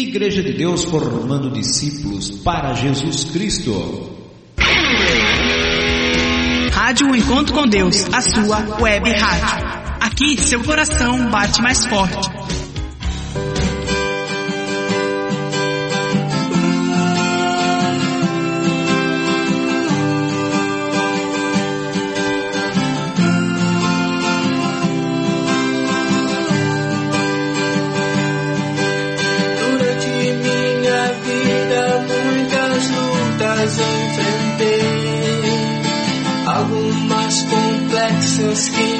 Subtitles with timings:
[0.00, 4.10] Igreja de Deus formando discípulos para Jesus Cristo.
[6.72, 9.68] Rádio Encontro com Deus, a sua web rádio.
[10.00, 12.30] Aqui seu coração bate mais forte.
[38.54, 38.99] skin.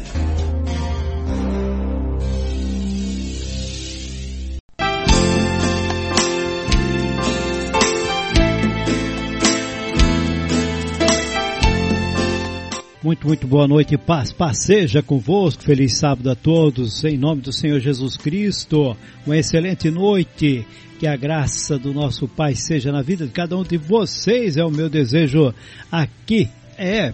[13.11, 17.51] Muito, muito boa noite, paz, paz seja convosco, feliz sábado a todos, em nome do
[17.51, 18.95] Senhor Jesus Cristo,
[19.25, 20.65] uma excelente noite,
[20.97, 24.63] que a graça do nosso Pai seja na vida de cada um de vocês, é
[24.63, 25.53] o meu desejo
[25.91, 27.11] aqui, é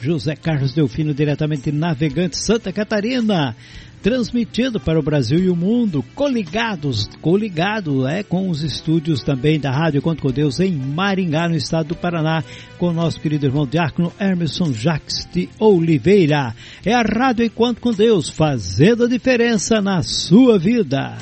[0.00, 3.56] José Carlos Delfino, diretamente navegante Santa Catarina,
[4.02, 9.70] transmitindo para o Brasil e o mundo, coligados, coligado é com os estúdios também da
[9.70, 12.42] Rádio Conto com Deus em Maringá, no estado do Paraná,
[12.78, 16.54] com o nosso querido irmão Diácono Emerson Jacques de Oliveira.
[16.84, 21.16] É a Rádio Enquanto com Deus, fazendo a diferença na sua vida.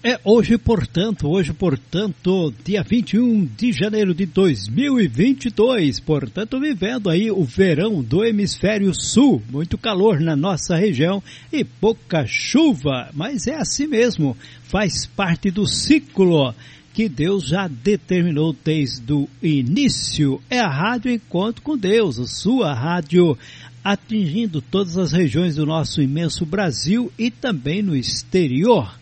[0.00, 7.42] É hoje, portanto, hoje, portanto, dia 21 de janeiro de 2022, portanto, vivendo aí o
[7.42, 11.20] verão do hemisfério sul, muito calor na nossa região
[11.52, 16.54] e pouca chuva, mas é assim mesmo, faz parte do ciclo
[16.94, 20.40] que Deus já determinou desde o início.
[20.48, 23.36] É a Rádio Encontro com Deus, a sua rádio
[23.82, 28.96] atingindo todas as regiões do nosso imenso Brasil e também no exterior.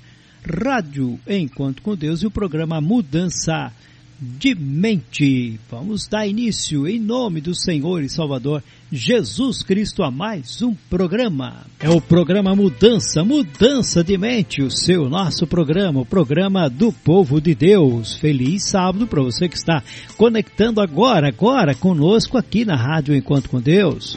[0.46, 3.72] Rádio Enquanto com Deus e o programa Mudança
[4.18, 5.60] de Mente.
[5.70, 11.66] Vamos dar início em nome do Senhor e Salvador Jesus Cristo a mais um programa.
[11.80, 17.40] É o programa Mudança, Mudança de Mente, o seu nosso programa, o programa do povo
[17.40, 18.14] de Deus.
[18.14, 19.82] Feliz sábado para você que está
[20.16, 24.16] conectando agora, agora conosco aqui na Rádio Enquanto com Deus.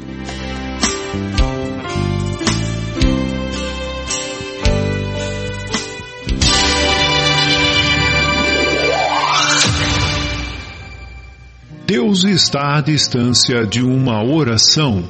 [11.90, 15.03] Deus está à distância de uma oração.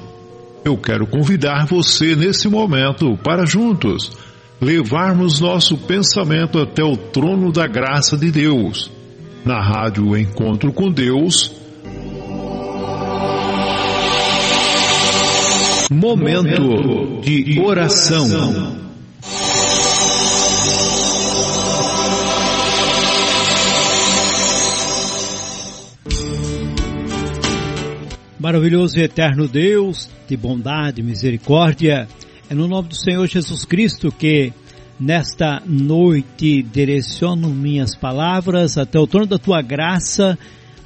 [0.64, 4.14] Eu quero convidar você nesse momento para juntos
[4.62, 8.90] levarmos nosso pensamento até o trono da graça de Deus.
[9.44, 11.52] Na rádio Encontro com Deus.
[15.92, 18.89] Momento de oração.
[28.40, 32.08] Maravilhoso e eterno Deus, de bondade e misericórdia,
[32.50, 34.54] é no nome do Senhor Jesus Cristo que
[35.00, 40.38] Nesta noite, direciono minhas palavras até o trono da tua graça,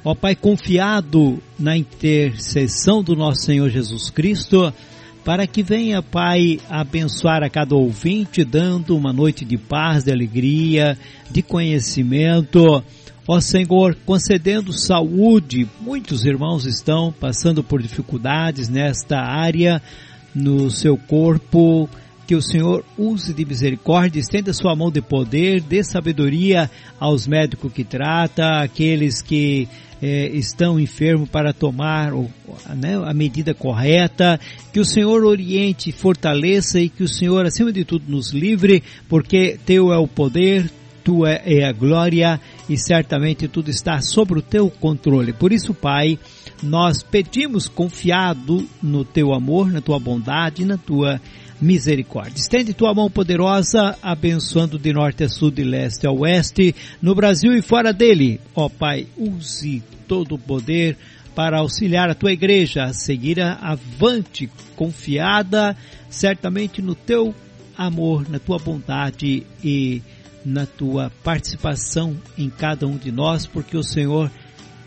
[0.04, 4.72] ó Pai, confiado na intercessão do nosso Senhor Jesus Cristo,
[5.24, 10.96] para que venha, Pai, abençoar a cada ouvinte, dando uma noite de paz, de alegria,
[11.28, 12.84] de conhecimento.
[13.26, 19.80] Ó Senhor, concedendo saúde, muitos irmãos estão passando por dificuldades nesta área,
[20.34, 21.88] no seu corpo,
[22.26, 27.72] que o Senhor use de misericórdia, estenda sua mão de poder, dê sabedoria aos médicos
[27.72, 29.68] que trata, aqueles que
[30.02, 32.12] eh, estão enfermos para tomar
[32.76, 34.38] né, a medida correta,
[34.70, 39.58] que o Senhor oriente, fortaleça e que o Senhor, acima de tudo, nos livre, porque
[39.64, 40.70] teu é o poder,
[41.02, 42.38] tua é a glória
[42.68, 45.32] e certamente tudo está sob o teu controle.
[45.32, 46.18] Por isso, Pai,
[46.62, 51.20] nós pedimos confiado no teu amor, na tua bondade, na tua
[51.60, 52.38] misericórdia.
[52.38, 57.52] Estende tua mão poderosa, abençoando de norte a sul, de leste a oeste, no Brasil
[57.52, 58.40] e fora dele.
[58.54, 60.96] Ó Pai, use todo o poder
[61.34, 65.76] para auxiliar a tua igreja a seguir avante, confiada
[66.08, 67.34] certamente no teu
[67.76, 70.00] amor, na tua bondade e
[70.44, 74.30] na tua participação em cada um de nós, porque o Senhor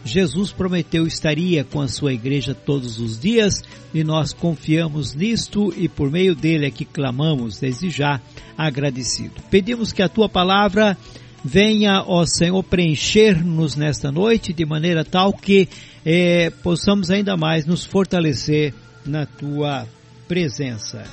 [0.06, 3.62] Jesus prometeu estaria com a sua igreja todos os dias
[3.94, 8.21] e nós confiamos nisto e por meio dele é que clamamos desde já
[8.57, 9.36] agradecido.
[9.51, 10.98] Pedimos que a tua palavra
[11.44, 15.68] venha, ó Senhor, preencher-nos nesta noite de maneira tal que
[16.06, 18.74] eh, possamos ainda mais nos fortalecer
[19.06, 19.86] na tua
[20.27, 21.03] presença.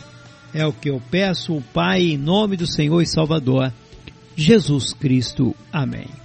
[0.53, 3.73] É o que eu peço, Pai, em nome do Senhor e Salvador,
[4.37, 5.55] Jesus Cristo.
[5.73, 6.24] Amém.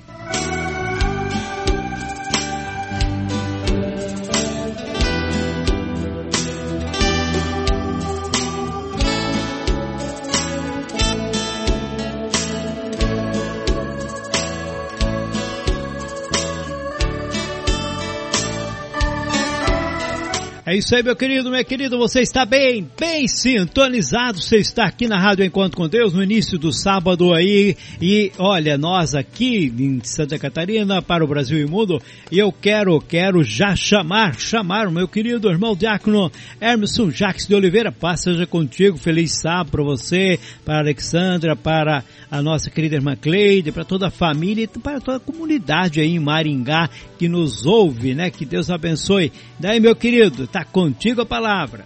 [20.70, 25.08] É isso aí, meu querido, meu querido, você está bem, bem sintonizado, você está aqui
[25.08, 30.00] na Rádio Encontro com Deus no início do sábado aí, e olha, nós aqui em
[30.04, 32.00] Santa Catarina, para o Brasil e mundo,
[32.32, 36.32] e eu quero, quero já chamar, chamar o meu querido irmão diácono
[36.62, 42.44] Hermeson Jacques de Oliveira, paz seja contigo, feliz sábado para você, para Alexandra, para a
[42.44, 46.20] nossa querida irmã Cleide, para toda a família e para toda a comunidade aí em
[46.20, 49.34] Maringá que nos ouve, né, que Deus abençoe.
[49.60, 51.86] Daí, meu querido, tá Está contigo a palavra.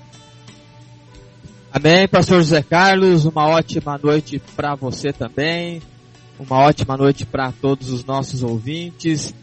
[1.72, 5.80] Amém, pastor José Carlos, uma ótima noite para você também,
[6.40, 9.34] uma ótima noite para todos os nossos ouvintes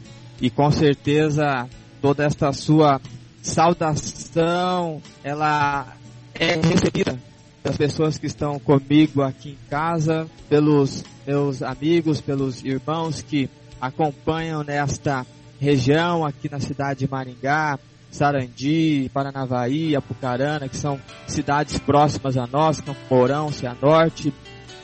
[0.41, 1.69] e com certeza
[2.03, 3.01] toda esta sua
[3.41, 5.95] saudação, ela
[6.35, 7.19] é recebida
[7.63, 13.49] das pessoas que estão comigo aqui em casa, pelos meus amigos, pelos irmãos que
[13.81, 15.25] acompanham nesta
[15.61, 17.79] região aqui na cidade de Maringá,
[18.11, 24.33] Sarandi, Paranavaí, Apucarana, que são cidades próximas a nós, Camporão, Cianorte,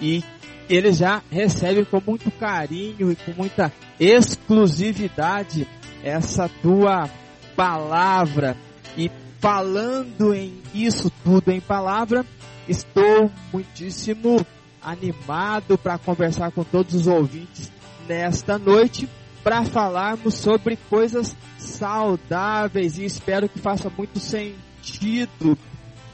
[0.01, 0.23] e
[0.69, 5.67] eles já recebem com muito carinho e com muita exclusividade
[6.05, 7.09] essa tua
[7.57, 8.57] palavra.
[8.97, 12.25] E falando em isso tudo em palavra,
[12.69, 14.45] estou muitíssimo
[14.83, 17.73] animado para conversar com todos os ouvintes
[18.07, 19.09] nesta noite
[19.47, 22.99] para falarmos sobre coisas saudáveis.
[22.99, 25.57] E espero que faça muito sentido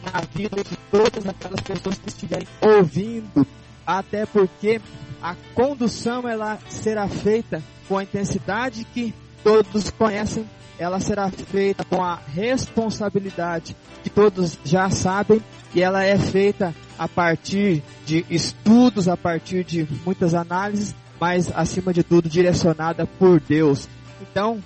[0.04, 3.46] na vida de todas aquelas pessoas que estiverem ouvindo,
[3.86, 4.82] até porque
[5.22, 10.44] a condução ela será feita com a intensidade que todos conhecem,
[10.78, 15.42] ela será feita com a responsabilidade que todos já sabem.
[15.74, 21.92] E ela é feita a partir de estudos, a partir de muitas análises, mas acima
[21.92, 23.88] de tudo direcionada por Deus.
[24.20, 24.58] Então,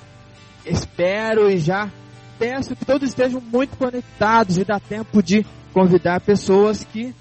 [0.64, 1.90] espero e já
[2.38, 5.44] peço que todos estejam muito conectados e dá tempo de
[5.74, 7.14] convidar pessoas que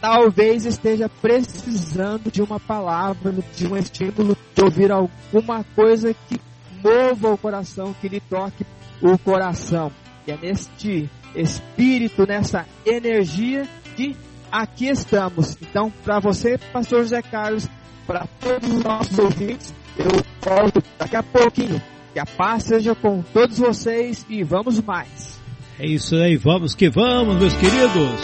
[0.00, 6.40] talvez esteja precisando de uma palavra, de um estímulo, de ouvir alguma coisa que
[6.80, 8.64] mova o coração, que lhe toque
[9.02, 9.90] o coração.
[10.24, 14.16] E é neste espírito, nessa energia que
[14.52, 15.58] aqui estamos.
[15.60, 17.68] Então, para você, pastor José Carlos,
[18.08, 20.06] para todos os nossos ouvintes, eu
[20.40, 21.82] volto daqui a pouquinho
[22.14, 25.38] que a paz seja com todos vocês e vamos mais.
[25.78, 28.18] É isso aí, vamos que vamos, meus queridos.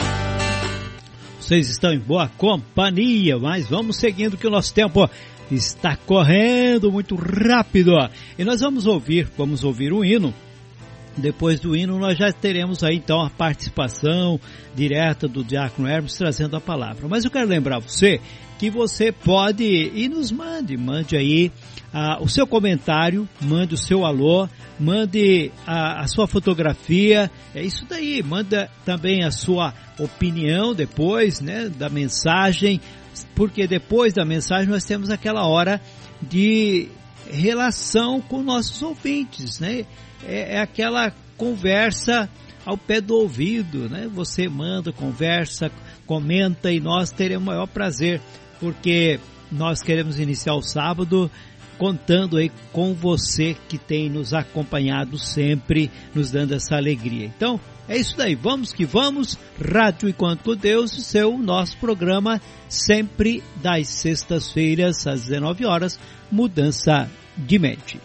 [1.39, 5.07] Vocês estão em boa companhia, mas vamos seguindo que o nosso tempo
[5.51, 7.93] está correndo muito rápido.
[8.39, 10.33] E nós vamos ouvir, vamos ouvir um hino
[11.17, 14.41] depois do hino, nós já teremos aí então a participação
[14.75, 17.07] direta do Diácono Hermes trazendo a palavra.
[17.09, 18.21] Mas eu quero lembrar você
[18.65, 21.53] que você pode e nos mande, mande aí
[21.93, 24.49] ah, o seu comentário, mande o seu alô,
[24.81, 31.69] mande a, a, sua fotografia, é isso daí, manda também a sua opinião depois, né,
[31.69, 32.81] da mensagem,
[33.35, 35.79] porque depois da mensagem nós temos aquela hora
[36.23, 36.89] de
[37.31, 39.85] relação com nossos ouvintes, né?
[40.27, 42.31] É, é aquela conversa
[42.65, 44.09] ao pé do ouvido, né?
[44.15, 45.71] Você manda, conversa,
[46.07, 48.23] comenta e nós teremos o maior prazer,
[48.61, 49.21] porque
[49.51, 51.31] nós queremos iniciar o sábado
[51.79, 57.27] contando aí com você que tem nos acompanhado sempre, nos dando essa alegria.
[57.27, 57.59] Então,
[57.89, 59.39] é isso daí, vamos que vamos.
[59.61, 65.99] Rádio Enquanto Deus, seu nosso programa sempre das sextas-feiras às 19 horas,
[66.31, 68.01] mudança de mente.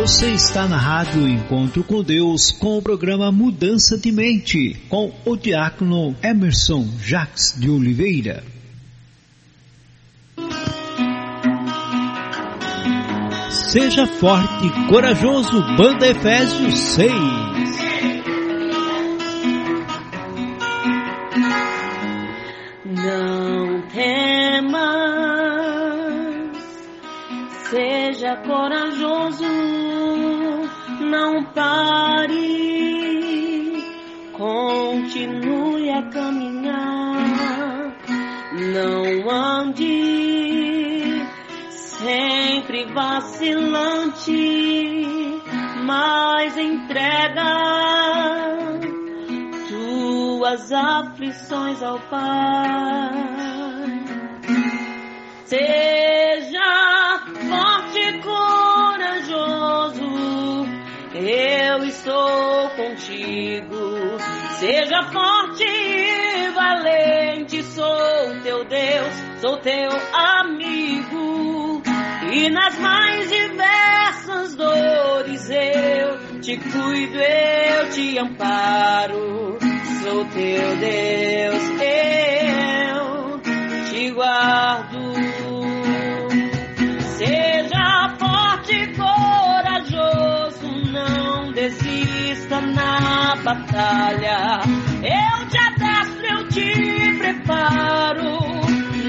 [0.00, 5.36] Você está na Rádio Encontro com Deus com o programa Mudança de Mente com o
[5.36, 8.42] diácono Emerson Jacques de Oliveira.
[13.50, 17.79] Seja forte corajoso, Banda Efésios 6.
[28.30, 29.44] Seja corajoso,
[31.00, 32.28] não pare,
[34.32, 37.92] continue a caminhar,
[38.72, 41.24] não ande
[41.72, 44.32] sempre vacilante,
[45.84, 47.42] mas entrega
[49.68, 53.10] tuas aflições ao Pai.
[55.46, 56.89] Seja
[61.14, 64.18] eu estou contigo.
[64.58, 71.82] Seja forte e valente, sou teu Deus, sou teu amigo.
[72.32, 79.58] E nas mais diversas dores eu te cuido, eu te amparo.
[80.02, 83.40] Sou teu Deus, eu
[83.90, 85.09] te guardo.
[92.74, 94.60] Na batalha.
[95.02, 98.38] Eu te adestro, eu te preparo.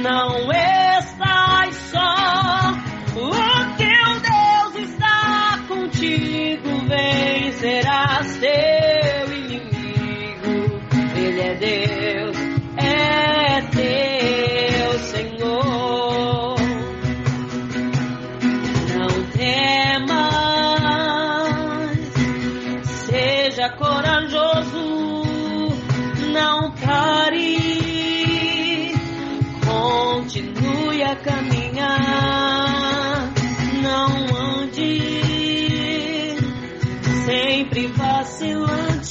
[0.01, 2.71] Não estás só.
[3.15, 3.31] O
[3.77, 10.81] teu Deus está contigo, vencerás teu inimigo.
[11.15, 12.00] Ele é Deus,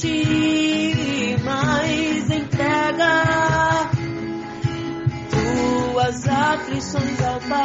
[0.01, 3.23] vacilante, mas entrega
[5.29, 7.61] tuas aflições ao Pai.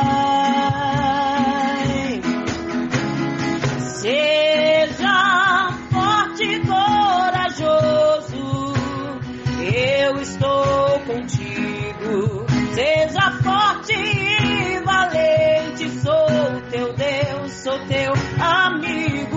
[4.00, 8.44] Seja forte e corajoso,
[9.72, 12.46] eu estou contigo.
[12.74, 19.35] Seja forte e valente, sou teu Deus, sou teu amigo.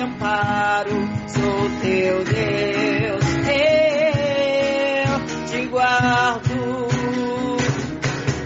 [0.00, 1.08] Amparo.
[1.28, 6.88] Sou teu Deus, eu te guardo.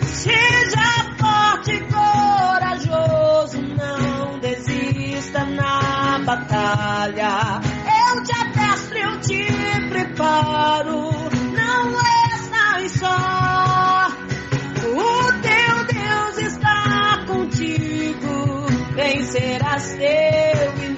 [0.03, 7.61] Seja forte e corajoso, não desista na batalha.
[7.87, 9.45] Eu te adestro, eu te
[9.89, 11.11] preparo,
[11.55, 11.93] não
[12.37, 14.09] estás só.
[14.87, 20.94] O teu Deus está contigo, vencerás teu inimigo.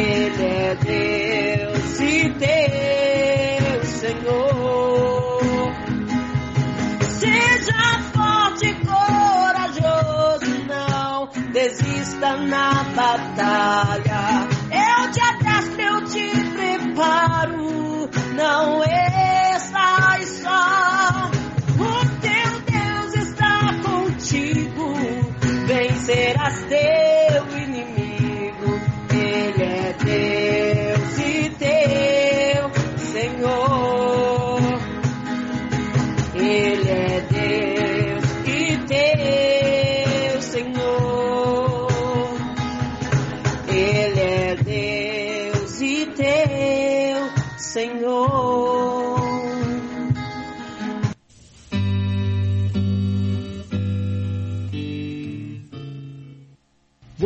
[0.00, 5.72] Ele é Deus e teu Senhor.
[7.02, 14.47] Seja forte e corajoso, não desista na batalha.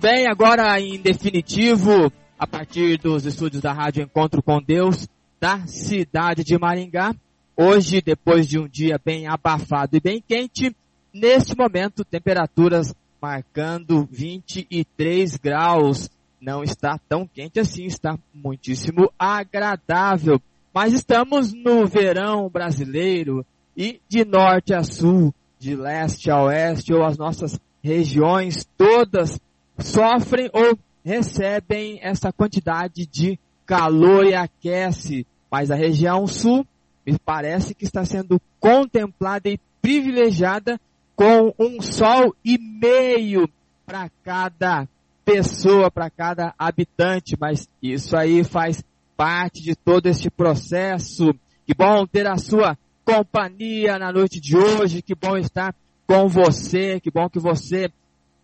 [0.00, 5.06] Bem, agora em definitivo, a partir dos estúdios da Rádio Encontro com Deus,
[5.38, 7.14] da cidade de Maringá.
[7.54, 10.74] Hoje, depois de um dia bem abafado e bem quente,
[11.12, 16.08] neste momento, temperaturas marcando 23 graus.
[16.40, 20.40] Não está tão quente assim, está muitíssimo agradável.
[20.72, 23.44] Mas estamos no verão brasileiro
[23.76, 29.38] e de norte a sul, de leste a oeste, ou as nossas regiões todas
[29.80, 36.66] sofrem ou recebem essa quantidade de calor e aquece, mas a região sul
[37.06, 40.78] me parece que está sendo contemplada e privilegiada
[41.16, 43.48] com um sol e meio
[43.86, 44.88] para cada
[45.24, 48.82] pessoa, para cada habitante, mas isso aí faz
[49.16, 51.34] parte de todo este processo.
[51.66, 55.74] Que bom ter a sua companhia na noite de hoje, que bom estar
[56.06, 57.90] com você, que bom que você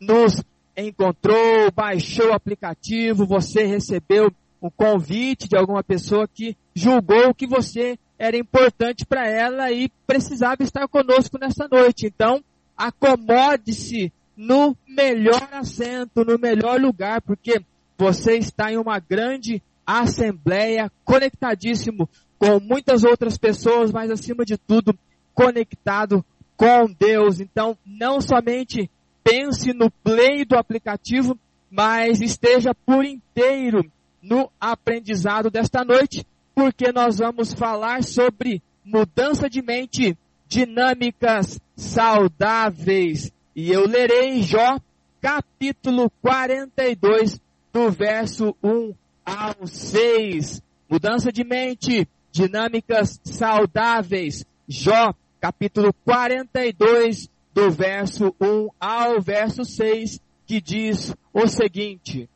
[0.01, 0.43] nos
[0.77, 4.31] encontrou, baixou o aplicativo, você recebeu
[4.61, 10.63] um convite de alguma pessoa que julgou que você era importante para ela e precisava
[10.63, 12.07] estar conosco nessa noite.
[12.07, 12.43] Então,
[12.77, 17.63] acomode-se no melhor assento, no melhor lugar, porque
[17.97, 24.99] você está em uma grande assembleia, conectadíssimo com muitas outras pessoas, mas acima de tudo,
[25.33, 26.25] conectado
[26.57, 27.41] com Deus.
[27.41, 28.91] Então, não somente
[29.27, 31.37] pense no play do aplicativo,
[31.69, 33.85] mas esteja por inteiro
[34.23, 43.33] no aprendizado desta noite, porque nós vamos falar sobre mudança de mente, dinâmicas saudáveis.
[43.57, 44.79] E eu lerei Jó,
[45.21, 47.41] capítulo 42,
[47.73, 50.63] do verso 1 ao 6.
[50.89, 54.47] Mudança de mente, dinâmicas saudáveis.
[54.69, 62.29] Jó, capítulo 42, do verso 1 ao verso 6, que diz o seguinte: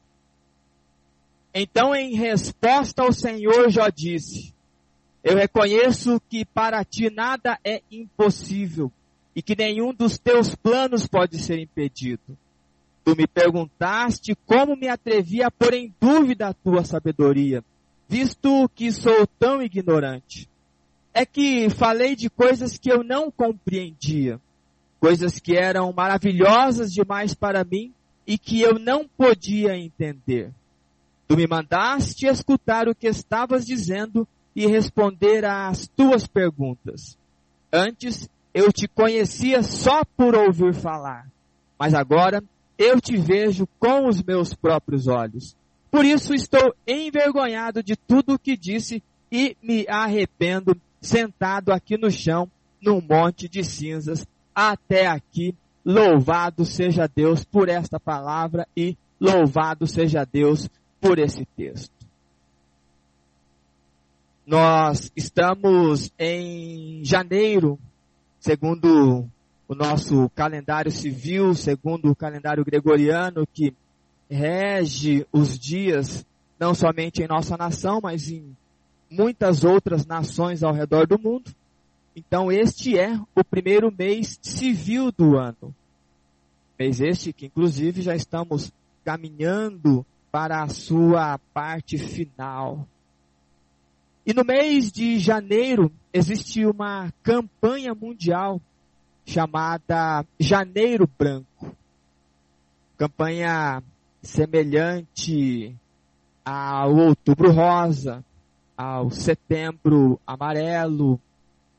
[1.53, 4.55] Então, em resposta ao Senhor, Jó disse:
[5.23, 8.91] Eu reconheço que para ti nada é impossível
[9.37, 12.39] e que nenhum dos teus planos pode ser impedido.
[13.05, 17.63] Tu me perguntaste como me atrevi a pôr em dúvida a tua sabedoria,
[18.09, 20.49] visto que sou tão ignorante.
[21.13, 24.41] É que falei de coisas que eu não compreendia
[25.01, 27.93] coisas que eram maravilhosas demais para mim
[28.27, 30.53] e que eu não podia entender.
[31.27, 37.17] Tu me mandaste escutar o que estavas dizendo e responder às tuas perguntas.
[37.73, 41.31] Antes eu te conhecia só por ouvir falar,
[41.79, 42.43] mas agora
[42.77, 45.57] eu te vejo com os meus próprios olhos.
[45.91, 52.11] Por isso estou envergonhado de tudo o que disse e me arrependo sentado aqui no
[52.11, 54.27] chão, num monte de cinzas,
[54.69, 55.55] até aqui.
[55.85, 60.69] Louvado seja Deus por esta palavra e louvado seja Deus
[61.01, 61.95] por esse texto.
[64.47, 67.79] Nós estamos em janeiro,
[68.39, 69.27] segundo
[69.67, 73.73] o nosso calendário civil, segundo o calendário gregoriano, que
[74.29, 76.27] rege os dias
[76.59, 78.55] não somente em nossa nação, mas em
[79.11, 81.51] muitas outras nações ao redor do mundo.
[82.15, 85.75] Então este é o primeiro mês civil do ano.
[86.79, 88.73] Mês este que inclusive já estamos
[89.05, 92.87] caminhando para a sua parte final.
[94.27, 98.61] E no mês de janeiro existe uma campanha mundial
[99.25, 101.77] chamada Janeiro Branco.
[102.97, 103.83] Campanha
[104.23, 105.75] semelhante
[106.45, 108.25] ao Outubro Rosa,
[108.77, 111.21] ao Setembro Amarelo,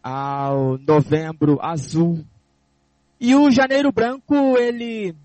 [0.04, 2.26] ao Novembro Azul.
[3.20, 5.16] E o Janeiro Branco, ele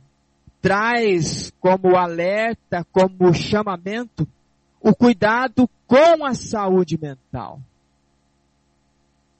[0.61, 4.27] traz como alerta, como chamamento,
[4.81, 7.61] o cuidado com a saúde mental.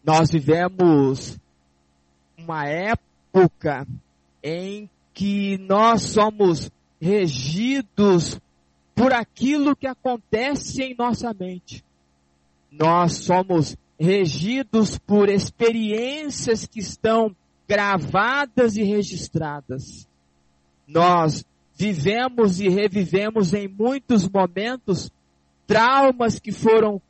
[0.05, 1.39] Nós vivemos
[2.39, 3.87] uma época
[4.43, 6.71] em que nós somos
[7.01, 8.41] regidos
[8.95, 11.85] por aquilo que acontece em nossa mente.
[12.71, 17.35] Nós somos regidos por experiências que estão
[17.69, 20.07] gravadas e registradas.
[20.87, 25.11] Nós vivemos e revivemos em muitos momentos
[25.67, 27.01] traumas que foram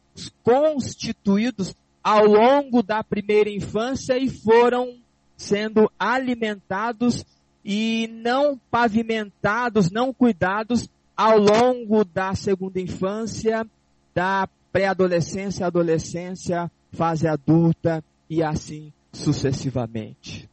[0.42, 4.96] constituídos ao longo da primeira infância e foram
[5.36, 7.24] sendo alimentados
[7.64, 13.66] e não pavimentados, não cuidados ao longo da segunda infância,
[14.14, 20.48] da pré-adolescência, adolescência, fase adulta e assim sucessivamente.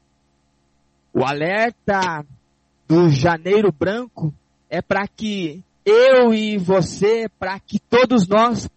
[1.14, 2.26] O alerta
[2.88, 4.34] do janeiro branco
[4.70, 8.70] é para que eu e você, para que todos nós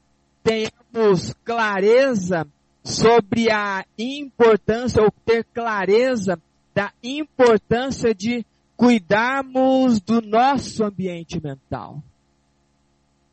[0.43, 2.47] tenhamos clareza
[2.85, 6.41] sobre a importância, ou ter clareza
[6.75, 8.45] da importância de
[8.77, 12.03] cuidarmos do nosso ambiente mental.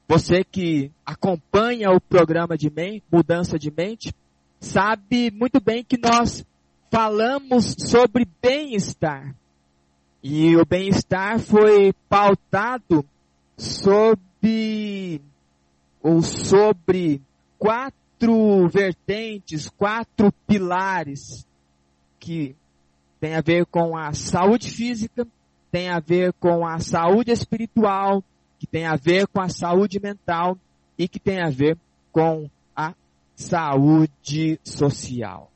[0.08, 4.14] Você que acompanha o programa de mente, mudança de mente,
[4.60, 6.46] sabe muito bem que nós
[6.92, 9.36] falamos sobre bem-estar.
[10.22, 13.06] E o bem-estar foi pautado
[13.58, 15.22] sobre
[16.02, 17.22] ou sobre
[17.58, 21.48] quatro vertentes, quatro pilares
[22.20, 22.56] que
[23.20, 25.26] tem a ver com a saúde física,
[25.72, 28.24] tem a ver com a saúde espiritual,
[28.64, 30.58] que tem a ver com a saúde mental
[30.98, 31.78] e que tem a ver
[32.14, 32.96] com a
[33.36, 35.52] saúde social.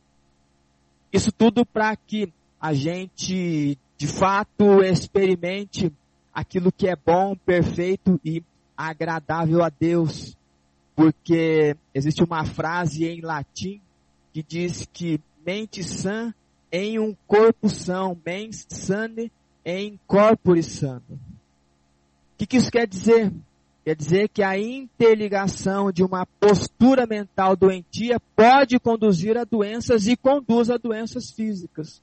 [1.14, 5.90] Isso tudo para que a gente, de fato, experimente
[6.34, 8.44] aquilo que é bom, perfeito e
[8.76, 10.36] agradável a Deus.
[10.94, 13.80] Porque existe uma frase em latim
[14.34, 16.34] que diz que mente sã
[16.70, 19.32] em um corpo são, mens sane
[19.64, 21.27] em corpore sano.
[22.38, 23.34] O que, que isso quer dizer?
[23.84, 30.16] Quer dizer que a interligação de uma postura mental doentia pode conduzir a doenças e
[30.16, 32.00] conduz a doenças físicas.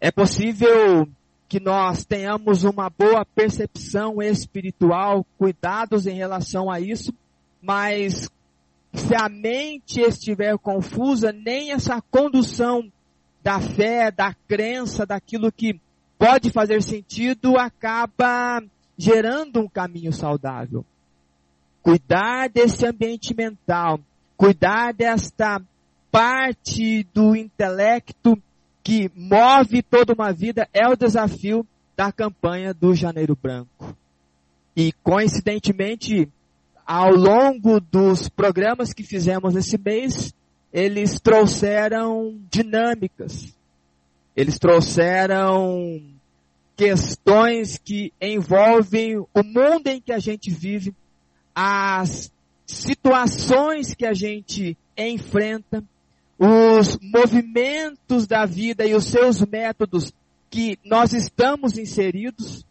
[0.00, 1.06] É possível
[1.46, 7.12] que nós tenhamos uma boa percepção espiritual, cuidados em relação a isso,
[7.60, 8.30] mas
[8.94, 12.90] se a mente estiver confusa, nem essa condução
[13.42, 15.78] da fé, da crença, daquilo que
[16.18, 18.62] pode fazer sentido, acaba
[18.96, 20.84] gerando um caminho saudável.
[21.82, 24.00] Cuidar desse ambiente mental,
[24.36, 25.60] cuidar desta
[26.10, 28.40] parte do intelecto
[28.82, 33.96] que move toda uma vida é o desafio da campanha do Janeiro Branco.
[34.76, 36.28] E coincidentemente,
[36.86, 40.34] ao longo dos programas que fizemos nesse mês,
[40.72, 43.56] eles trouxeram dinâmicas.
[44.36, 46.00] Eles trouxeram
[46.76, 50.94] questões que envolvem o mundo em que a gente vive,
[51.54, 52.30] as
[52.66, 55.82] situações que a gente enfrenta,
[56.38, 60.12] os movimentos da vida e os seus métodos
[60.50, 62.64] que nós estamos inseridos.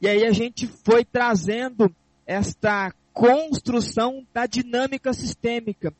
[0.00, 1.94] E aí a gente foi trazendo
[2.26, 5.94] esta construção da dinâmica sistêmica,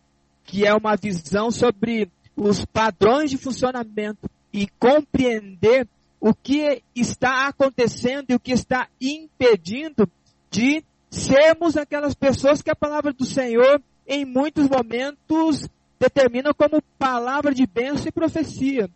[0.44, 5.86] que é uma visão sobre os padrões de funcionamento e compreender
[6.22, 10.08] o que está acontecendo e o que está impedindo
[10.48, 17.52] de sermos aquelas pessoas que a palavra do Senhor, em muitos momentos, determina como palavra
[17.52, 18.88] de bênção e profecia.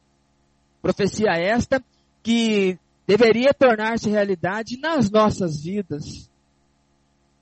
[0.80, 1.84] Profecia esta
[2.22, 6.30] que deveria tornar-se realidade nas nossas vidas.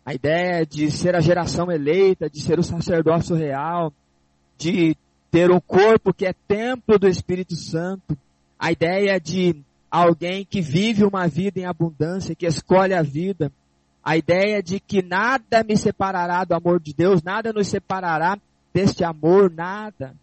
[0.03, 3.93] A ideia de ser a geração eleita, de ser o sacerdócio real,
[4.57, 4.97] de
[5.31, 8.17] ter um corpo que é templo do Espírito Santo.
[8.59, 9.63] A ideia de
[9.95, 13.53] alguém que vive uma vida em abundância, que escolhe a vida.
[14.03, 18.37] A ideia de que nada me separará do amor de Deus, nada nos separará
[18.73, 20.17] deste amor, nada.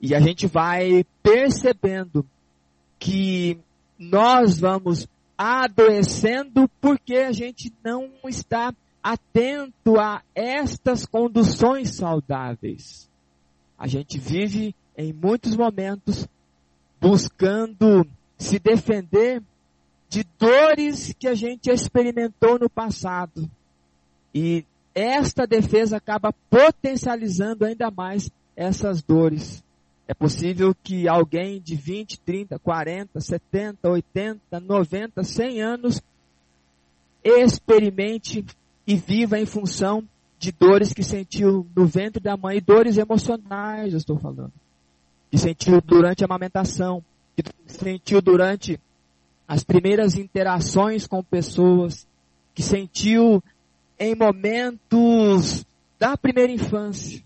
[0.00, 2.26] E a gente vai percebendo
[2.98, 3.58] que
[3.96, 5.06] nós vamos
[5.38, 13.08] adoecendo porque a gente não está atento a estas conduções saudáveis.
[13.78, 16.26] A gente vive em muitos momentos
[17.00, 18.04] buscando
[18.38, 19.42] se defender
[20.08, 23.50] de dores que a gente experimentou no passado.
[24.34, 29.62] E esta defesa acaba potencializando ainda mais essas dores.
[30.06, 36.02] É possível que alguém de 20, 30, 40, 70, 80, 90, 100 anos
[37.24, 38.44] experimente
[38.86, 40.06] e viva em função
[40.38, 44.52] de dores que sentiu no ventre da mãe, dores emocionais, eu estou falando.
[45.30, 47.02] Que sentiu durante a amamentação,
[47.36, 48.80] que sentiu durante
[49.46, 52.06] as primeiras interações com pessoas,
[52.54, 53.42] que sentiu
[53.98, 55.66] em momentos
[55.98, 57.22] da primeira infância.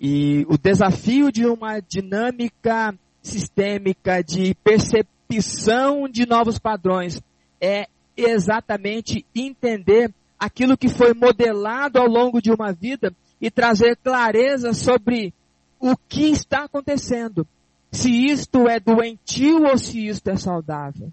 [0.00, 7.20] E o desafio de uma dinâmica sistêmica de percepção de novos padrões
[7.60, 14.72] é exatamente entender aquilo que foi modelado ao longo de uma vida e trazer clareza
[14.72, 15.32] sobre
[15.80, 17.46] o que está acontecendo.
[17.92, 21.12] Se isto é doentio ou se isto é saudável.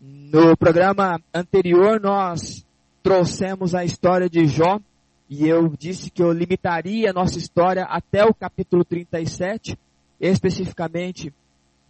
[0.00, 2.64] No programa anterior nós
[3.02, 4.80] trouxemos a história de Jó
[5.28, 9.76] e eu disse que eu limitaria a nossa história até o capítulo 37,
[10.20, 11.32] especificamente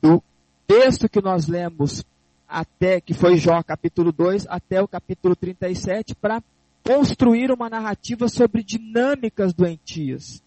[0.00, 0.22] do
[0.66, 2.04] texto que nós lemos
[2.48, 6.42] até que foi Jó capítulo 2 até o capítulo 37 para
[6.82, 10.42] construir uma narrativa sobre dinâmicas doentias.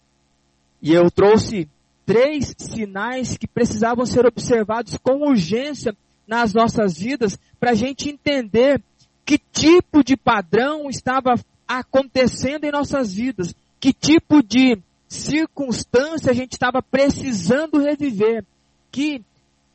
[0.80, 1.68] E eu trouxe
[2.10, 5.96] três sinais que precisavam ser observados com urgência
[6.26, 8.82] nas nossas vidas para a gente entender
[9.24, 11.36] que tipo de padrão estava
[11.68, 18.44] acontecendo em nossas vidas, que tipo de circunstância a gente estava precisando reviver,
[18.90, 19.22] que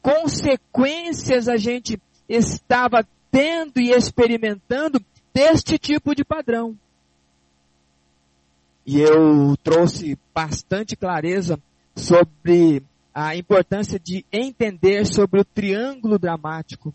[0.01, 5.01] consequências a gente estava tendo e experimentando
[5.33, 6.75] deste tipo de padrão.
[8.85, 11.57] E eu trouxe bastante clareza
[11.95, 16.93] sobre a importância de entender sobre o triângulo dramático.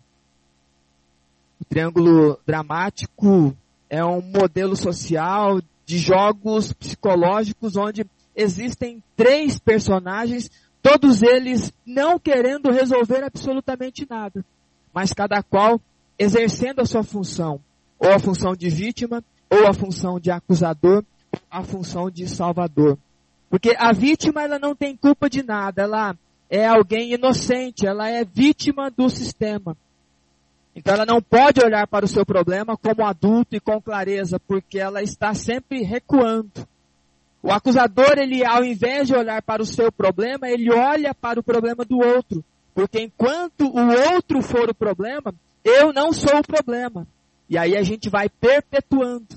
[1.59, 3.55] O triângulo dramático
[3.89, 10.49] é um modelo social de jogos psicológicos onde existem três personagens,
[10.81, 14.45] todos eles não querendo resolver absolutamente nada,
[14.93, 15.81] mas cada qual
[16.17, 17.59] exercendo a sua função,
[17.99, 22.97] ou a função de vítima, ou a função de acusador, ou a função de salvador.
[23.51, 26.15] Porque a vítima ela não tem culpa de nada, ela
[26.49, 29.75] é alguém inocente, ela é vítima do sistema.
[30.73, 34.79] Então ela não pode olhar para o seu problema como adulto e com clareza, porque
[34.79, 36.65] ela está sempre recuando.
[37.43, 41.43] O acusador, ele ao invés de olhar para o seu problema, ele olha para o
[41.43, 42.41] problema do outro.
[42.73, 47.05] Porque enquanto o outro for o problema, eu não sou o problema.
[47.49, 49.35] E aí a gente vai perpetuando.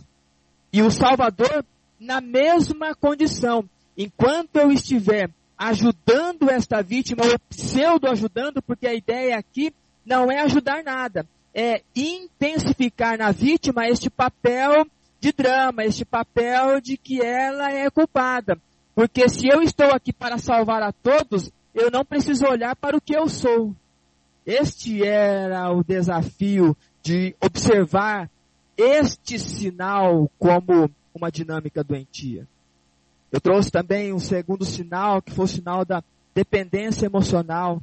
[0.72, 1.64] E o Salvador,
[1.98, 9.36] na mesma condição, enquanto eu estiver ajudando esta vítima, ou pseudo ajudando, porque a ideia
[9.36, 9.72] aqui
[10.04, 14.86] não é ajudar nada, é intensificar na vítima este papel
[15.20, 18.58] de drama, este papel de que ela é culpada.
[18.94, 23.00] Porque se eu estou aqui para salvar a todos, eu não preciso olhar para o
[23.00, 23.74] que eu sou.
[24.44, 28.30] Este era o desafio de observar
[28.76, 32.46] este sinal como uma dinâmica doentia.
[33.34, 37.82] Eu trouxe também um segundo sinal, que foi o sinal da dependência emocional.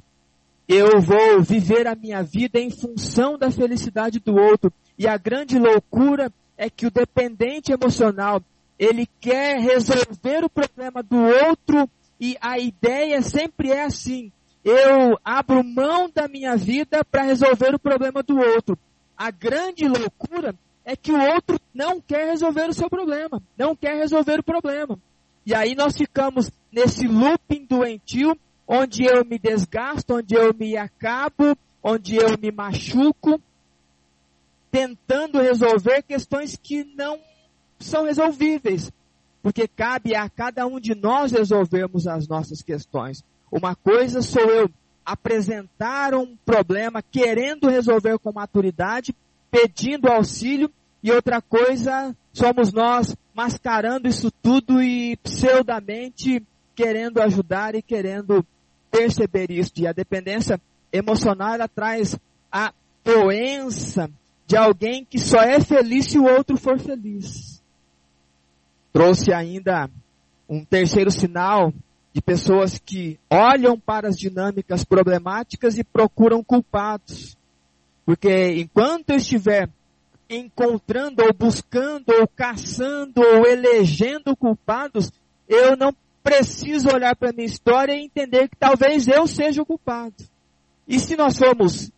[0.65, 4.71] Eu vou viver a minha vida em função da felicidade do outro.
[4.97, 8.41] E a grande loucura é que o dependente emocional,
[8.79, 14.31] ele quer resolver o problema do outro e a ideia sempre é assim.
[14.63, 18.79] Eu abro mão da minha vida para resolver o problema do outro.
[19.17, 23.97] A grande loucura é que o outro não quer resolver o seu problema, não quer
[23.97, 24.97] resolver o problema.
[25.45, 31.58] E aí nós ficamos nesse looping doentio, onde eu me desgasto, onde eu me acabo,
[31.84, 33.41] onde eu me machuco,
[34.71, 37.19] tentando resolver questões que não
[37.80, 38.91] são resolvíveis.
[39.41, 43.23] Porque cabe a cada um de nós resolvermos as nossas questões.
[43.51, 44.69] Uma coisa sou eu
[45.04, 49.15] apresentar um problema querendo resolver com maturidade,
[49.49, 50.71] pedindo auxílio,
[51.04, 56.44] e outra coisa somos nós mascarando isso tudo e pseudamente
[56.76, 58.46] querendo ajudar e querendo
[58.89, 59.72] perceber isso.
[59.78, 60.60] E a dependência
[60.91, 62.17] emocional ela traz
[62.52, 64.10] a doença
[64.46, 67.62] de alguém que só é feliz se o outro for feliz.
[68.91, 69.89] Trouxe ainda
[70.50, 71.74] um terceiro sinal
[72.13, 77.38] de pessoas que olham para as dinâmicas problemáticas e procuram culpados.
[78.06, 79.70] Porque enquanto eu estiver
[80.32, 85.12] encontrando ou buscando ou caçando ou elegendo culpados,
[85.48, 89.65] eu não preciso olhar para a minha história e entender que talvez eu seja o
[89.65, 90.15] culpado.
[90.88, 91.91] E se nós formos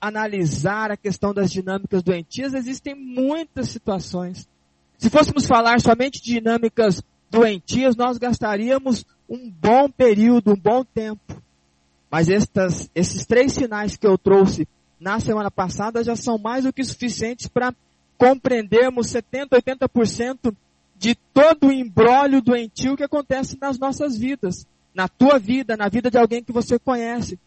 [0.00, 4.48] analisar a questão das dinâmicas doentias, existem muitas situações.
[4.98, 11.42] Se fôssemos falar somente de dinâmicas doentias, nós gastaríamos um bom período, um bom tempo.
[12.10, 14.66] Mas estas, esses três sinais que eu trouxe
[14.98, 17.74] na semana passada já são mais do que suficientes para
[18.16, 20.54] compreendermos 70, 80%
[20.98, 26.10] de todo o embrólio doentio que acontece nas nossas vidas, na tua vida, na vida
[26.10, 27.38] de alguém que você conhece.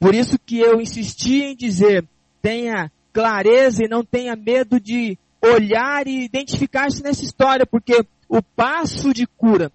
[0.00, 2.04] Por isso que eu insisti em dizer,
[2.42, 9.14] tenha clareza e não tenha medo de olhar e identificar-se nessa história, porque o passo
[9.14, 9.70] de cura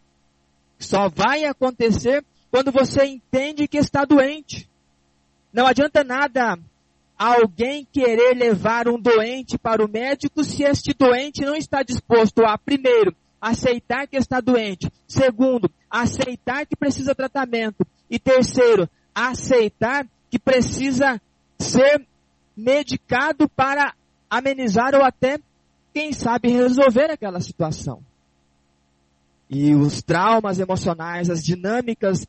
[0.77, 4.69] só vai acontecer quando você entende que está doente.
[5.53, 6.59] Não adianta nada
[7.21, 12.57] alguém querer levar um doente para o médico se este doente não está disposto a,
[12.57, 21.21] primeiro, aceitar que está doente, segundo, aceitar que precisa tratamento e terceiro, aceitar que precisa
[21.59, 22.07] ser
[22.57, 23.93] medicado para
[24.27, 25.37] amenizar ou até,
[25.93, 28.01] quem sabe, resolver aquela situação.
[29.47, 32.25] E os traumas emocionais, as dinâmicas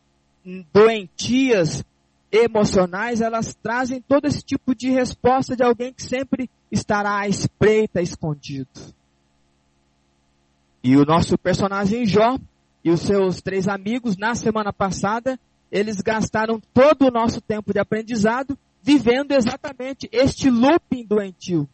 [0.71, 1.83] doentias
[2.33, 8.01] emocionais, elas trazem todo esse tipo de resposta de alguém que sempre estará à espreita,
[8.01, 8.71] escondido.
[10.83, 12.39] E o nosso personagem Jó
[12.83, 15.39] e os seus três amigos, na semana passada,
[15.71, 21.69] eles gastaram todo o nosso tempo de aprendizado vivendo exatamente este looping doentio,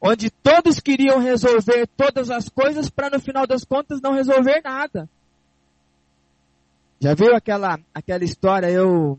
[0.00, 5.08] onde todos queriam resolver todas as coisas para no final das contas não resolver nada.
[7.00, 9.18] Já viu aquela, aquela história, eu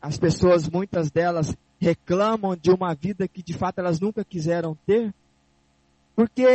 [0.00, 5.12] as pessoas, muitas delas, reclamam de uma vida que de fato elas nunca quiseram ter?
[6.14, 6.46] Porque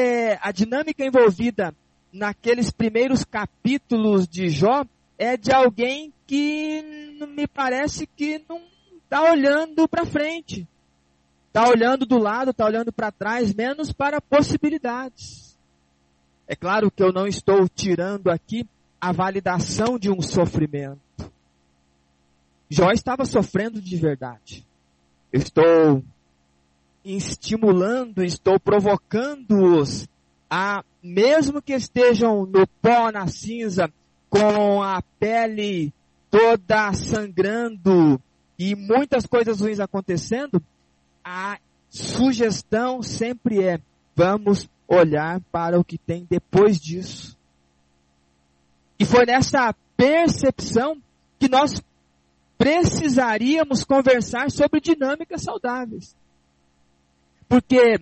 [0.41, 1.73] a dinâmica envolvida
[2.11, 4.83] naqueles primeiros capítulos de Jó
[5.17, 8.61] é de alguém que me parece que não
[9.03, 10.67] está olhando para frente.
[11.47, 15.59] Está olhando do lado, está olhando para trás, menos para possibilidades.
[16.47, 18.65] É claro que eu não estou tirando aqui
[18.99, 20.99] a validação de um sofrimento.
[22.73, 24.65] Jó estava sofrendo de verdade.
[25.33, 26.01] Estou
[27.03, 30.07] estimulando, estou provocando-os
[30.49, 33.91] a, mesmo que estejam no pó, na cinza,
[34.29, 35.93] com a pele
[36.29, 38.21] toda sangrando
[38.57, 40.63] e muitas coisas ruins acontecendo,
[41.25, 43.81] a sugestão sempre é:
[44.15, 47.37] vamos olhar para o que tem depois disso.
[48.97, 51.01] E foi nessa percepção
[51.37, 51.81] que nós
[52.61, 56.15] precisaríamos conversar sobre dinâmicas saudáveis.
[57.49, 57.99] Porque,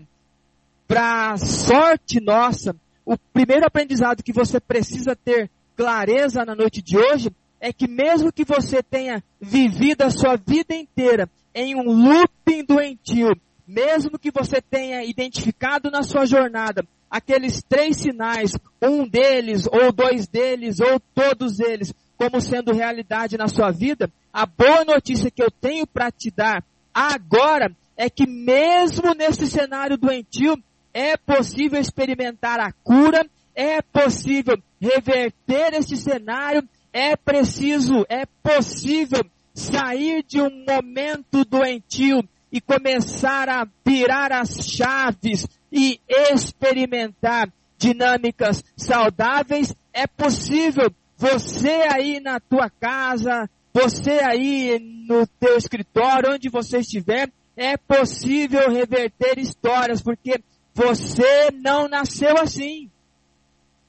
[0.86, 7.32] para sorte nossa, o primeiro aprendizado que você precisa ter clareza na noite de hoje
[7.62, 13.32] é que mesmo que você tenha vivido a sua vida inteira em um looping doentio,
[13.66, 20.28] mesmo que você tenha identificado na sua jornada aqueles três sinais, um deles, ou dois
[20.28, 25.52] deles, ou todos eles, como sendo realidade na sua vida, a boa notícia que eu
[25.52, 26.64] tenho para te dar
[26.94, 30.56] agora é que mesmo nesse cenário doentio,
[30.94, 39.22] é possível experimentar a cura, é possível reverter este cenário, é preciso, é possível
[39.54, 49.76] sair de um momento doentio e começar a virar as chaves e experimentar dinâmicas saudáveis,
[49.94, 57.32] é possível você aí na tua casa, você aí no teu escritório, onde você estiver,
[57.56, 60.42] é possível reverter histórias, porque
[60.74, 62.90] você não nasceu assim.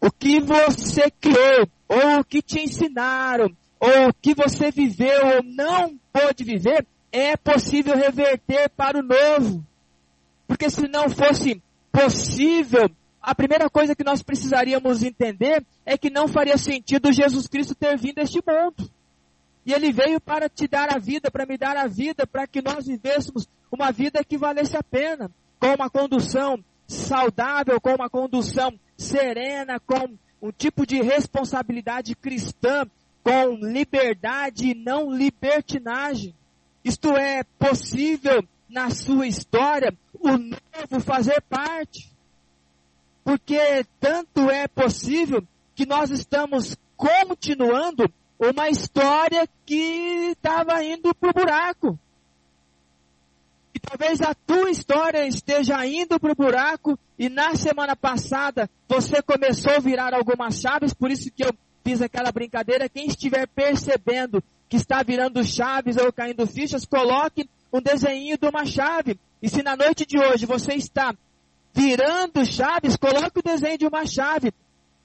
[0.01, 5.43] O que você criou, ou o que te ensinaram, ou o que você viveu ou
[5.43, 9.65] não pôde viver, é possível reverter para o novo.
[10.47, 11.63] Porque se não fosse
[11.93, 12.91] possível
[13.23, 17.97] a primeira coisa que nós precisaríamos entender é que não faria sentido Jesus Cristo ter
[17.99, 18.91] vindo a este mundo.
[19.65, 22.63] E ele veio para te dar a vida, para me dar a vida, para que
[22.63, 28.73] nós vivêssemos uma vida que valesse a pena, com uma condução saudável, com uma condução
[28.97, 32.85] serena, com um tipo de responsabilidade cristã,
[33.23, 36.35] com liberdade e não libertinagem.
[36.83, 42.11] Isto é possível na sua história o novo fazer parte.
[43.23, 48.11] Porque tanto é possível que nós estamos continuando
[48.41, 51.99] uma história que estava indo para o buraco.
[53.75, 59.21] E talvez a tua história esteja indo para o buraco e na semana passada você
[59.21, 62.89] começou a virar algumas chaves, por isso que eu fiz aquela brincadeira.
[62.89, 68.65] Quem estiver percebendo que está virando chaves ou caindo fichas, coloque um desenho de uma
[68.65, 69.21] chave.
[69.43, 71.15] E se na noite de hoje você está
[71.75, 74.53] virando chaves, coloque o desenho de uma chave,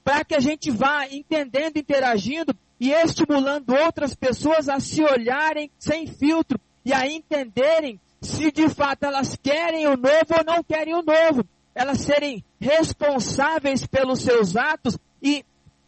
[0.02, 6.06] para que a gente vá entendendo, interagindo e estimulando outras pessoas a se olharem sem
[6.06, 11.02] filtro e a entenderem se de fato elas querem o novo ou não querem o
[11.02, 11.44] novo.
[11.74, 15.44] Elas serem responsáveis pelos seus atos e,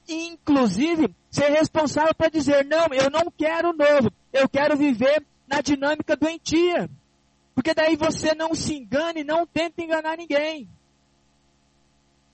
[0.08, 5.60] inclusive, ser responsável para dizer, não, eu não quero o novo, eu quero viver na
[5.60, 6.90] dinâmica doentia.
[7.54, 10.68] Porque daí você não se engane, não tenta enganar ninguém.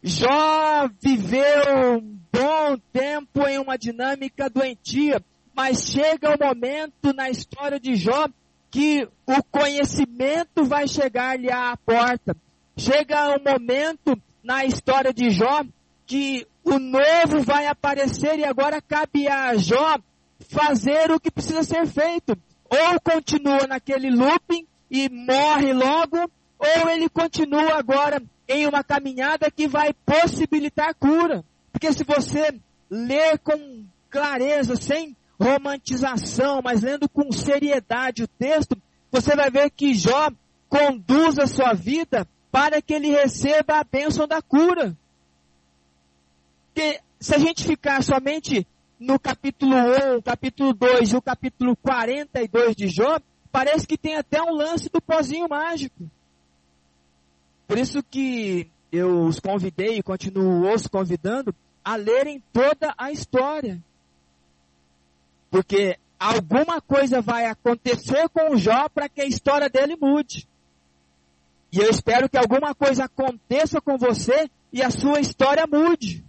[0.02, 2.02] Jó viveu
[2.34, 5.22] bom tempo em uma dinâmica doentia,
[5.54, 8.28] mas chega o um momento na história de Jó
[8.70, 12.36] que o conhecimento vai chegar-lhe à porta.
[12.76, 15.64] Chega um momento na história de Jó
[16.04, 19.96] que o novo vai aparecer e agora cabe a Jó
[20.48, 22.36] fazer o que precisa ser feito.
[22.68, 26.18] Ou continua naquele looping e morre logo,
[26.58, 31.44] ou ele continua agora em uma caminhada que vai possibilitar cura.
[31.84, 32.58] Porque se você
[32.88, 38.74] ler com clareza, sem romantização, mas lendo com seriedade o texto,
[39.10, 40.30] você vai ver que Jó
[40.66, 44.96] conduz a sua vida para que ele receba a bênção da cura.
[46.72, 48.66] Porque se a gente ficar somente
[48.98, 49.76] no capítulo
[50.16, 53.18] 1, capítulo 2 e o capítulo 42 de Jó,
[53.52, 56.10] parece que tem até um lance do pozinho mágico.
[57.68, 61.54] Por isso que eu os convidei e continuo os convidando
[61.84, 63.82] a lerem toda a história.
[65.50, 70.48] Porque alguma coisa vai acontecer com o Jó para que a história dele mude.
[71.70, 76.24] E eu espero que alguma coisa aconteça com você e a sua história mude.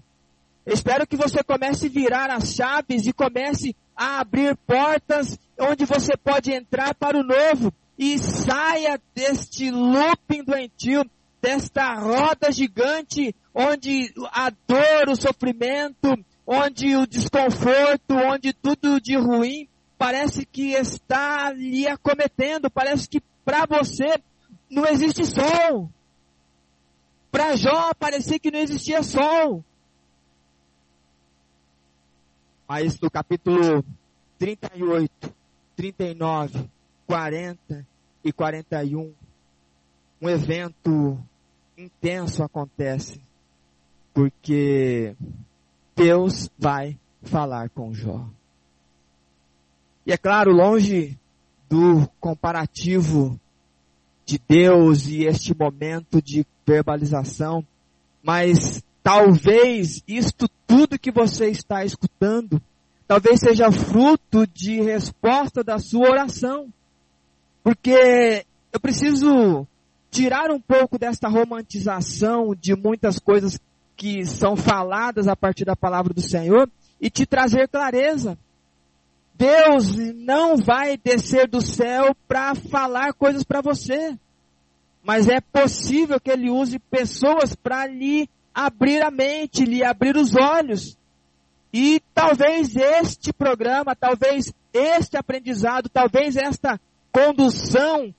[0.65, 5.85] Eu espero que você comece a virar as chaves e comece a abrir portas onde
[5.85, 11.09] você pode entrar para o novo e saia deste looping doentio,
[11.45, 19.69] desta roda gigante onde a dor, o sofrimento, onde o desconforto, onde tudo de ruim
[19.95, 24.19] parece que está lhe acometendo, parece que para você
[24.71, 25.87] não existe sol.
[27.29, 29.63] Para Jó parecia que não existia sol.
[32.67, 33.85] Mas no capítulo
[34.39, 35.31] 38,
[35.75, 36.67] 39,
[37.05, 37.87] 40
[38.23, 39.13] e 41,
[40.19, 41.23] um evento
[41.77, 43.19] intenso acontece.
[44.13, 45.15] Porque
[45.95, 48.27] Deus vai falar com Jó.
[50.05, 51.17] E é claro, longe
[51.69, 53.39] do comparativo
[54.25, 57.65] de Deus e este momento de verbalização,
[58.23, 62.61] mas talvez isto tudo que você está escutando
[63.07, 66.71] talvez seja fruto de resposta da sua oração.
[67.63, 69.67] Porque eu preciso
[70.15, 73.59] tirar um pouco desta romantização de muitas coisas
[73.97, 76.69] que são faladas a partir da palavra do Senhor
[77.01, 78.37] e te trazer clareza.
[79.33, 84.17] Deus não vai descer do céu para falar coisas para você.
[85.03, 90.33] Mas é possível que ele use pessoas para lhe abrir a mente, lhe abrir os
[90.33, 90.97] olhos.
[91.73, 96.79] E talvez este programa, talvez este aprendizado, talvez esta
[97.11, 98.13] condução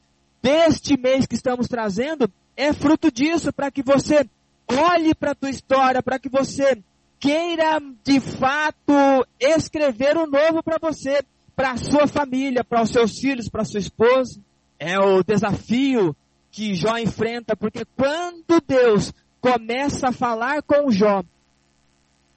[0.47, 4.25] deste mês que estamos trazendo é fruto disso, para que você
[4.69, 6.81] olhe para a tua história, para que você
[7.19, 8.93] queira de fato
[9.41, 11.25] escrever um novo para você,
[11.57, 14.41] para a sua família, para os seus filhos, para a sua esposa.
[14.79, 16.15] É o desafio
[16.53, 21.25] que Jó enfrenta, porque quando Deus começa a falar com Jó,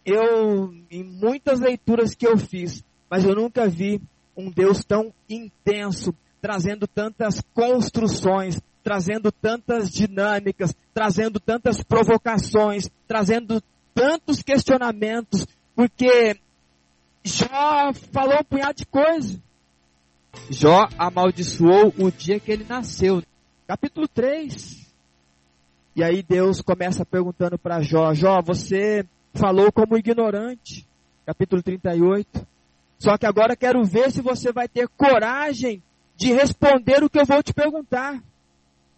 [0.03, 4.01] eu, em muitas leituras que eu fiz, mas eu nunca vi
[4.35, 13.61] um Deus tão intenso, trazendo tantas construções, trazendo tantas dinâmicas, trazendo tantas provocações, trazendo
[13.93, 16.39] tantos questionamentos, porque
[17.23, 19.41] Jó falou um punhado de coisa.
[20.49, 23.21] Jó amaldiçoou o dia que ele nasceu.
[23.67, 24.87] Capítulo 3.
[25.95, 30.87] E aí Deus começa perguntando para Jó: Jó, você falou como ignorante,
[31.25, 32.47] capítulo 38.
[32.97, 35.81] Só que agora quero ver se você vai ter coragem
[36.19, 38.21] de responder o que eu vou te perguntar.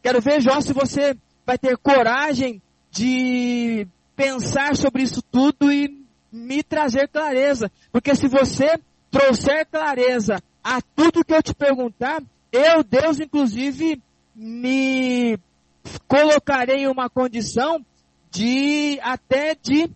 [0.02, 1.16] Quero ver, Jó, se você
[1.46, 2.60] vai ter coragem
[2.90, 7.72] de pensar sobre isso tudo e me trazer clareza.
[7.92, 8.80] Porque se você
[9.12, 14.02] trouxer clareza a tudo que eu te perguntar, eu, Deus, inclusive,
[14.34, 15.38] me
[16.08, 17.86] colocarei em uma condição
[18.32, 19.92] de até de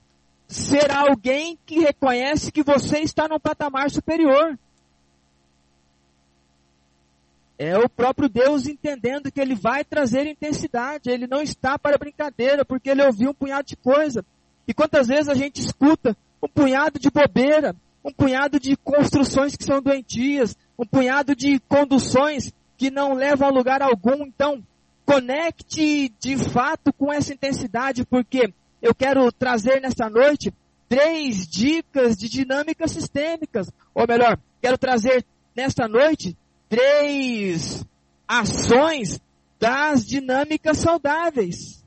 [0.48, 4.60] ser alguém que reconhece que você está num patamar superior.
[7.58, 12.66] É o próprio Deus entendendo que ele vai trazer intensidade, ele não está para brincadeira,
[12.66, 14.26] porque ele ouviu um punhado de coisa.
[14.68, 19.64] E quantas vezes a gente escuta um punhado de bobeira, um punhado de construções que
[19.64, 24.26] são doentias, um punhado de conduções que não levam a lugar algum.
[24.26, 24.62] Então,
[25.06, 30.54] conecte de fato com essa intensidade, porque eu quero trazer nessa noite
[30.90, 33.72] três dicas de dinâmicas sistêmicas.
[33.94, 35.26] Ou melhor, quero trazer
[35.56, 36.36] nesta noite
[36.70, 37.86] três
[38.28, 39.20] ações
[39.60, 41.84] das dinâmicas saudáveis.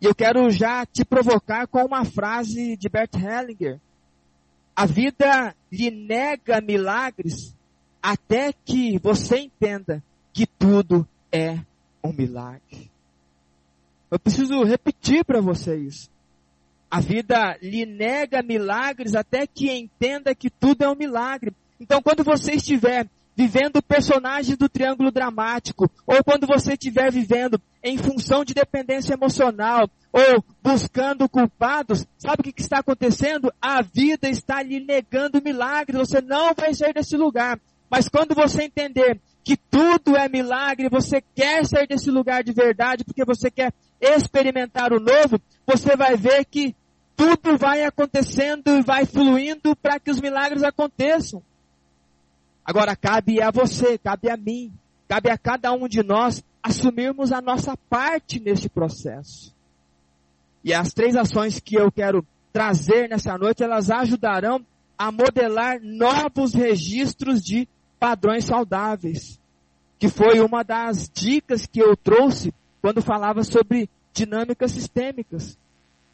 [0.00, 3.78] E eu quero já te provocar com uma frase de Bert Hellinger.
[4.74, 7.54] A vida lhe nega milagres
[8.02, 10.02] até que você entenda
[10.32, 11.58] que tudo é
[12.02, 12.90] um milagre.
[14.10, 16.10] Eu preciso repetir para vocês.
[16.90, 21.54] A vida lhe nega milagres até que entenda que tudo é um milagre.
[21.80, 27.58] Então, quando você estiver vivendo o personagem do triângulo dramático, ou quando você estiver vivendo
[27.82, 33.50] em função de dependência emocional, ou buscando culpados, sabe o que, que está acontecendo?
[33.62, 37.58] A vida está lhe negando milagres, você não vai sair desse lugar.
[37.88, 43.04] Mas quando você entender que tudo é milagre, você quer sair desse lugar de verdade,
[43.04, 46.74] porque você quer experimentar o novo, você vai ver que
[47.16, 51.42] tudo vai acontecendo e vai fluindo para que os milagres aconteçam.
[52.70, 54.72] Agora cabe a você, cabe a mim,
[55.08, 59.52] cabe a cada um de nós assumirmos a nossa parte neste processo.
[60.62, 64.64] E as três ações que eu quero trazer nessa noite, elas ajudarão
[64.96, 67.66] a modelar novos registros de
[67.98, 69.40] padrões saudáveis,
[69.98, 75.58] que foi uma das dicas que eu trouxe quando falava sobre dinâmicas sistêmicas.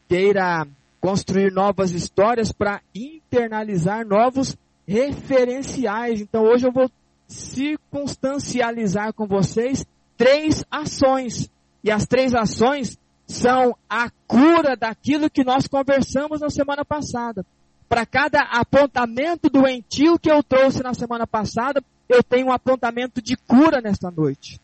[0.09, 0.67] Queira
[1.03, 6.21] construir novas histórias para internalizar novos referenciais.
[6.21, 6.91] Então hoje eu vou
[7.27, 9.85] circunstancializar com vocês
[10.17, 11.51] três ações.
[11.83, 17.45] E as três ações são a cura daquilo que nós conversamos na semana passada.
[17.89, 23.37] Para cada apontamento doentio que eu trouxe na semana passada, eu tenho um apontamento de
[23.37, 24.61] cura nesta noite.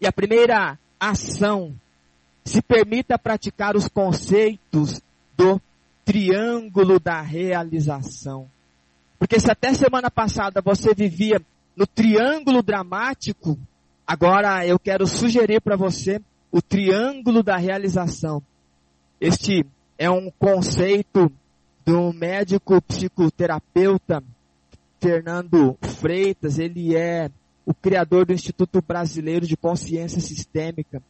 [0.00, 1.74] E a primeira ação,
[2.44, 5.00] se permita praticar os conceitos
[5.36, 5.60] do
[6.04, 8.48] triângulo da realização.
[9.20, 11.42] Porque se até semana passada você vivia
[11.76, 13.58] no triângulo dramático,
[14.06, 18.42] agora eu quero sugerir para você o triângulo da realização.
[19.20, 19.66] Este
[19.98, 21.30] é um conceito
[21.84, 24.24] do médico psicoterapeuta
[24.98, 27.30] Fernando Freitas, ele é
[27.66, 31.02] o criador do Instituto Brasileiro de Consciência Sistêmica,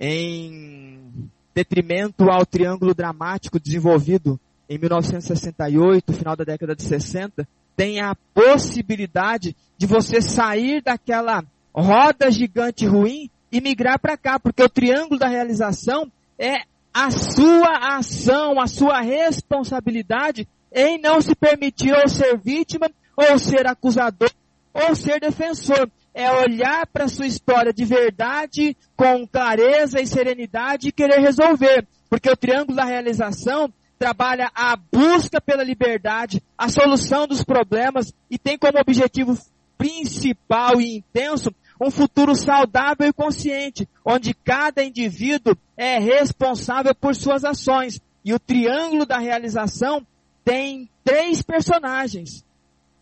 [0.00, 7.46] em detrimento ao triângulo dramático desenvolvido em 1968, final da década de 60,
[7.76, 11.44] tem a possibilidade de você sair daquela
[11.74, 16.62] roda gigante ruim e migrar para cá, porque o triângulo da realização é
[16.92, 23.66] a sua ação, a sua responsabilidade em não se permitir ou ser vítima, ou ser
[23.66, 24.30] acusador,
[24.72, 25.90] ou ser defensor.
[26.14, 31.86] É olhar para a sua história de verdade, com clareza e serenidade e querer resolver.
[32.08, 38.38] Porque o triângulo da realização trabalha a busca pela liberdade, a solução dos problemas e
[38.38, 39.38] tem como objetivo
[39.78, 47.44] principal e intenso um futuro saudável e consciente, onde cada indivíduo é responsável por suas
[47.44, 48.00] ações.
[48.24, 50.06] E o triângulo da realização
[50.44, 52.44] tem três personagens,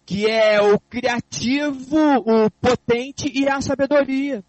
[0.04, 4.44] que é o criativo, o potente e a sabedoria.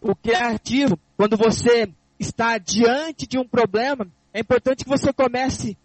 [0.00, 4.06] O criativo, quando você está diante de um problema,
[4.38, 5.76] é importante que você comece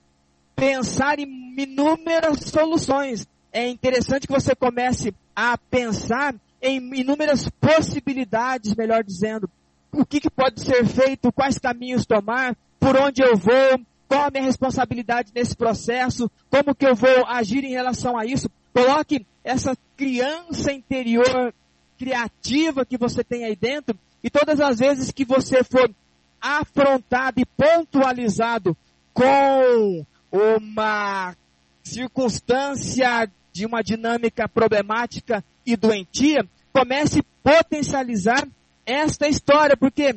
[0.55, 3.27] a pensar em inúmeras soluções.
[3.51, 9.49] É interessante que você comece a pensar em inúmeras possibilidades, melhor dizendo.
[9.91, 14.29] O que, que pode ser feito, quais caminhos tomar, por onde eu vou, qual a
[14.29, 18.47] minha responsabilidade nesse processo, como que eu vou agir em relação a isso.
[18.71, 21.51] Coloque essa criança interior
[21.97, 25.89] criativa que você tem aí dentro e todas as vezes que você for
[26.43, 28.75] afrontado e pontualizado
[29.13, 31.33] com uma
[31.81, 38.45] circunstância de uma dinâmica problemática e doentia, comece a potencializar
[38.85, 40.15] esta história, porque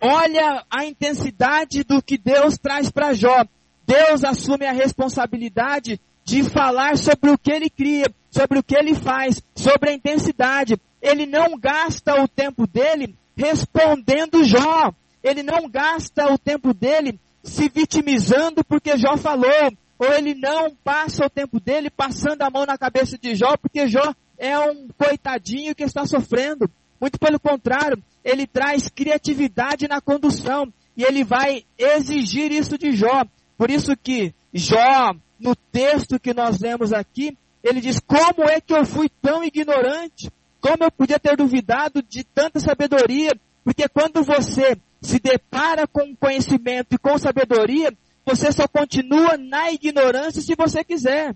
[0.00, 3.44] olha a intensidade do que Deus traz para Jó.
[3.84, 8.94] Deus assume a responsabilidade de falar sobre o que ele cria, sobre o que ele
[8.94, 10.80] faz, sobre a intensidade.
[11.02, 17.68] Ele não gasta o tempo dele respondendo Jó ele não gasta o tempo dele se
[17.68, 22.78] vitimizando porque Jó falou, ou ele não passa o tempo dele passando a mão na
[22.78, 26.70] cabeça de Jó porque Jó é um coitadinho que está sofrendo.
[27.00, 33.24] Muito pelo contrário, ele traz criatividade na condução e ele vai exigir isso de Jó.
[33.56, 38.74] Por isso que Jó, no texto que nós lemos aqui, ele diz: Como é que
[38.74, 40.30] eu fui tão ignorante?
[40.60, 43.32] Como eu podia ter duvidado de tanta sabedoria?
[43.64, 47.92] Porque quando você se depara com conhecimento e com sabedoria,
[48.24, 51.34] você só continua na ignorância se você quiser.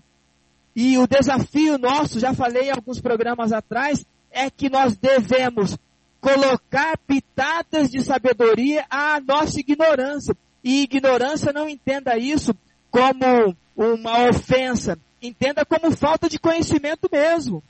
[0.75, 5.77] E o desafio nosso, já falei em alguns programas atrás, é que nós devemos
[6.19, 10.35] colocar pitadas de sabedoria à nossa ignorância.
[10.63, 12.55] E ignorância não entenda isso
[12.91, 17.63] como uma ofensa, entenda como falta de conhecimento mesmo.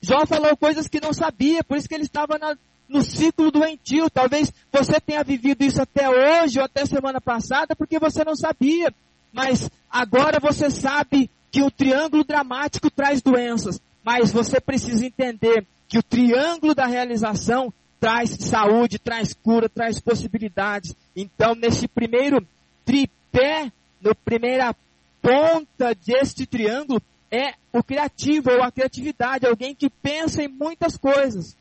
[0.00, 2.56] Jó falou coisas que não sabia, por isso que ele estava na,
[2.88, 4.10] no ciclo doentio.
[4.10, 8.92] Talvez você tenha vivido isso até hoje ou até semana passada porque você não sabia.
[9.32, 13.80] Mas agora você sabe que o triângulo dramático traz doenças.
[14.02, 20.94] Mas você precisa entender que o triângulo da realização traz saúde, traz cura, traz possibilidades.
[21.16, 22.46] Então, nesse primeiro
[22.84, 24.74] tripé, na primeira
[25.22, 31.56] ponta deste triângulo, é o criativo ou a criatividade, alguém que pensa em muitas coisas.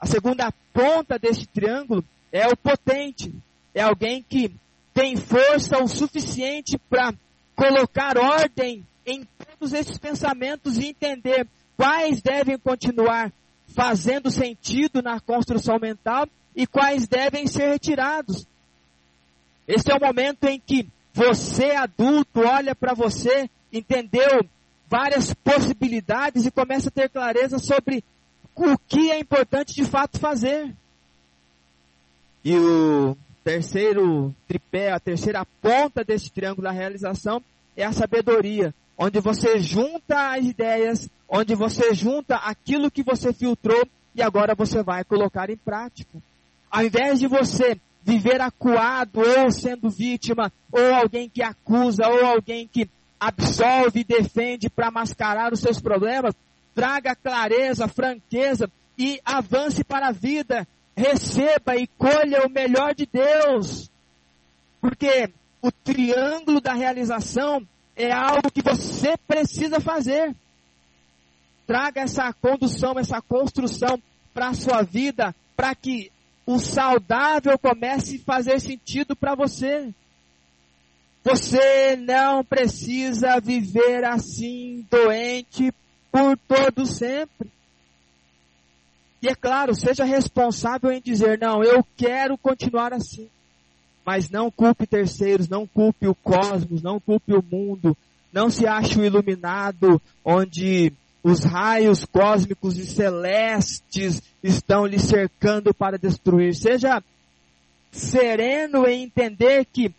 [0.00, 3.34] A segunda ponta deste triângulo é o potente,
[3.74, 4.54] é alguém que
[4.94, 7.12] tem força o suficiente para
[7.54, 11.46] colocar ordem em todos esses pensamentos e entender
[11.76, 13.32] quais devem continuar
[13.68, 18.46] fazendo sentido na construção mental e quais devem ser retirados.
[19.66, 24.44] Esse é o momento em que você, adulto, olha para você, entendeu
[24.88, 28.02] várias possibilidades e começa a ter clareza sobre
[28.66, 30.74] o que é importante de fato fazer.
[32.44, 37.42] E o terceiro tripé, a terceira ponta desse triângulo da realização
[37.76, 43.86] é a sabedoria, onde você junta as ideias, onde você junta aquilo que você filtrou
[44.14, 46.18] e agora você vai colocar em prática.
[46.70, 52.66] Ao invés de você viver acuado ou sendo vítima, ou alguém que acusa, ou alguém
[52.66, 52.88] que
[53.20, 56.34] absolve e defende para mascarar os seus problemas,
[56.78, 60.64] traga clareza, franqueza e avance para a vida.
[60.96, 63.90] Receba e colha o melhor de Deus.
[64.80, 65.28] Porque
[65.60, 67.66] o triângulo da realização
[67.96, 70.36] é algo que você precisa fazer.
[71.66, 74.00] Traga essa condução, essa construção
[74.32, 76.12] para a sua vida, para que
[76.46, 79.92] o saudável comece a fazer sentido para você.
[81.24, 85.72] Você não precisa viver assim, doente,
[86.10, 87.50] por todo sempre.
[89.20, 93.28] E é claro, seja responsável em dizer, não, eu quero continuar assim.
[94.04, 97.96] Mas não culpe terceiros, não culpe o cosmos, não culpe o mundo.
[98.32, 100.92] Não se ache o iluminado, onde
[101.22, 106.54] os raios cósmicos e celestes estão lhe cercando para destruir.
[106.54, 107.02] Seja
[107.90, 109.92] sereno em entender que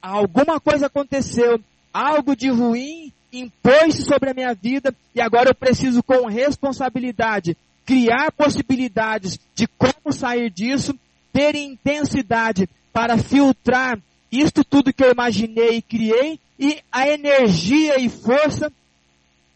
[0.00, 1.60] alguma coisa aconteceu,
[1.92, 8.30] algo de ruim impôs-se sobre a minha vida e agora eu preciso com responsabilidade criar
[8.32, 10.94] possibilidades de como sair disso,
[11.32, 13.98] ter intensidade para filtrar
[14.30, 18.72] isto tudo que eu imaginei e criei e a energia e força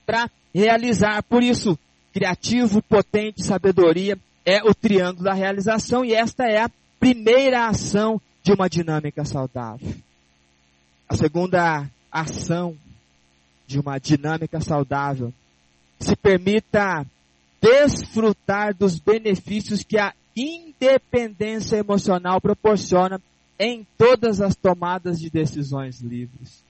[0.05, 1.23] para realizar.
[1.23, 1.79] Por isso,
[2.13, 8.53] criativo, potente, sabedoria é o triângulo da realização e esta é a primeira ação de
[8.53, 9.95] uma dinâmica saudável.
[11.09, 12.77] A segunda ação
[13.67, 15.33] de uma dinâmica saudável
[15.99, 17.07] se permita
[17.61, 23.21] desfrutar dos benefícios que a independência emocional proporciona
[23.59, 26.63] em todas as tomadas de decisões livres.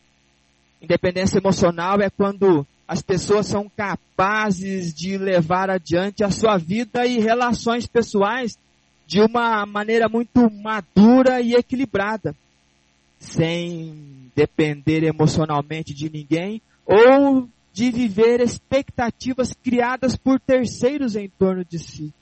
[0.81, 7.19] Independência emocional é quando as pessoas são capazes de levar adiante a sua vida e
[7.19, 8.57] relações pessoais
[9.07, 12.35] de uma maneira muito madura e equilibrada,
[13.19, 21.79] sem depender emocionalmente de ninguém ou de viver expectativas criadas por terceiros em torno de
[21.79, 22.15] si.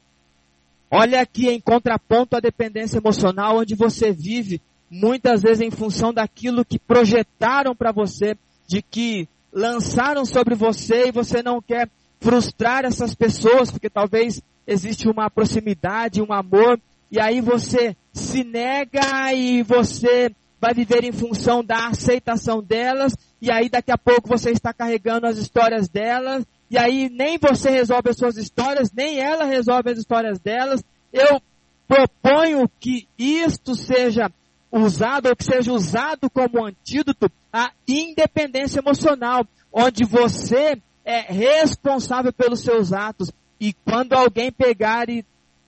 [0.91, 4.61] Olha aqui em contraponto à dependência emocional, onde você vive
[4.91, 8.37] muitas vezes em função daquilo que projetaram para você,
[8.67, 11.89] de que lançaram sobre você e você não quer
[12.21, 19.33] frustrar essas pessoas, porque talvez existe uma proximidade, um amor, e aí você se nega
[19.35, 20.35] e você
[20.65, 25.27] vai viver em função da aceitação delas, e aí daqui a pouco você está carregando
[25.27, 29.99] as histórias delas, e aí nem você resolve as suas histórias, nem ela resolve as
[29.99, 30.83] histórias delas.
[31.13, 31.39] Eu
[31.87, 34.33] proponho que isto seja
[34.73, 42.61] usado, ou que seja usado como antídoto à independência emocional, onde você é responsável pelos
[42.61, 45.27] seus atos, e quando alguém pegar e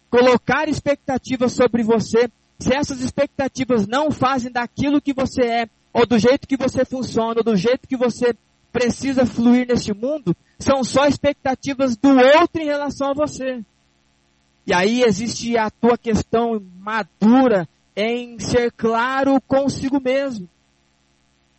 [0.09, 6.19] colocar expectativas sobre você, se essas expectativas não fazem daquilo que você é, ou do
[6.19, 8.35] jeito que você funciona, ou do jeito que você
[8.73, 13.63] precisa fluir neste mundo, são só expectativas do outro em relação a você.
[14.67, 20.49] E aí existe a tua questão madura em ser claro consigo mesmo.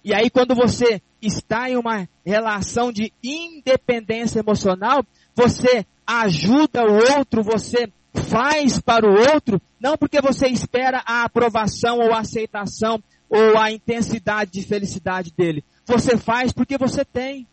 [0.03, 5.03] E aí quando você está em uma relação de independência emocional,
[5.35, 11.99] você ajuda o outro, você faz para o outro, não porque você espera a aprovação
[11.99, 15.63] ou a aceitação ou a intensidade de felicidade dele.
[15.85, 17.47] Você faz porque você tem.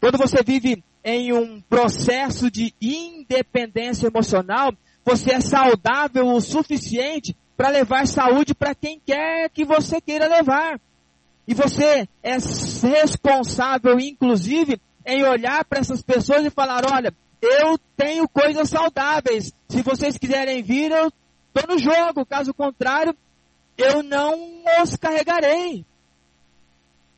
[0.00, 4.72] Quando você vive em um processo de independência emocional,
[5.04, 10.80] você é saudável o suficiente para levar saúde para quem quer que você queira levar.
[11.46, 12.36] E você é
[12.82, 19.52] responsável, inclusive, em olhar para essas pessoas e falar: olha, eu tenho coisas saudáveis.
[19.68, 21.12] Se vocês quiserem vir, eu
[21.54, 22.26] estou no jogo.
[22.26, 23.16] Caso contrário,
[23.76, 25.84] eu não os carregarei.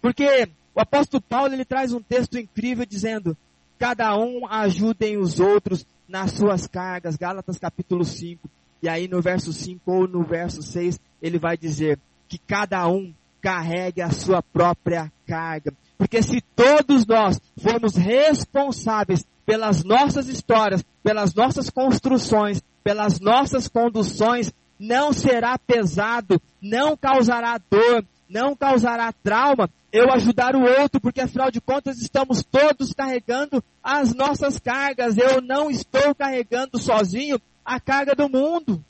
[0.01, 3.37] Porque o apóstolo Paulo ele traz um texto incrível dizendo:
[3.79, 7.17] cada um ajudem os outros nas suas cargas.
[7.17, 8.49] Gálatas capítulo 5.
[8.83, 11.99] E aí no verso 5 ou no verso 6, ele vai dizer
[12.29, 15.73] que cada um carregue a sua própria carga.
[15.99, 24.53] Porque se todos nós formos responsáveis pelas nossas histórias, pelas nossas construções, pelas nossas conduções,
[24.79, 31.51] não será pesado, não causará dor, não causará trauma eu ajudar o outro, porque afinal
[31.51, 35.19] de contas estamos todos carregando as nossas cargas.
[35.19, 38.85] Eu não estou carregando sozinho a carga do mundo.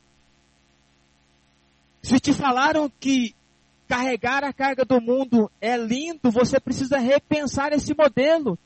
[2.03, 3.35] Se te falaram que
[3.89, 8.59] carregar a carga do mundo é lindo, você precisa repensar esse modelo.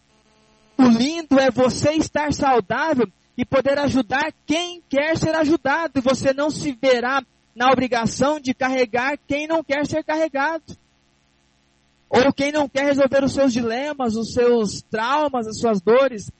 [0.78, 3.06] O lindo é você estar saudável
[3.36, 5.98] e poder ajudar quem quer ser ajudado.
[5.98, 7.22] E você não se verá
[7.54, 10.76] na obrigação de carregar quem não quer ser carregado.
[12.08, 16.30] Ou quem não quer resolver os seus dilemas, os seus traumas, as suas dores.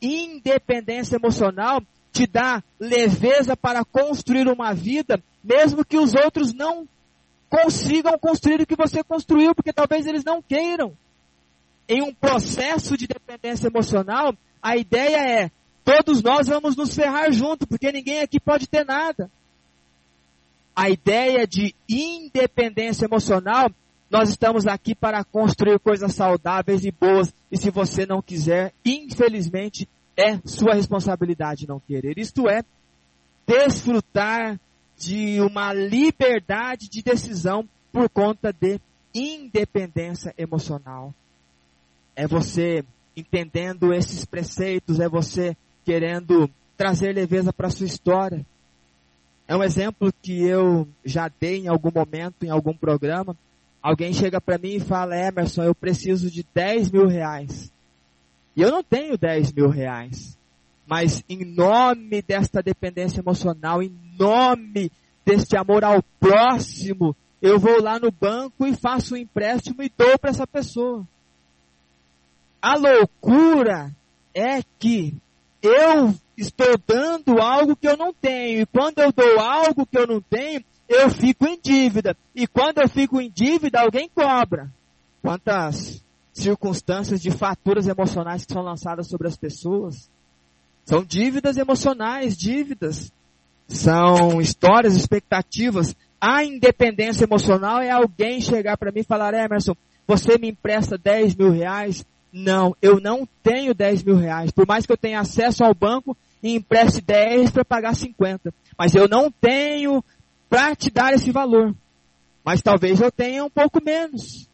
[0.00, 1.82] Independência emocional
[2.12, 6.88] te dá leveza para construir uma vida, mesmo que os outros não
[7.48, 10.96] consigam construir o que você construiu, porque talvez eles não queiram.
[11.90, 14.32] Em um processo de dependência emocional,
[14.62, 15.50] a ideia é
[15.84, 19.28] todos nós vamos nos ferrar junto, porque ninguém aqui pode ter nada.
[20.74, 23.68] A ideia de independência emocional,
[24.08, 29.88] nós estamos aqui para construir coisas saudáveis e boas, e se você não quiser, infelizmente,
[30.16, 32.20] é sua responsabilidade não querer.
[32.20, 32.62] Isto é,
[33.44, 34.60] desfrutar
[34.96, 38.80] de uma liberdade de decisão por conta de
[39.12, 41.12] independência emocional.
[42.20, 42.84] É você
[43.16, 45.56] entendendo esses preceitos, é você
[45.86, 48.44] querendo trazer leveza para a sua história.
[49.48, 53.34] É um exemplo que eu já dei em algum momento, em algum programa.
[53.82, 57.72] Alguém chega para mim e fala, Emerson, eu preciso de 10 mil reais.
[58.54, 60.38] E eu não tenho 10 mil reais.
[60.86, 64.92] Mas em nome desta dependência emocional, em nome
[65.24, 70.18] deste amor ao próximo, eu vou lá no banco e faço um empréstimo e dou
[70.18, 71.08] para essa pessoa.
[72.60, 73.94] A loucura
[74.34, 75.16] é que
[75.62, 78.62] eu estou dando algo que eu não tenho.
[78.62, 82.16] E quando eu dou algo que eu não tenho, eu fico em dívida.
[82.34, 84.70] E quando eu fico em dívida, alguém cobra.
[85.22, 86.02] Quantas
[86.32, 90.10] circunstâncias de faturas emocionais que são lançadas sobre as pessoas?
[90.84, 93.12] São dívidas emocionais, dívidas.
[93.68, 95.94] São histórias, expectativas.
[96.20, 99.74] A independência emocional é alguém chegar para mim e falar, Emerson,
[100.06, 102.04] você me empresta 10 mil reais?
[102.32, 104.50] Não, eu não tenho 10 mil reais.
[104.50, 108.54] Por mais que eu tenha acesso ao banco e empreste 10 para pagar 50.
[108.78, 110.02] Mas eu não tenho
[110.48, 111.74] para te dar esse valor.
[112.44, 114.48] Mas talvez eu tenha um pouco menos.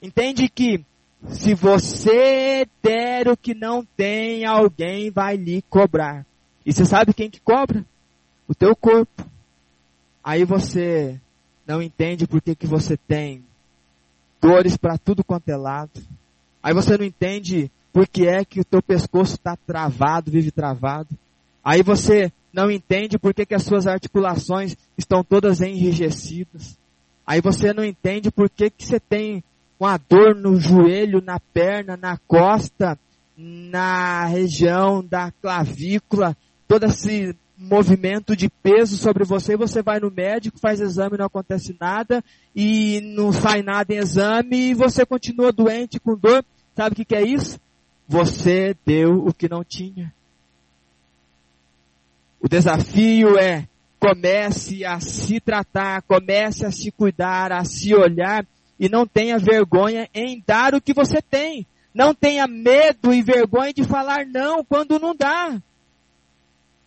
[0.00, 0.84] Entende que
[1.28, 6.26] se você der o que não tem, alguém vai lhe cobrar.
[6.64, 7.84] E você sabe quem que cobra?
[8.48, 9.24] O teu corpo.
[10.22, 11.20] Aí você
[11.66, 13.44] não entende por que, que você tem
[14.40, 16.00] dores para tudo quanto é lado.
[16.62, 21.10] Aí você não entende por que é que o teu pescoço está travado, vive travado.
[21.64, 26.78] Aí você não entende por que, que as suas articulações estão todas enrijecidas.
[27.26, 29.42] Aí você não entende por que, que você tem
[29.78, 32.98] uma dor no joelho, na perna, na costa,
[33.36, 36.36] na região da clavícula,
[36.68, 41.76] todo esse movimento de peso sobre você, você vai no médico, faz exame, não acontece
[41.80, 42.22] nada,
[42.54, 46.44] e não sai nada em exame, e você continua doente com dor.
[46.74, 47.60] Sabe o que, é isso?
[48.08, 50.12] Você deu o que não tinha.
[52.40, 53.68] O desafio é
[54.00, 58.44] comece a se tratar, comece a se cuidar, a se olhar
[58.78, 61.66] e não tenha vergonha em dar o que você tem.
[61.94, 65.60] Não tenha medo e vergonha de falar não quando não dá.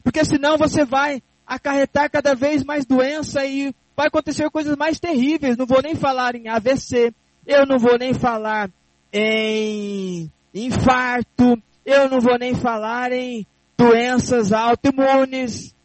[0.04, 5.56] Porque senão você vai acarretar cada vez mais doença e vai acontecer coisas mais terríveis.
[5.56, 7.14] Não vou nem falar em AVC,
[7.48, 8.70] eu não vou nem falar
[9.12, 13.46] em infarto, eu não vou nem falar em
[13.78, 15.76] doenças autoimunes.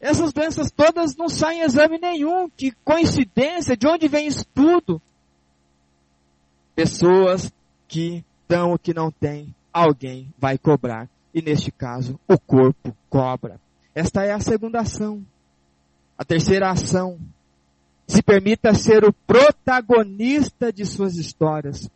[0.00, 2.48] Essas doenças todas não saem em exame nenhum.
[2.50, 5.00] Que coincidência, de onde vem isso tudo?
[6.74, 7.50] Pessoas
[7.88, 11.08] que dão o que não tem, alguém vai cobrar.
[11.32, 13.60] E neste caso, o corpo cobra.
[13.94, 15.24] Esta é a segunda ação.
[16.18, 17.18] A terceira ação.
[18.06, 21.88] Se permita ser o protagonista de suas histórias.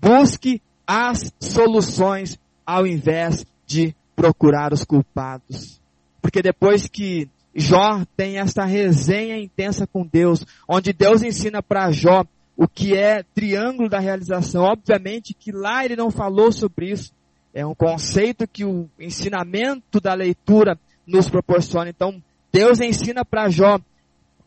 [0.00, 5.80] Busque as soluções ao invés de procurar os culpados.
[6.20, 12.24] Porque depois que Jó tem essa resenha intensa com Deus, onde Deus ensina para Jó
[12.56, 14.64] o que é triângulo da realização.
[14.64, 17.12] Obviamente que lá ele não falou sobre isso.
[17.52, 21.90] É um conceito que o ensinamento da leitura nos proporciona.
[21.90, 23.80] Então, Deus ensina para Jó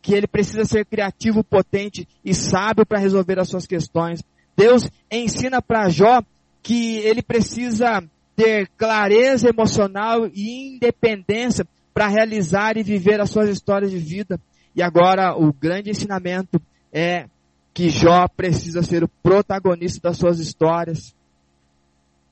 [0.04, 4.22] que ele precisa ser criativo, potente e sábio para resolver as suas questões.
[4.54, 6.22] Deus ensina para Jó
[6.62, 8.04] que ele precisa
[8.36, 14.38] ter clareza emocional e independência para realizar e viver as suas histórias de vida.
[14.76, 16.60] E agora o grande ensinamento
[16.92, 17.26] é
[17.72, 21.14] que Jó precisa ser o protagonista das suas histórias.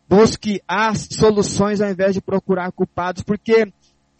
[0.06, 3.72] Busque as soluções ao invés de procurar culpados, porque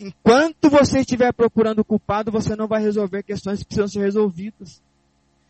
[0.02, 4.82] enquanto você estiver procurando culpado, você não vai resolver questões que precisam ser resolvidas.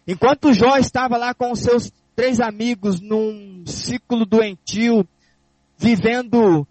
[0.06, 5.06] Enquanto Jó estava lá com os seus três amigos num ciclo doentio,
[5.78, 6.66] vivendo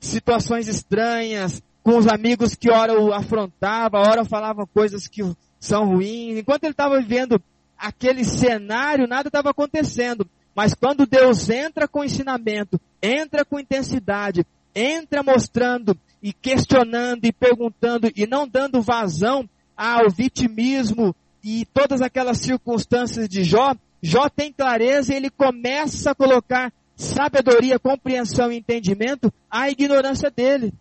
[0.00, 5.22] situações estranhas, com os amigos que ora o afrontavam, ora falavam coisas que
[5.60, 7.40] são ruins, enquanto ele estava vivendo
[7.76, 10.28] aquele cenário, nada estava acontecendo.
[10.54, 15.96] Mas quando Deus entra com ensinamento, entra com intensidade, entra mostrando
[16.26, 23.44] e questionando e perguntando e não dando vazão ao vitimismo e todas aquelas circunstâncias de
[23.44, 30.28] Jó, Jó tem clareza e ele começa a colocar sabedoria, compreensão e entendimento à ignorância
[30.28, 30.74] dele.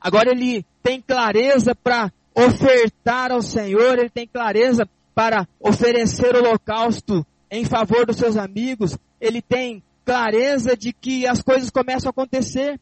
[0.00, 7.64] Agora ele tem clareza para ofertar ao Senhor, ele tem clareza para oferecer holocausto em
[7.64, 12.78] favor dos seus amigos, ele tem clareza de que as coisas começam a acontecer.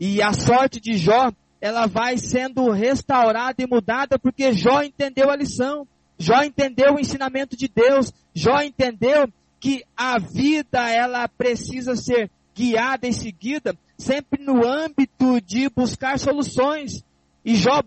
[0.00, 5.36] E a sorte de Jó, ela vai sendo restaurada e mudada porque Jó entendeu a
[5.36, 5.86] lição.
[6.18, 8.12] Jó entendeu o ensinamento de Deus.
[8.34, 9.28] Jó entendeu
[9.60, 17.04] que a vida ela precisa ser guiada e seguida sempre no âmbito de buscar soluções.
[17.44, 17.82] E Jó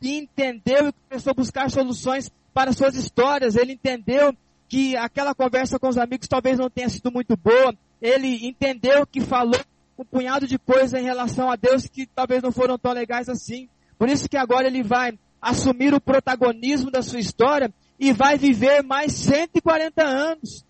[0.00, 3.56] entendeu e começou a buscar soluções para suas histórias.
[3.56, 4.34] Ele entendeu
[4.68, 7.74] que aquela conversa com os amigos talvez não tenha sido muito boa.
[8.00, 9.60] Ele entendeu que falou
[9.98, 13.68] um punhado de coisas em relação a Deus que talvez não foram tão legais assim.
[13.98, 18.82] Por isso que agora ele vai assumir o protagonismo da sua história e vai viver
[18.82, 20.64] mais 140 anos.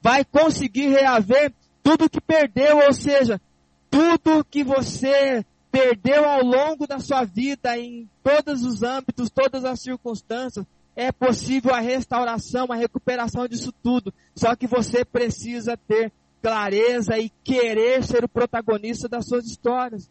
[0.00, 1.52] Vai conseguir reaver
[1.82, 3.40] tudo que perdeu, ou seja,
[3.90, 9.80] tudo que você perdeu ao longo da sua vida, em todos os âmbitos, todas as
[9.80, 10.64] circunstâncias,
[10.94, 14.12] é possível a restauração, a recuperação disso tudo.
[14.34, 16.10] Só que você precisa ter
[16.46, 20.08] clareza e querer ser o protagonista das suas histórias.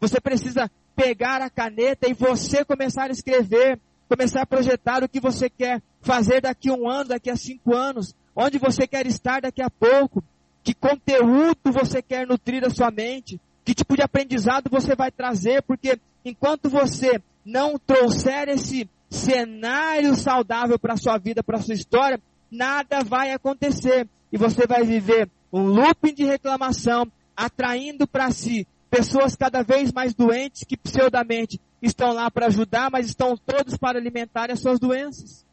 [0.00, 3.78] Você precisa pegar a caneta e você começar a escrever,
[4.08, 7.74] começar a projetar o que você quer fazer daqui a um ano, daqui a cinco
[7.74, 10.24] anos, onde você quer estar daqui a pouco,
[10.62, 15.60] que conteúdo você quer nutrir a sua mente, que tipo de aprendizado você vai trazer?
[15.64, 21.74] Porque enquanto você não trouxer esse cenário saudável para a sua vida, para a sua
[21.74, 22.18] história,
[22.50, 24.08] nada vai acontecer.
[24.32, 30.14] E você vai viver um looping de reclamação, atraindo para si pessoas cada vez mais
[30.14, 35.44] doentes que pseudamente estão lá para ajudar, mas estão todos para alimentar as suas doenças.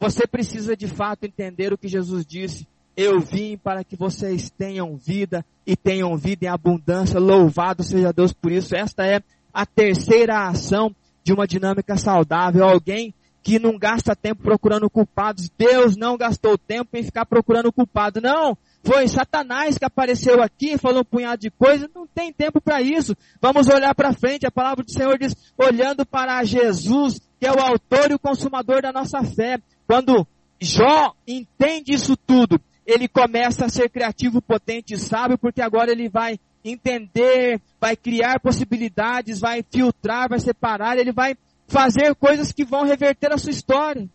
[0.00, 2.66] Você precisa de fato entender o que Jesus disse
[2.98, 7.20] eu vim para que vocês tenham vida e tenham vida em abundância.
[7.20, 8.74] Louvado seja Deus por isso.
[8.74, 9.22] Esta é
[9.54, 12.64] a terceira ação de uma dinâmica saudável.
[12.64, 15.48] Alguém que não gasta tempo procurando culpados.
[15.56, 18.20] Deus não gastou tempo em ficar procurando culpado.
[18.20, 21.88] Não, foi Satanás que apareceu aqui, falou um punhado de coisas.
[21.94, 23.16] Não tem tempo para isso.
[23.40, 24.46] Vamos olhar para frente.
[24.46, 28.82] A palavra do Senhor diz, olhando para Jesus, que é o autor e o consumador
[28.82, 29.58] da nossa fé.
[29.86, 30.26] Quando
[30.60, 36.08] Jó entende isso tudo, ele começa a ser criativo, potente e sábio, porque agora ele
[36.08, 42.84] vai entender, vai criar possibilidades, vai filtrar, vai separar, ele vai fazer coisas que vão
[42.84, 44.08] reverter a sua história.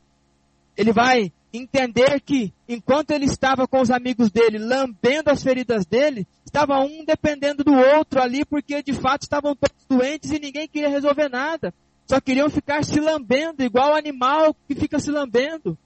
[0.76, 6.27] Ele vai entender que enquanto ele estava com os amigos dele, lambendo as feridas dele,
[6.43, 10.89] estava um dependendo do outro ali, porque de fato estavam todos doentes e ninguém queria
[10.89, 11.73] resolver nada.
[12.07, 15.77] Só queriam ficar se lambendo, igual o animal que fica se lambendo.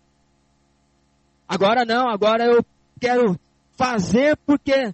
[1.47, 2.65] Agora não, agora eu
[2.99, 3.39] quero
[3.75, 4.93] fazer porque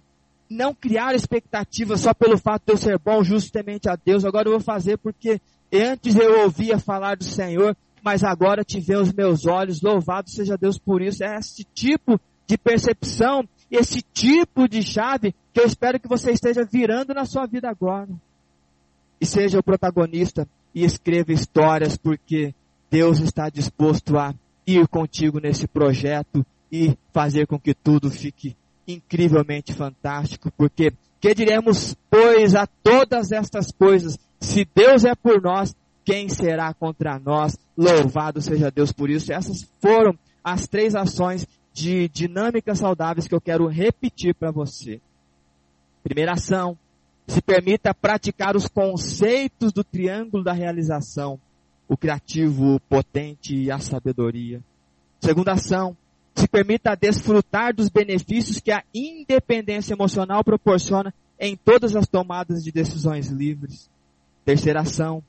[0.50, 4.24] não criar expectativas só pelo fato de eu ser bom, justamente a Deus.
[4.24, 5.40] Agora eu vou fazer porque
[5.72, 9.80] antes eu ouvia falar do Senhor, mas agora te vê os meus olhos.
[9.80, 11.24] Louvado seja Deus por isso.
[11.24, 16.64] É esse tipo de percepção, esse tipo de chave que eu espero que você esteja
[16.64, 18.10] virando na sua vida agora.
[19.20, 22.54] E seja o protagonista e escreva histórias porque
[22.90, 24.34] Deus está disposto a
[24.66, 31.96] ir contigo nesse projeto e fazer com que tudo fique incrivelmente fantástico, porque que diremos,
[32.10, 35.74] pois, a todas estas coisas, se Deus é por nós,
[36.04, 37.56] quem será contra nós?
[37.76, 39.32] Louvado seja Deus por isso.
[39.32, 45.00] Essas foram as três ações de dinâmicas saudáveis que eu quero repetir para você.
[46.02, 46.78] Primeira ação,
[47.26, 51.40] se permita praticar os conceitos do triângulo da realização,
[51.88, 54.62] o criativo, o potente e a sabedoria.
[55.20, 55.96] Segunda ação,
[56.34, 62.70] se permita desfrutar dos benefícios que a independência emocional proporciona em todas as tomadas de
[62.70, 63.90] decisões livres.
[64.44, 65.22] Terceira ação,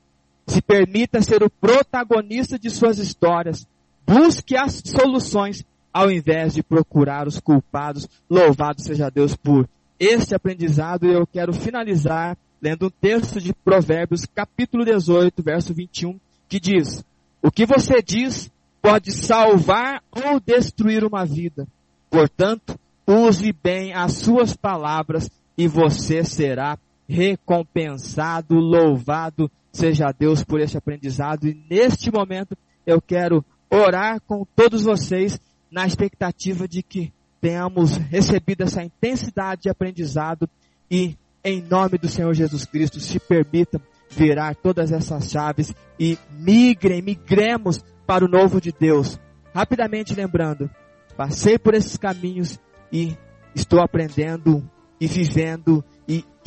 [0.46, 3.66] se permita ser o protagonista de suas histórias.
[4.06, 8.08] Busque as soluções ao invés de procurar os culpados.
[8.28, 9.68] Louvado seja Deus por
[9.98, 11.06] este aprendizado.
[11.06, 16.18] E eu quero finalizar lendo um texto de Provérbios, capítulo 18, verso 21,
[16.48, 17.04] que diz:
[17.42, 21.66] O que você diz pode salvar ou destruir uma vida.
[22.08, 26.78] Portanto, use bem as suas palavras e você será
[27.08, 31.46] recompensado, louvado seja Deus por este aprendizado.
[31.46, 35.38] E neste momento eu quero orar com todos vocês
[35.70, 40.48] na expectativa de que tenhamos recebido essa intensidade de aprendizado
[40.90, 43.80] e em nome do Senhor Jesus Cristo se permitam
[44.10, 49.18] virar todas essas chaves e migrem, migremos para o novo de Deus.
[49.54, 50.70] Rapidamente lembrando,
[51.16, 52.58] passei por esses caminhos
[52.92, 53.16] e
[53.54, 54.68] estou aprendendo
[55.00, 55.84] e vivendo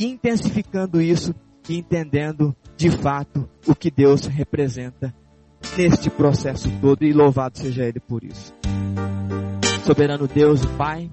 [0.00, 1.34] intensificando isso
[1.68, 5.14] e entendendo de fato o que Deus representa
[5.76, 8.54] neste processo todo e louvado seja Ele por isso.
[9.84, 11.10] Soberano Deus, Pai,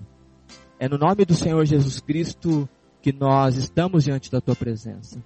[0.79, 2.67] é no nome do Senhor Jesus Cristo
[3.01, 5.21] que nós estamos diante da Tua presença.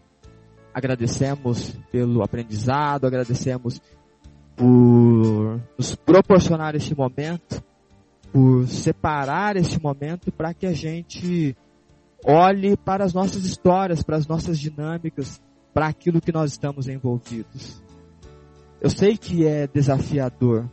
[0.74, 3.82] Agradecemos pelo aprendizado, agradecemos
[4.56, 7.64] por nos proporcionar este momento,
[8.32, 11.56] por separar este momento para que a gente
[12.26, 15.42] olhe para as nossas histórias, para as nossas dinâmicas,
[15.74, 17.82] para aquilo que nós estamos envolvidos.
[18.80, 20.68] Eu sei que é desafiador,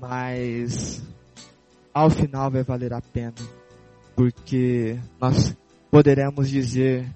[0.00, 1.02] mas
[1.92, 3.34] ao final vai valer a pena,
[4.14, 5.56] porque nós
[5.90, 7.06] poderemos dizer: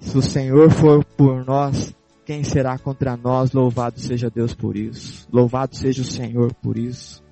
[0.00, 3.52] se o Senhor for por nós, quem será contra nós?
[3.52, 5.28] Louvado seja Deus por isso.
[5.32, 7.22] Louvado seja o Senhor por isso.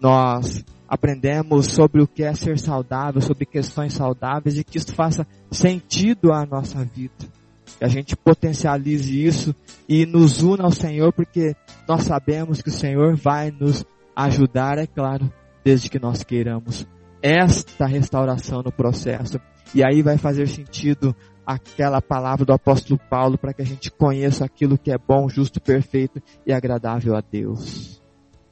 [0.00, 5.26] Nós aprendemos sobre o que é ser saudável, sobre questões saudáveis e que isso faça
[5.50, 7.26] sentido à nossa vida.
[7.78, 9.54] Que a gente potencialize isso
[9.88, 11.54] e nos una ao Senhor, porque
[11.86, 13.84] nós sabemos que o Senhor vai nos
[14.16, 15.30] ajudar, é claro,
[15.62, 16.86] desde que nós queiramos
[17.22, 19.40] esta restauração no processo.
[19.74, 21.14] E aí vai fazer sentido
[21.44, 25.60] aquela palavra do apóstolo Paulo para que a gente conheça aquilo que é bom, justo,
[25.60, 28.02] perfeito e agradável a Deus.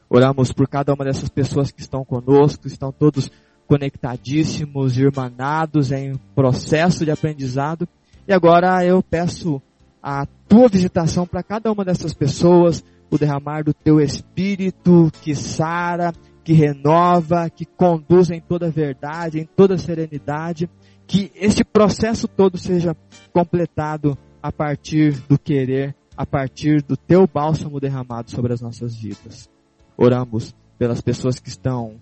[0.08, 3.30] Oramos por cada uma dessas pessoas que estão conosco, estão todos
[3.66, 7.88] conectadíssimos, irmanados em processo de aprendizado.
[8.26, 9.60] E agora eu peço
[10.02, 16.12] a tua visitação para cada uma dessas pessoas, o derramar do teu espírito que sara,
[16.44, 20.70] que renova, que conduz em toda verdade, em toda serenidade
[21.06, 22.96] que este processo todo seja
[23.32, 29.48] completado a partir do querer, a partir do teu bálsamo derramado sobre as nossas vidas.
[29.96, 31.94] Oramos pelas pessoas que estão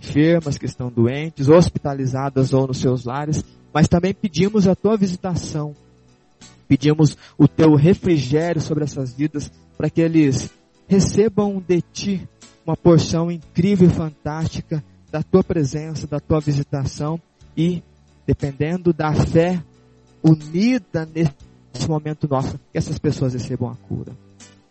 [0.00, 5.74] enfermas, que estão doentes, hospitalizadas ou nos seus lares, mas também pedimos a tua visitação.
[6.68, 10.50] Pedimos o teu refrigério sobre essas vidas para que eles
[10.88, 12.28] recebam de ti
[12.64, 17.20] uma porção incrível e fantástica da tua presença, da tua visitação
[17.56, 17.82] e
[18.26, 19.62] dependendo da fé
[20.22, 24.12] unida nesse momento nosso, que essas pessoas recebam a cura.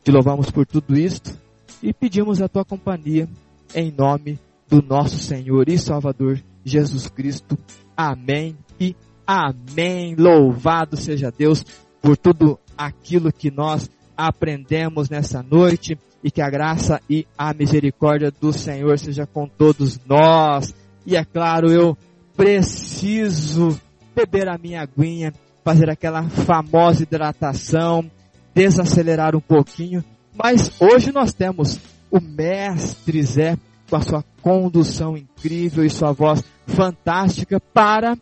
[0.04, 1.45] Te louvamos por tudo isto
[1.82, 3.28] e pedimos a tua companhia
[3.74, 7.58] em nome do nosso Senhor e Salvador Jesus Cristo.
[7.96, 8.96] Amém e
[9.26, 10.16] amém.
[10.16, 11.64] Louvado seja Deus
[12.02, 18.32] por tudo aquilo que nós aprendemos nessa noite e que a graça e a misericórdia
[18.32, 20.74] do Senhor seja com todos nós.
[21.06, 21.96] E é claro, eu
[22.36, 23.80] preciso
[24.16, 28.10] beber a minha aguinha, fazer aquela famosa hidratação,
[28.54, 30.04] desacelerar um pouquinho.
[30.36, 31.80] Mas hoje nós temos
[32.12, 33.58] o mestre Zé
[33.90, 38.18] com a sua condução incrível e sua voz fantástica para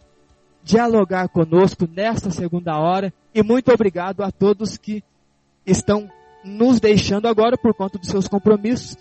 [0.64, 3.14] dialogar conosco nesta segunda hora.
[3.34, 5.03] E muito obrigado a todos que
[5.66, 6.09] estão
[6.43, 8.95] nos deixando agora por conta dos seus compromissos.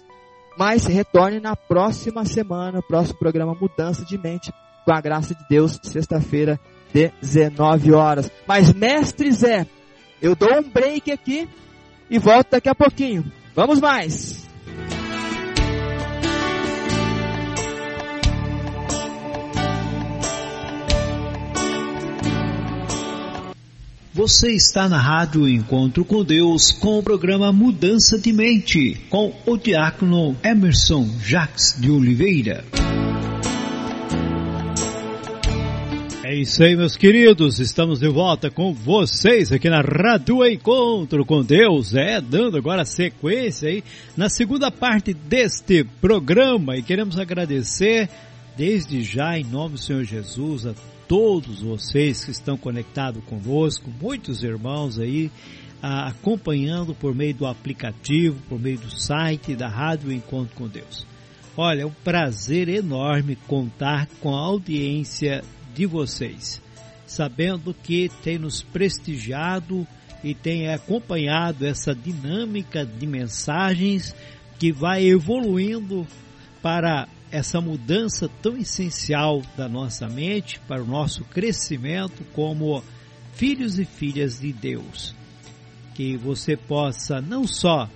[0.57, 4.53] Mas retorne na próxima semana, próximo programa Mudança de Mente,
[4.85, 6.59] com a graça de Deus, sexta-feira,
[6.93, 8.31] 19 horas.
[8.47, 9.67] Mas, mestre Zé,
[10.21, 11.49] eu dou um break aqui
[12.13, 13.25] e volto daqui a pouquinho.
[13.57, 14.43] Vamos mais!
[24.15, 29.57] Você está na Rádio Encontro com Deus com o programa Mudança de Mente com o
[29.57, 32.63] diácono Emerson Jacques de Oliveira.
[36.33, 37.59] É isso aí, meus queridos.
[37.59, 41.95] Estamos de volta com vocês aqui na Rádio Encontro com Deus.
[41.95, 43.85] É, dando agora sequência aí
[44.17, 48.09] na segunda parte deste programa e queremos agradecer
[48.57, 50.75] desde já em nome do Senhor Jesus a
[51.07, 55.31] todos vocês que estão conectados conosco, muitos irmãos aí
[55.83, 61.07] acompanhando por meio do aplicativo, por meio do site da Rádio Encontro com Deus.
[61.55, 65.45] Olha, é um prazer enorme contar com a audiência
[65.75, 66.61] de vocês,
[67.07, 69.87] sabendo que tem nos prestigiado
[70.23, 74.15] e tem acompanhado essa dinâmica de mensagens
[74.59, 76.07] que vai evoluindo
[76.63, 82.85] para essa mudança tão essencial da nossa mente para o nosso crescimento como
[83.33, 85.15] filhos e filhas de Deus.
[85.95, 87.89] Que você possa não só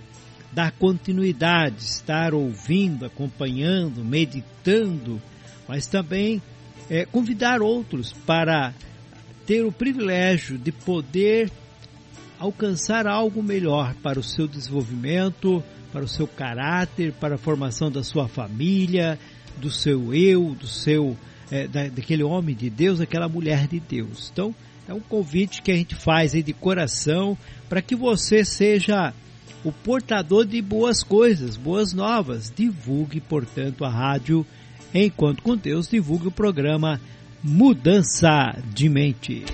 [0.53, 5.20] dar continuidade, estar ouvindo, acompanhando, meditando,
[5.68, 6.41] mas também
[6.91, 8.72] é, convidar outros para
[9.47, 11.51] ter o privilégio de poder
[12.39, 15.62] alcançar algo melhor para o seu desenvolvimento,
[15.93, 19.18] para o seu caráter, para a formação da sua família,
[19.57, 21.16] do seu eu, do seu
[21.51, 24.30] é, da, daquele homem de Deus, daquela mulher de Deus.
[24.32, 24.55] Então,
[24.89, 27.37] é um convite que a gente faz aí de coração
[27.68, 29.12] para que você seja
[29.64, 32.53] o portador de boas coisas, boas novas.
[32.55, 34.47] Divulgue, portanto, a rádio
[35.05, 37.01] Enquanto com Deus, divulgue o programa
[37.42, 39.44] Mudança de Mente.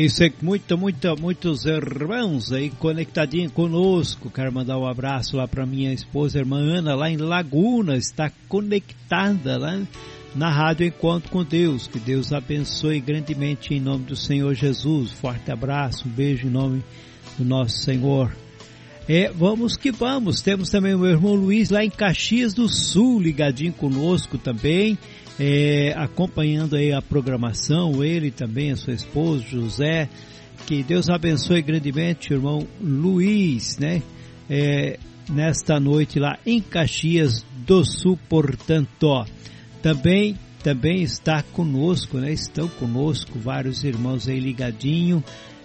[0.00, 4.30] Isso aí, muito, muito, muitos irmãos aí conectadinhos conosco.
[4.30, 9.56] Quero mandar um abraço lá para minha esposa, irmã Ana, lá em Laguna, está conectada
[9.56, 9.80] lá
[10.34, 11.86] na Rádio Encontro com Deus.
[11.86, 15.12] Que Deus abençoe grandemente em nome do Senhor Jesus.
[15.12, 16.82] Forte abraço, um beijo em nome
[17.38, 18.34] do nosso Senhor.
[19.08, 20.42] É, vamos que vamos.
[20.42, 24.98] Temos também o meu irmão Luiz lá em Caxias do Sul, ligadinho conosco também
[25.38, 30.08] é, acompanhando aí a programação, ele também, a sua esposa, José,
[30.66, 34.02] que Deus abençoe grandemente, irmão Luiz, né?
[34.48, 39.24] É, nesta noite lá em Caxias do Sul, portanto,
[39.82, 42.32] também também está conosco, né?
[42.32, 45.22] Estão conosco vários irmãos aí ligadinho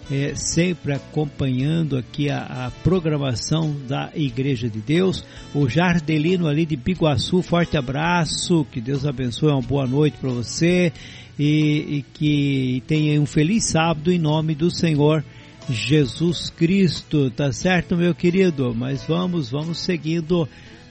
[0.09, 5.23] é, sempre acompanhando aqui a, a, programação da Igreja de Deus.
[5.53, 10.91] O Jardelino ali de Biguaçu, forte abraço, que Deus abençoe, uma boa noite para você
[11.37, 15.23] e, e que tenha um feliz sábado em nome do Senhor
[15.69, 18.73] Jesus Cristo, tá certo, meu querido?
[18.75, 20.47] Mas vamos, vamos seguindo.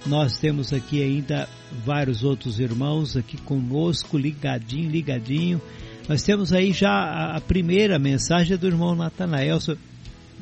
[0.06, 1.48] Nós temos aqui ainda
[1.84, 5.60] vários outros irmãos aqui conosco, ligadinho, ligadinho.
[6.10, 9.78] Nós temos aí já a primeira mensagem do irmão Natanael, se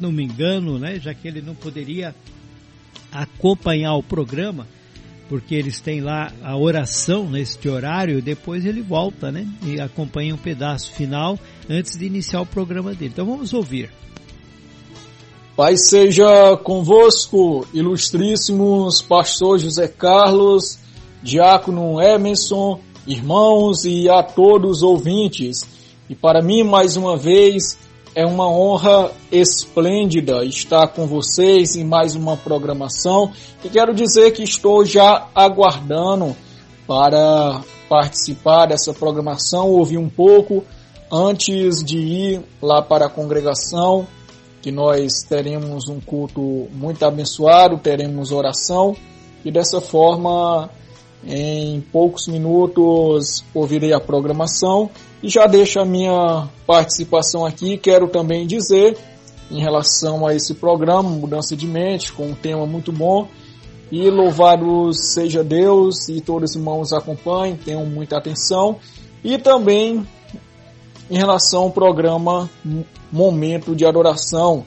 [0.01, 2.15] não me engano, né, já que ele não poderia
[3.13, 4.67] acompanhar o programa,
[5.29, 10.39] porque eles têm lá a oração neste horário, depois ele volta, né, e acompanha um
[10.39, 11.39] pedaço final
[11.69, 13.11] antes de iniciar o programa dele.
[13.13, 13.91] Então vamos ouvir.
[15.55, 20.79] Pai seja convosco, ilustríssimos pastor José Carlos,
[21.23, 25.67] diácono Emerson, irmãos e a todos os ouvintes.
[26.09, 27.79] E para mim, mais uma vez,
[28.15, 33.33] é uma honra esplêndida estar com vocês em mais uma programação.
[33.65, 36.37] E quero dizer que estou já aguardando
[36.87, 40.65] para participar dessa programação, ouvir um pouco
[41.11, 44.07] antes de ir lá para a congregação,
[44.61, 48.95] que nós teremos um culto muito abençoado, teremos oração
[49.45, 50.69] e dessa forma
[51.27, 54.89] Em poucos minutos ouvirei a programação
[55.23, 57.77] e já deixo a minha participação aqui.
[57.77, 58.97] Quero também dizer,
[59.51, 63.29] em relação a esse programa, Mudança de Mente, com um tema muito bom,
[63.91, 68.77] e louvado seja Deus e todos os irmãos acompanhem, tenham muita atenção.
[69.25, 70.07] E também
[71.11, 72.51] em relação ao programa
[73.11, 74.65] Momento de Adoração,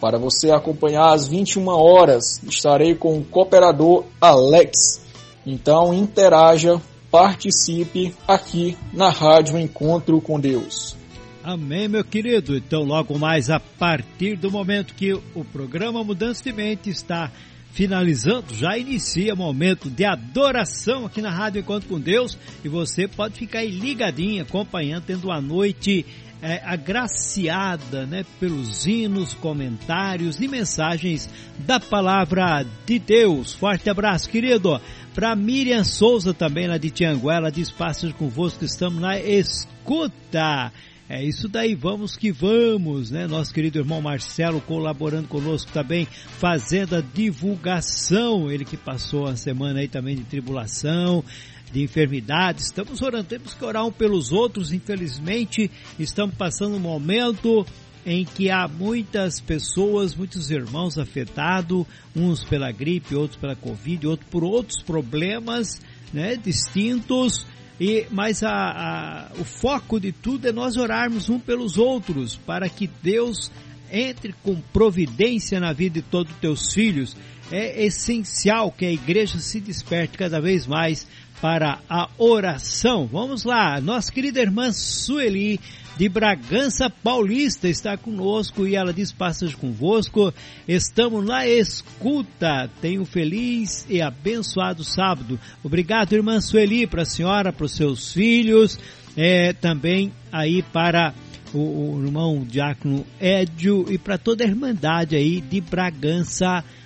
[0.00, 5.03] para você acompanhar às 21 horas, estarei com o cooperador Alex.
[5.46, 6.80] Então interaja,
[7.10, 10.96] participe aqui na Rádio Encontro com Deus.
[11.42, 12.56] Amém, meu querido.
[12.56, 17.30] Então, logo mais, a partir do momento que o programa Mudança de Mente está
[17.70, 23.06] finalizando, já inicia o momento de adoração aqui na Rádio Encontro com Deus e você
[23.06, 26.06] pode ficar aí ligadinho, acompanhando, tendo uma noite
[26.42, 31.28] é, agraciada né, pelos hinos, comentários e mensagens
[31.58, 33.54] da palavra de Deus.
[33.54, 34.80] Forte abraço, querido.
[35.14, 40.72] Para Miriam Souza também, lá de Tianguela, diz passos convosco, estamos na escuta.
[41.08, 43.26] É isso daí, vamos que vamos, né?
[43.26, 46.08] Nosso querido irmão Marcelo colaborando conosco também,
[46.38, 48.50] fazendo a divulgação.
[48.50, 51.22] Ele que passou a semana aí também de tribulação,
[51.74, 52.62] de enfermidade.
[52.62, 54.72] Estamos orando, temos que orar um pelos outros.
[54.72, 57.66] Infelizmente, estamos passando um momento
[58.06, 61.84] em que há muitas pessoas, muitos irmãos afetados,
[62.14, 65.80] uns pela gripe, outros pela Covid, outros por outros problemas,
[66.12, 67.44] né, distintos
[67.80, 72.68] e, mas a, a, o foco de tudo é nós orarmos um pelos outros, para
[72.68, 73.50] que Deus
[73.90, 77.16] entre com providência na vida de todos os teus filhos.
[77.50, 81.06] É essencial que a igreja se desperte cada vez mais
[81.40, 83.06] para a oração.
[83.06, 85.60] Vamos lá, nossa querida irmã Sueli
[85.96, 90.32] de Bragança Paulista está conosco e ela diz passas convosco.
[90.66, 92.68] Estamos na escuta.
[92.80, 95.38] Tenha um feliz e abençoado sábado.
[95.62, 98.78] Obrigado, irmã Sueli, para a senhora, para os seus filhos,
[99.16, 101.14] é, também aí para
[101.52, 106.83] o, irmão Diácono Édio e para toda a Irmandade aí de Bragança Paulista,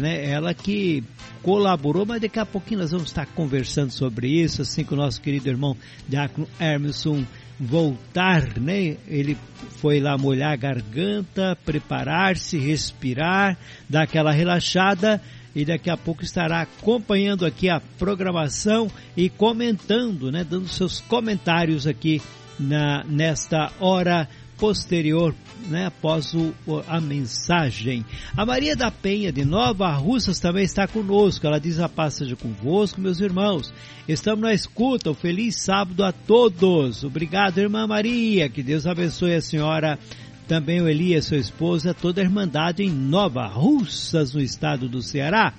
[0.00, 0.28] né?
[0.28, 1.02] Ela que
[1.42, 5.20] colaborou, mas daqui a pouquinho nós vamos estar conversando sobre isso, assim com o nosso
[5.20, 5.76] querido irmão
[6.08, 7.24] Diácono Hermeson
[7.58, 8.96] voltar, né?
[9.06, 9.36] Ele
[9.78, 13.56] foi lá molhar a garganta, preparar-se, respirar,
[13.88, 15.20] dar aquela relaxada
[15.54, 20.44] e daqui a pouco estará acompanhando aqui a programação e comentando, né?
[20.44, 22.20] Dando seus comentários aqui
[22.58, 24.28] na nesta hora
[24.58, 25.34] posterior,
[25.68, 26.54] né, após o,
[26.86, 28.04] a mensagem.
[28.36, 31.46] A Maria da Penha de Nova Russas também está conosco.
[31.46, 33.72] Ela diz a paz seja convosco, meus irmãos.
[34.08, 35.10] Estamos na escuta.
[35.10, 37.04] Um feliz sábado a todos.
[37.04, 38.48] Obrigado, irmã Maria.
[38.48, 39.98] Que Deus abençoe a senhora.
[40.46, 45.52] Também o Elias, sua esposa, toda a Irmandade em Nova Russas, no estado do Ceará.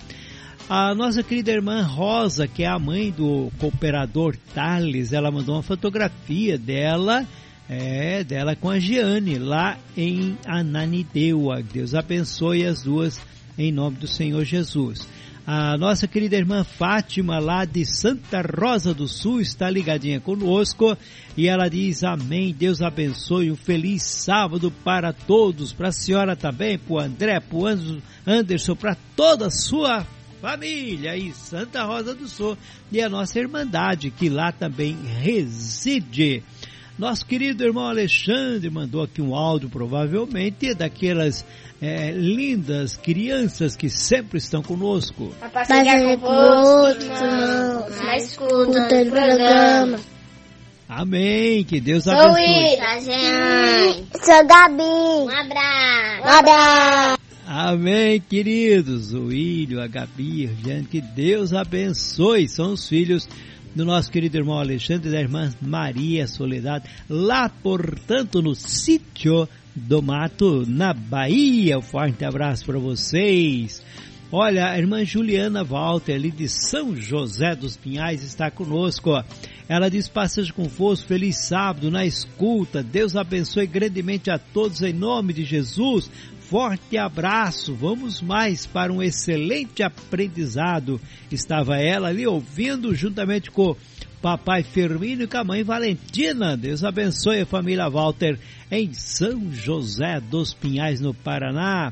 [0.69, 5.63] A nossa querida irmã Rosa, que é a mãe do cooperador Thales, ela mandou uma
[5.63, 7.25] fotografia dela
[7.69, 11.61] é, dela com a Giane, lá em Ananideua.
[11.61, 13.19] Deus abençoe as duas
[13.57, 15.07] em nome do Senhor Jesus.
[15.49, 20.97] A nossa querida irmã Fátima, lá de Santa Rosa do Sul, está ligadinha conosco
[21.37, 26.77] e ela diz amém, Deus abençoe, um feliz sábado para todos, para a senhora também,
[26.77, 27.65] para o André, para o
[28.25, 30.05] Anderson, para toda a sua
[30.41, 32.57] família aí, Santa Rosa do Sul
[32.91, 36.43] e a nossa irmandade que lá também reside.
[36.97, 41.45] Nosso querido irmão Alexandre mandou aqui um áudio, provavelmente, daquelas
[41.79, 45.31] é, lindas crianças que sempre estão conosco.
[45.39, 49.99] A parceria convosco, irmãos, na escuta do programa.
[50.89, 52.31] Amém, que Deus abençoe.
[52.31, 54.25] Sou Ida, gente.
[54.25, 54.83] Sou Gabi.
[54.83, 56.23] Um abraço.
[56.23, 57.17] Um abraço.
[57.45, 59.13] Amém, queridos.
[59.13, 62.49] O Ilho, a Gabi, gente, que Deus abençoe.
[62.49, 63.27] São os filhos
[63.77, 70.01] do nosso querido irmão Alexandre e da irmã Maria Soledade, lá, portanto, no sítio do
[70.01, 71.77] Mato, na Bahia.
[71.77, 73.83] Um forte abraço para vocês.
[74.31, 79.11] Olha, a irmã Juliana Walter, ali de São José dos Pinhais, está conosco.
[79.69, 82.81] Ela diz, passejo convosco, feliz sábado, na escuta.
[82.81, 86.09] Deus abençoe grandemente a todos em nome de Jesus
[86.49, 87.73] forte abraço.
[87.75, 90.99] Vamos mais para um excelente aprendizado.
[91.31, 93.75] Estava ela ali ouvindo juntamente com
[94.21, 96.55] papai Firmino e com a mãe Valentina.
[96.55, 98.39] Deus abençoe a família Walter
[98.71, 101.91] em São José dos Pinhais, no Paraná.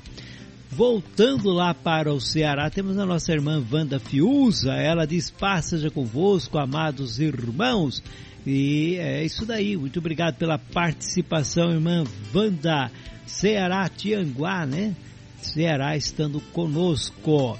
[0.71, 4.73] Voltando lá para o Ceará, temos a nossa irmã Wanda Fiuza.
[4.73, 8.01] Ela diz: Paz convosco, amados irmãos.
[8.45, 9.75] E é isso daí.
[9.75, 12.03] Muito obrigado pela participação, irmã
[12.33, 12.91] Wanda.
[13.25, 14.95] Ceará, Tianguá, né?
[15.41, 17.57] Ceará estando conosco.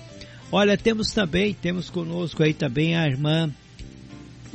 [0.52, 3.52] Olha, temos também, temos conosco aí também a irmã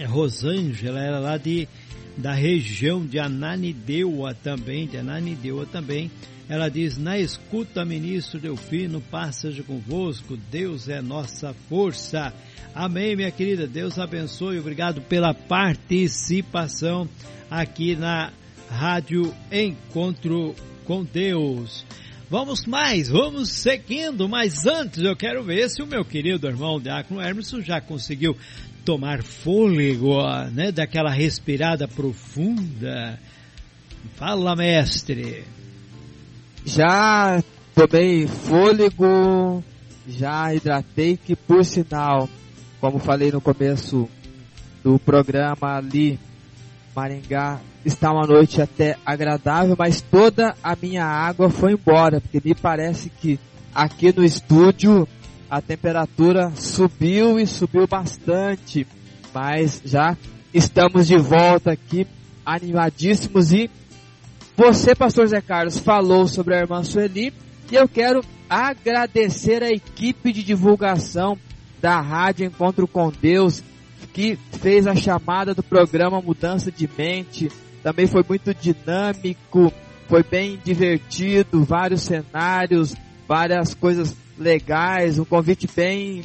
[0.07, 1.69] Rosângela, ela lá de
[2.17, 6.11] da região de Ananindeua também, de Ananindeua também.
[6.51, 9.01] Ela diz, na escuta, ministro Delfino,
[9.33, 12.35] seja convosco, Deus é nossa força.
[12.75, 17.09] Amém, minha querida, Deus abençoe, obrigado pela participação
[17.49, 18.33] aqui na
[18.69, 21.87] Rádio Encontro com Deus.
[22.29, 27.21] Vamos mais, vamos seguindo, mas antes eu quero ver se o meu querido irmão Diácono
[27.21, 28.37] Hermeson já conseguiu
[28.85, 30.21] tomar fôlego,
[30.53, 33.21] né, daquela respirada profunda.
[34.17, 35.45] Fala, mestre.
[36.65, 37.43] Já
[37.75, 39.63] tomei fôlego,
[40.07, 42.29] já hidratei, que por sinal,
[42.81, 44.09] como falei no começo
[44.83, 46.19] do programa ali,
[46.95, 52.55] Maringá está uma noite até agradável, mas toda a minha água foi embora, porque me
[52.55, 53.39] parece que
[53.75, 55.09] aqui no estúdio
[55.49, 58.87] a temperatura subiu e subiu bastante,
[59.35, 60.17] mas já
[60.53, 62.07] estamos de volta aqui,
[62.45, 63.71] animadíssimos e
[64.57, 67.33] você, pastor Zé Carlos, falou sobre a irmã Sueli
[67.71, 71.39] e eu quero agradecer a equipe de divulgação
[71.81, 73.63] da Rádio Encontro com Deus
[74.13, 77.51] que fez a chamada do programa Mudança de Mente.
[77.83, 79.73] Também foi muito dinâmico,
[80.09, 82.95] foi bem divertido, vários cenários,
[83.29, 86.25] várias coisas legais, um convite bem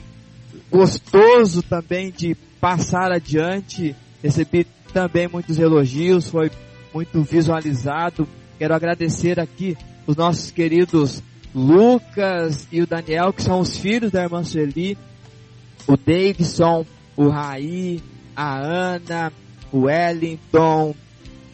[0.71, 3.95] gostoso também de passar adiante.
[4.23, 6.49] Recebi também muitos elogios, foi
[6.95, 8.25] muito visualizado.
[8.57, 9.77] Quero agradecer aqui
[10.07, 11.21] os nossos queridos
[11.53, 14.97] Lucas e o Daniel, que são os filhos da irmã Sueli,
[15.85, 16.85] o Davidson,
[17.17, 18.01] o Raí,
[18.33, 19.31] a Ana,
[19.73, 20.95] o Wellington,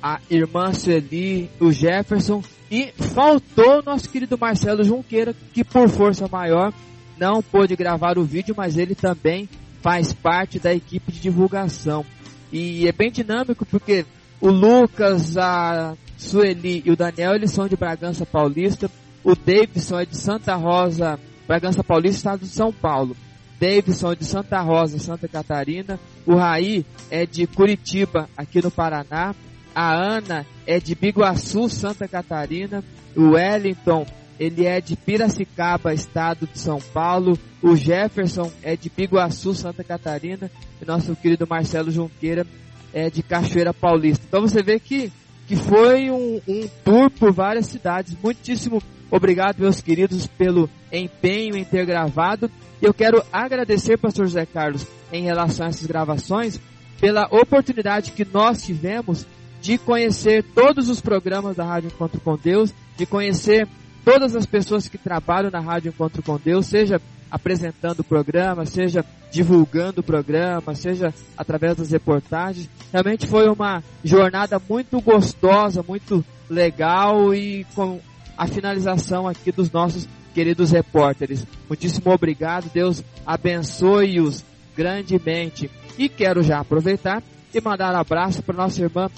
[0.01, 6.27] a irmã Sueli, o Jefferson e faltou o nosso querido Marcelo Junqueira, que por força
[6.27, 6.71] maior
[7.17, 9.49] não pôde gravar o vídeo, mas ele também
[9.81, 12.05] faz parte da equipe de divulgação.
[12.51, 14.05] E é bem dinâmico porque
[14.41, 18.89] o Lucas, a Sueli e o Daniel, eles são de Bragança Paulista.
[19.23, 23.15] O Davidson é de Santa Rosa, Bragança Paulista, estado de São Paulo.
[23.59, 25.99] Davidson é de Santa Rosa, Santa Catarina.
[26.25, 29.35] O Raí é de Curitiba, aqui no Paraná.
[29.75, 32.83] A Ana é de Biguaçu, Santa Catarina.
[33.15, 34.07] O Wellington,
[34.39, 37.37] ele é de Piracicaba, estado de São Paulo.
[37.61, 40.49] O Jefferson é de Biguaçu, Santa Catarina.
[40.81, 42.47] E nosso querido Marcelo Junqueira
[42.93, 44.23] é de Cachoeira Paulista.
[44.27, 45.11] Então você vê que,
[45.47, 48.15] que foi um, um tour por várias cidades.
[48.21, 52.49] Muitíssimo obrigado, meus queridos, pelo empenho em ter gravado.
[52.81, 56.59] Eu quero agradecer, pastor José Carlos, em relação a essas gravações,
[56.99, 59.25] pela oportunidade que nós tivemos
[59.61, 63.67] de conhecer todos os programas da Rádio Encontro com Deus, de conhecer
[64.03, 69.05] todas as pessoas que trabalham na Rádio Encontro com Deus, seja apresentando o programa, seja
[69.31, 72.69] divulgando o programa, seja através das reportagens.
[72.91, 77.99] Realmente foi uma jornada muito gostosa, muito legal e com
[78.37, 81.45] a finalização aqui dos nossos queridos repórteres.
[81.69, 84.43] Muitíssimo obrigado, Deus abençoe-os
[84.75, 85.69] grandemente.
[85.97, 87.23] E quero já aproveitar
[87.53, 89.09] e mandar um abraço para nossa irmã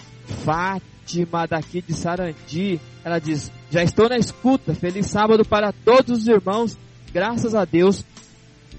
[0.43, 2.79] Fátima daqui de Sarandi.
[3.03, 4.75] Ela diz: Já estou na escuta.
[4.75, 6.77] Feliz sábado para todos os irmãos.
[7.11, 8.05] Graças a Deus,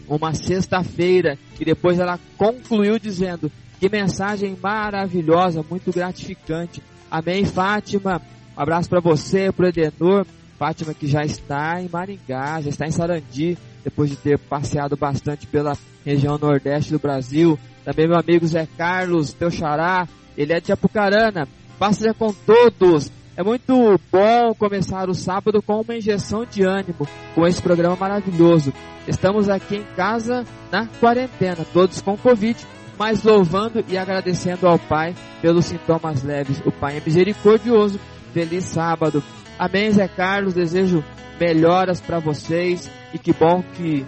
[0.06, 1.36] uma sexta-feira.
[1.58, 3.50] E depois ela concluiu dizendo:
[3.80, 6.80] Que mensagem maravilhosa, muito gratificante.
[7.10, 8.22] Amém, Fátima.
[8.56, 10.24] Um abraço para você, para o Edenor.
[10.56, 15.44] Fátima que já está em Maringá, já está em Sarandi, depois de ter passeado bastante
[15.44, 17.58] pela região nordeste do Brasil.
[17.84, 20.06] Também meu amigo Zé Carlos, teu xará,
[20.36, 21.48] ele é de Apucarana.
[21.80, 23.10] Passeia com todos.
[23.36, 28.72] É muito bom começar o sábado com uma injeção de ânimo, com esse programa maravilhoso.
[29.08, 32.56] Estamos aqui em casa na quarentena, todos com Covid,
[32.96, 36.62] mas louvando e agradecendo ao Pai pelos sintomas leves.
[36.64, 37.98] O Pai é misericordioso.
[38.32, 39.20] Feliz sábado.
[39.58, 40.54] Amém, Zé Carlos.
[40.54, 41.02] Desejo
[41.40, 44.06] melhoras para vocês e que bom que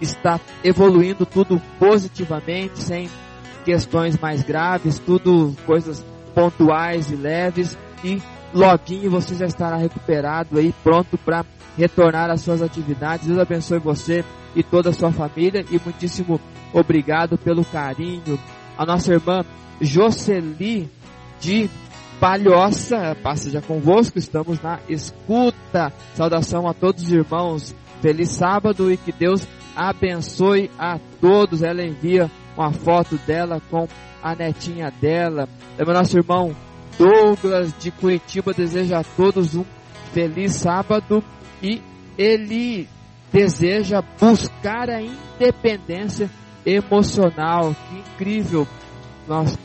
[0.00, 3.10] está evoluindo tudo positivamente, sem
[3.64, 8.22] questões mais graves, tudo coisas pontuais e leves e
[8.54, 11.44] loguinho você já estará recuperado aí, pronto para
[11.76, 13.26] retornar às suas atividades.
[13.26, 16.40] Deus abençoe você e toda a sua família e muitíssimo
[16.72, 18.38] obrigado pelo carinho.
[18.76, 19.44] A nossa irmã
[19.80, 20.90] Jocely
[21.40, 21.70] de
[22.20, 25.92] Palhoça, passa já convosco, estamos na escuta.
[26.14, 27.74] Saudação a todos os irmãos.
[28.00, 29.46] Feliz sábado e que Deus
[29.76, 31.62] abençoe a todos.
[31.62, 33.86] Ela envia uma foto dela com
[34.20, 35.48] a netinha dela.
[35.76, 36.54] Também nosso irmão
[36.98, 39.64] Douglas de Curitiba deseja a todos um
[40.12, 41.22] feliz sábado
[41.62, 41.80] e
[42.18, 42.88] ele
[43.32, 46.28] deseja buscar a independência
[46.66, 47.74] emocional.
[47.88, 48.66] Que incrível!
[49.28, 49.56] Nós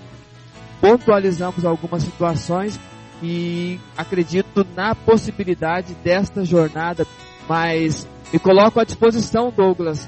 [0.80, 2.80] pontualizamos algumas situações
[3.22, 7.07] e acredito na possibilidade desta jornada,
[7.47, 10.07] mas me coloco à disposição, Douglas.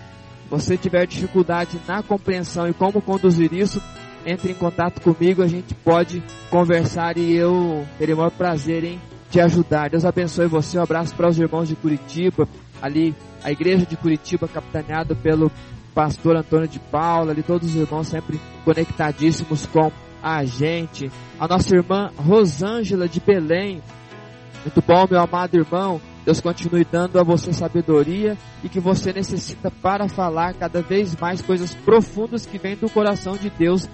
[0.49, 3.81] Você tiver dificuldade na compreensão e como conduzir isso,
[4.25, 8.99] entre em contato comigo, a gente pode conversar e eu terei o maior prazer em
[9.29, 9.89] te ajudar.
[9.89, 10.79] Deus abençoe você.
[10.79, 12.47] Um abraço para os irmãos de Curitiba,
[12.81, 15.51] ali a igreja de Curitiba capitaneada pelo
[15.93, 19.91] pastor Antônio de Paula, ali todos os irmãos sempre conectadíssimos com
[20.21, 21.11] a gente.
[21.39, 23.81] A nossa irmã Rosângela de Belém.
[24.63, 26.01] Muito bom, meu amado irmão.
[26.25, 31.39] Deus continue dando a você sabedoria e que você necessita para falar cada vez mais
[31.39, 33.87] coisas profundas que vêm do coração de Deus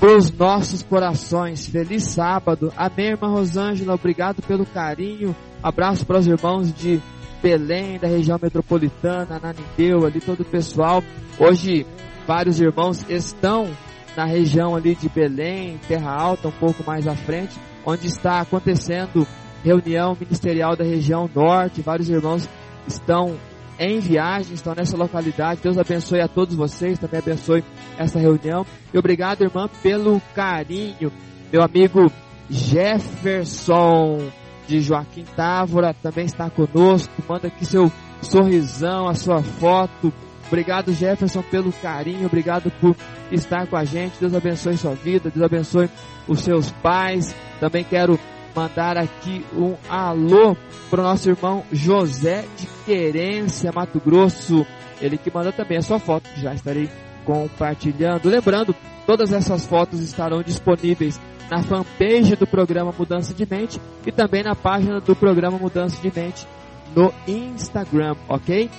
[0.00, 1.66] os nossos corações.
[1.66, 2.72] Feliz sábado.
[2.76, 3.94] Amém, irmã Rosângela.
[3.94, 5.34] Obrigado pelo carinho.
[5.62, 7.00] Abraço para os irmãos de
[7.42, 11.02] Belém, da região metropolitana, Nanindeu, ali todo o pessoal.
[11.38, 11.86] Hoje,
[12.26, 13.68] vários irmãos estão
[14.16, 17.54] na região ali de Belém, Terra Alta, um pouco mais à frente,
[17.84, 19.26] onde está acontecendo
[19.62, 21.82] reunião ministerial da região norte.
[21.82, 22.48] Vários irmãos
[22.86, 23.36] estão
[23.78, 25.60] em viagem, estão nessa localidade.
[25.62, 27.64] Deus abençoe a todos vocês, também abençoe
[27.98, 28.64] essa reunião.
[28.92, 31.12] E obrigado, irmã, pelo carinho.
[31.52, 32.10] Meu amigo
[32.48, 34.30] Jefferson
[34.66, 37.12] de Joaquim Távora também está conosco.
[37.28, 37.90] Manda aqui seu
[38.22, 40.12] sorrisão, a sua foto.
[40.46, 42.26] Obrigado, Jefferson, pelo carinho.
[42.26, 42.96] Obrigado por
[43.32, 44.18] estar com a gente.
[44.20, 45.30] Deus abençoe sua vida.
[45.30, 45.90] Deus abençoe
[46.28, 47.34] os seus pais.
[47.60, 48.18] Também quero
[48.56, 50.56] mandar aqui um alô
[50.88, 54.66] para o nosso irmão José de Querência, Mato Grosso.
[55.00, 56.88] Ele que manda também a sua foto, já estarei
[57.26, 58.30] compartilhando.
[58.30, 58.74] Lembrando,
[59.06, 61.20] todas essas fotos estarão disponíveis
[61.50, 66.10] na fanpage do programa Mudança de Mente e também na página do programa Mudança de
[66.14, 66.46] Mente
[66.94, 68.70] no Instagram, ok?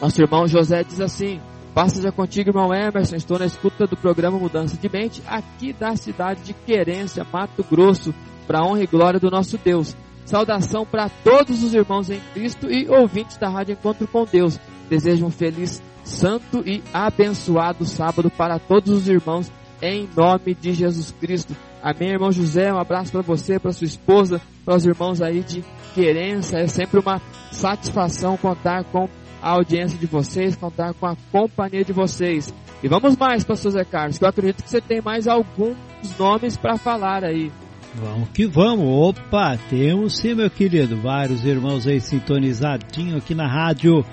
[0.00, 1.40] Nosso irmão José diz assim:
[1.74, 3.16] Passa já contigo, irmão Emerson.
[3.16, 8.14] Estou na escuta do programa Mudança de Mente, aqui da cidade de Querência, Mato Grosso,
[8.50, 9.96] para honra e glória do nosso Deus.
[10.26, 14.58] Saudação para todos os irmãos em Cristo e ouvintes da Rádio Encontro com Deus.
[14.88, 21.14] Desejo um feliz, santo e abençoado sábado para todos os irmãos, em nome de Jesus
[21.20, 21.54] Cristo.
[21.80, 22.72] Amém, irmão José.
[22.72, 25.64] Um abraço para você, para sua esposa, para os irmãos aí de
[25.94, 26.56] Querência.
[26.56, 27.22] É sempre uma
[27.52, 29.08] satisfação contar com
[29.40, 32.52] a audiência de vocês, contar com a companhia de vocês.
[32.82, 35.76] E vamos mais, pastor Zé Carlos, que eu acredito que você tem mais alguns
[36.18, 37.52] nomes para falar aí.
[37.94, 38.86] Vamos que vamos.
[38.86, 40.96] Opa, temos sim, meu querido.
[40.96, 44.04] Vários irmãos aí sintonizadinho aqui na rádio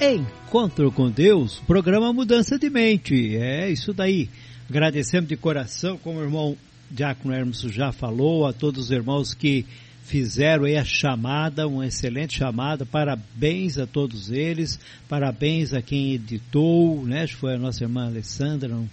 [0.00, 3.36] Encontro com Deus, programa Mudança de Mente.
[3.36, 4.28] É isso daí.
[4.68, 6.56] Agradecemos de coração, como o irmão
[6.90, 9.64] Diácono Hermes já falou, a todos os irmãos que
[10.02, 17.06] fizeram aí a chamada, uma excelente chamada, parabéns a todos eles, parabéns a quem editou,
[17.06, 18.90] né, foi a nossa irmã Alessandra, não,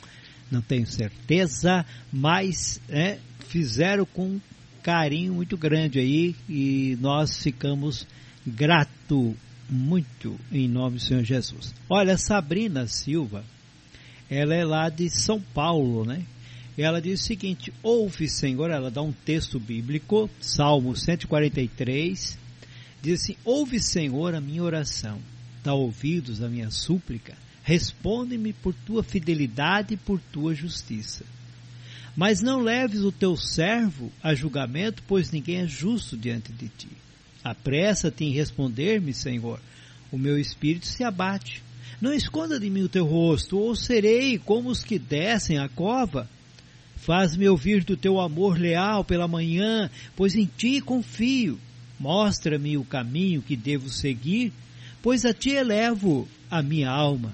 [0.52, 1.84] não tenho certeza,
[2.14, 3.18] mas né,
[3.48, 4.40] fizeram com
[4.84, 8.08] carinho muito grande aí e nós ficamos
[8.46, 9.36] grato
[9.70, 11.74] muito em nome do Senhor Jesus.
[11.90, 13.44] Olha, Sabrina Silva,
[14.30, 16.24] ela é lá de São Paulo, né?
[16.78, 22.38] ela diz o seguinte: Ouve, Senhor, ela dá um texto bíblico, Salmo 143,
[23.02, 25.20] diz assim: Ouve, Senhor, a minha oração,
[25.64, 31.26] dá ouvidos à minha súplica, responde-me por tua fidelidade e por tua justiça.
[32.18, 36.90] Mas não leves o teu servo a julgamento, pois ninguém é justo diante de ti.
[37.44, 39.60] Apressa-te em responder-me, Senhor.
[40.12, 41.62] O meu espírito se abate.
[42.02, 46.28] Não esconda de mim o teu rosto, ou serei como os que descem a cova.
[46.96, 51.60] Faz-me ouvir do teu amor leal pela manhã, pois em ti confio.
[52.00, 54.52] Mostra-me o caminho que devo seguir,
[55.04, 57.32] pois a ti elevo a minha alma.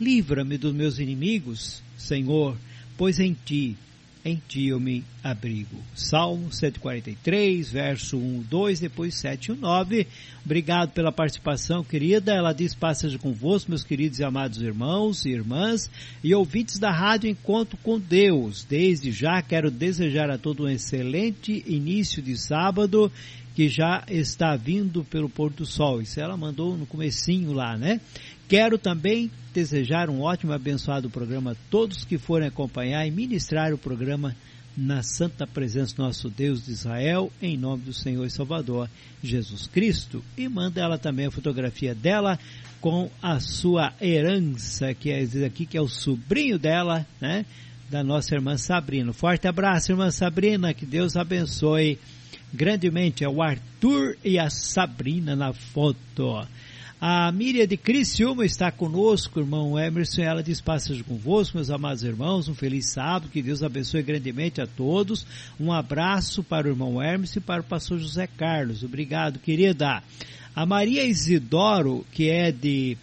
[0.00, 2.56] Livra-me dos meus inimigos, Senhor,
[2.96, 3.76] pois em ti
[4.26, 5.76] em ti eu me abrigo.
[5.94, 10.06] Salmo 143, verso 1, 2, depois 7 e 9.
[10.44, 12.34] Obrigado pela participação, querida.
[12.34, 15.88] Ela diz, passagem convosco, meus queridos e amados irmãos e irmãs,
[16.24, 18.64] e ouvintes da rádio Encontro com Deus.
[18.68, 23.12] Desde já quero desejar a todos um excelente início de sábado,
[23.54, 26.02] que já está vindo pelo pôr do sol.
[26.02, 28.00] Isso ela mandou no comecinho lá, né?
[28.48, 33.72] Quero também desejar um ótimo e abençoado programa a todos que forem acompanhar e ministrar
[33.72, 34.36] o programa
[34.76, 38.90] na santa presença do nosso Deus de Israel, em nome do Senhor e Salvador
[39.22, 40.22] Jesus Cristo.
[40.36, 42.38] E manda ela também a fotografia dela
[42.82, 47.46] com a sua herança, que é aqui que é o sobrinho dela, né?
[47.90, 49.14] Da nossa irmã Sabrina.
[49.14, 51.98] Forte abraço, irmã Sabrina, que Deus abençoe
[52.52, 53.24] grandemente.
[53.24, 56.46] É o Arthur e a Sabrina na foto.
[56.98, 62.48] A Miriam de Criciúma está conosco, irmão Emerson, ela diz passagem convosco, meus amados irmãos,
[62.48, 65.26] um feliz sábado, que Deus abençoe grandemente a todos.
[65.60, 68.82] Um abraço para o irmão Emerson e para o pastor José Carlos.
[68.82, 70.02] Obrigado, querida.
[70.54, 72.96] A Maria Isidoro, que é de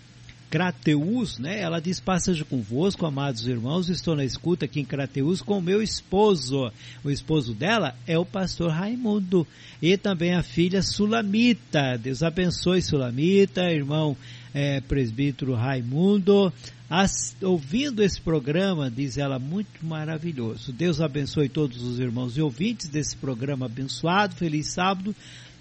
[0.54, 1.62] Crateus, né?
[1.62, 5.82] Ela diz passagem convosco, amados irmãos, estou na escuta aqui em Crateus com o meu
[5.82, 6.72] esposo.
[7.04, 9.48] O esposo dela é o pastor Raimundo
[9.82, 11.98] e também a filha Sulamita.
[11.98, 14.16] Deus abençoe Sulamita, irmão
[14.54, 16.54] é, presbítero Raimundo.
[16.88, 20.72] As, ouvindo esse programa, diz ela, muito maravilhoso.
[20.72, 24.36] Deus abençoe todos os irmãos e ouvintes desse programa abençoado.
[24.36, 25.16] Feliz sábado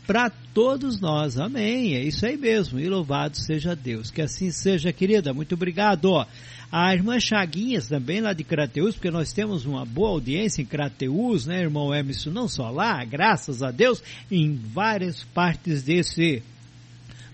[0.07, 1.39] para todos nós.
[1.39, 1.95] Amém.
[1.95, 2.79] É isso aí mesmo.
[2.79, 4.11] E louvado seja Deus.
[4.11, 5.33] Que assim seja, querida.
[5.33, 6.27] Muito obrigado.
[6.71, 11.45] A irmã Chaguinhas também lá de Crateus, porque nós temos uma boa audiência em Crateus,
[11.47, 12.31] né, irmão Emerson?
[12.31, 16.43] Não só lá, graças a Deus, em várias partes desse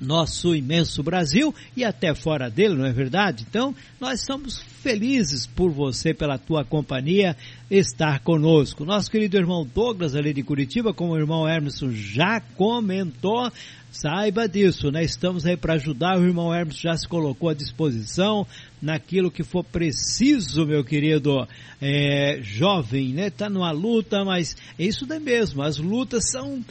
[0.00, 3.44] nosso imenso Brasil e até fora dele, não é verdade?
[3.48, 7.36] Então, nós estamos felizes por você, pela tua companhia,
[7.70, 8.84] estar conosco.
[8.84, 13.50] Nosso querido irmão Douglas, ali de Curitiba, como o irmão Emerson já comentou,
[13.90, 15.02] saiba disso, né?
[15.02, 18.46] Estamos aí para ajudar, o irmão Hermes já se colocou à disposição
[18.80, 21.46] naquilo que for preciso, meu querido
[21.80, 23.30] é, jovem, né?
[23.30, 26.62] Tá numa luta, mas é isso daí mesmo, as lutas são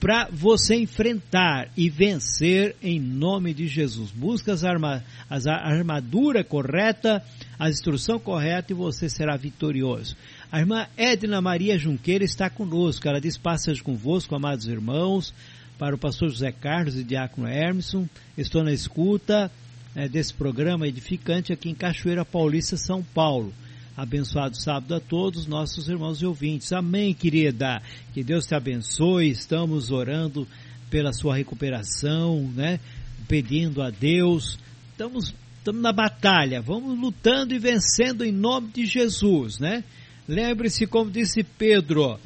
[0.00, 4.10] para você enfrentar e vencer em nome de Jesus.
[4.10, 7.22] Busca as arma, as, a armadura correta,
[7.58, 10.16] a instrução correta e você será vitorioso.
[10.52, 13.08] A irmã Edna Maria Junqueira está conosco.
[13.08, 15.32] Ela diz passagem convosco, amados irmãos,
[15.78, 18.06] para o pastor José Carlos e diácono Hermeson.
[18.36, 19.50] Estou na escuta
[19.94, 23.52] é, desse programa edificante aqui em Cachoeira Paulista, São Paulo.
[23.96, 26.72] Abençoado sábado a todos nossos irmãos e ouvintes.
[26.72, 27.80] Amém, querida.
[28.12, 29.30] Que Deus te abençoe.
[29.30, 30.48] Estamos orando
[30.90, 32.80] pela sua recuperação, né?
[33.28, 34.58] Pedindo a Deus.
[34.90, 36.60] Estamos, estamos na batalha.
[36.60, 39.84] Vamos lutando e vencendo em nome de Jesus, né?
[40.26, 42.18] Lembre-se, como disse Pedro,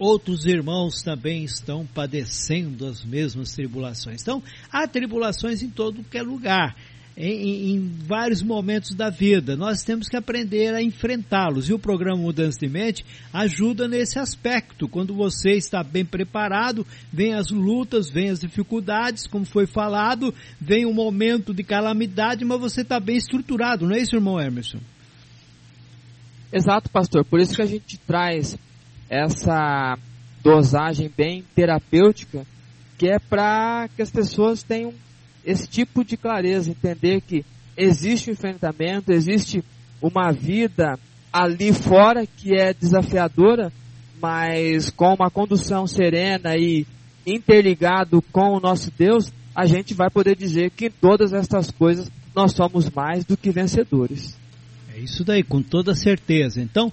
[0.00, 4.20] outros irmãos também estão padecendo as mesmas tribulações.
[4.20, 4.42] Então,
[4.72, 6.74] há tribulações em todo é lugar
[7.16, 9.56] em, em, vários momentos da vida.
[9.56, 11.68] Nós temos que aprender a enfrentá-los.
[11.68, 14.88] E o programa Mudança de Mente ajuda nesse aspecto.
[14.88, 20.86] Quando você está bem preparado, vem as lutas, vem as dificuldades, como foi falado, vem
[20.86, 24.78] um momento de calamidade, mas você está bem estruturado, não é isso, irmão Emerson?
[26.52, 27.24] Exato, pastor.
[27.24, 28.56] Por isso que a gente traz
[29.08, 29.96] essa
[30.42, 32.46] dosagem bem terapêutica,
[32.98, 34.92] que é para que as pessoas tenham
[35.44, 37.44] esse tipo de clareza, entender que
[37.76, 39.62] existe um enfrentamento, existe
[40.00, 40.98] uma vida
[41.32, 43.72] ali fora que é desafiadora,
[44.20, 46.86] mas com uma condução serena e
[47.26, 52.10] interligado com o nosso Deus, a gente vai poder dizer que em todas estas coisas
[52.34, 54.36] nós somos mais do que vencedores.
[54.94, 56.60] É isso daí, com toda certeza.
[56.60, 56.92] Então,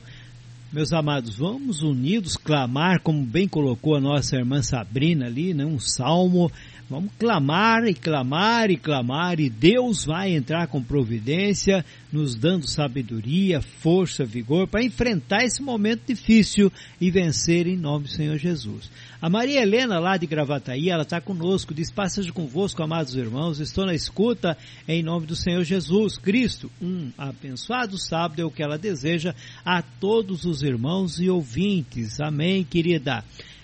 [0.72, 5.80] meus amados, vamos unidos clamar, como bem colocou a nossa irmã Sabrina ali, né, um
[5.80, 6.52] salmo
[6.92, 13.62] Vamos clamar e clamar e clamar e Deus vai entrar com providência, nos dando sabedoria,
[13.62, 16.70] força, vigor para enfrentar esse momento difícil
[17.00, 18.92] e vencer em nome do Senhor Jesus.
[19.22, 23.86] A Maria Helena lá de Gravataí, ela está conosco, diz passagem convosco, amados irmãos, estou
[23.86, 26.70] na escuta em nome do Senhor Jesus Cristo.
[26.82, 32.20] Um abençoado sábado é o que ela deseja a todos os irmãos e ouvintes.
[32.20, 33.24] Amém, querida.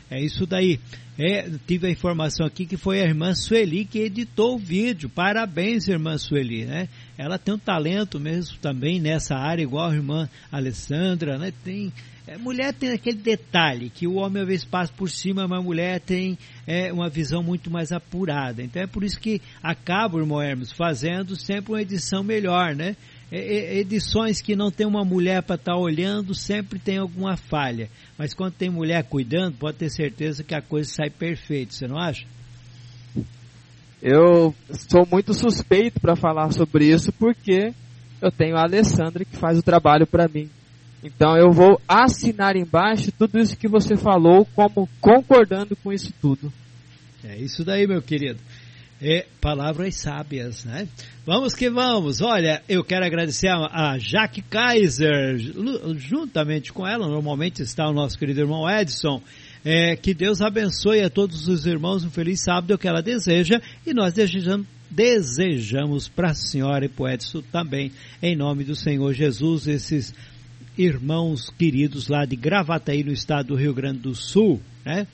[0.10, 0.80] É isso daí.
[1.20, 5.10] É, tive a informação aqui que foi a irmã Sueli que editou o vídeo.
[5.10, 6.88] Parabéns, irmã Sueli, né?
[7.18, 11.52] Ela tem um talento mesmo também nessa área, igual a irmã Alessandra, né?
[11.64, 11.92] Tem,
[12.28, 15.64] é, mulher tem aquele detalhe que o homem às vezes passa por cima, mas a
[15.64, 18.62] mulher tem é, uma visão muito mais apurada.
[18.62, 22.96] Então é por isso que acaba, irmão Hermes, fazendo sempre uma edição melhor, né?
[23.30, 27.36] É, é, edições que não tem uma mulher para estar tá olhando sempre tem alguma
[27.36, 27.90] falha.
[28.18, 32.00] Mas quando tem mulher cuidando, pode ter certeza que a coisa sai perfeita, você não
[32.00, 32.26] acha?
[34.02, 34.56] Eu
[34.90, 37.74] sou muito suspeito para falar sobre isso porque
[38.22, 40.50] eu tenho a Alessandra que faz o trabalho para mim.
[41.04, 46.52] Então eu vou assinar embaixo tudo isso que você falou como concordando com isso tudo.
[47.24, 48.40] É isso daí, meu querido
[49.02, 50.88] e palavras sábias, né?
[51.26, 52.22] Vamos que vamos.
[52.22, 55.38] Olha, eu quero agradecer a, a Jaque Kaiser,
[55.98, 59.22] juntamente com ela, normalmente está o nosso querido irmão Edson.
[59.64, 63.02] É, que Deus abençoe a todos os irmãos um feliz sábado, é o que ela
[63.02, 67.92] deseja, e nós desejamos, desejamos para a senhora e para o Edson também,
[68.22, 70.14] em nome do Senhor Jesus, esses
[70.78, 75.06] irmãos queridos lá de Gravataí, no estado do Rio Grande do Sul, né?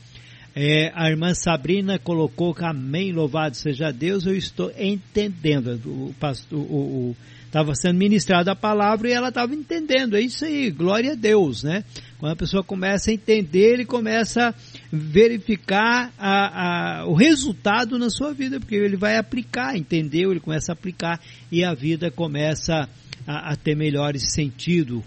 [0.55, 5.81] É, a irmã Sabrina colocou que amém, louvado seja Deus, eu estou entendendo.
[5.85, 6.15] O
[6.55, 7.15] o,
[7.53, 10.17] estava sendo ministrada a palavra e ela estava entendendo.
[10.17, 11.83] É isso aí, glória a Deus, né?
[12.17, 14.53] Quando a pessoa começa a entender, ele começa a
[14.91, 20.31] verificar a, a, o resultado na sua vida, porque ele vai aplicar, entendeu?
[20.31, 21.19] Ele começa a aplicar
[21.51, 22.89] e a vida começa
[23.27, 25.03] a, a ter melhores sentido,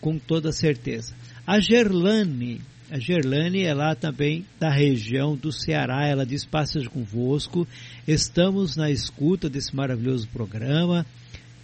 [0.00, 1.14] com toda certeza.
[1.46, 2.62] A Gerlane,
[2.92, 6.06] a Gerlane é lá também da região do Ceará.
[6.06, 7.66] Ela diz: Passa convosco.
[8.06, 11.06] Estamos na escuta desse maravilhoso programa.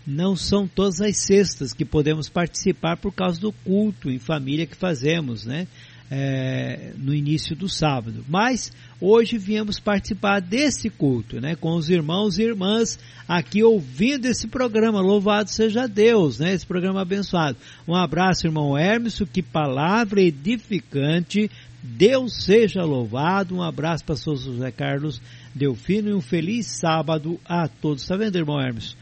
[0.06, 4.74] Não são todas as sextas que podemos participar por causa do culto em família que
[4.74, 5.68] fazemos, né?
[6.10, 8.24] É, no início do sábado.
[8.28, 14.48] Mas hoje viemos participar desse culto, né, com os irmãos e irmãs aqui ouvindo esse
[14.48, 15.00] programa.
[15.00, 17.58] Louvado seja Deus, né, esse programa abençoado.
[17.86, 21.50] Um abraço, irmão Hermes, que palavra edificante.
[21.82, 23.54] Deus seja louvado.
[23.54, 25.20] Um abraço para o José Carlos
[25.54, 28.02] Delfino e um feliz sábado a todos.
[28.02, 28.96] Está vendo, irmão Hermes?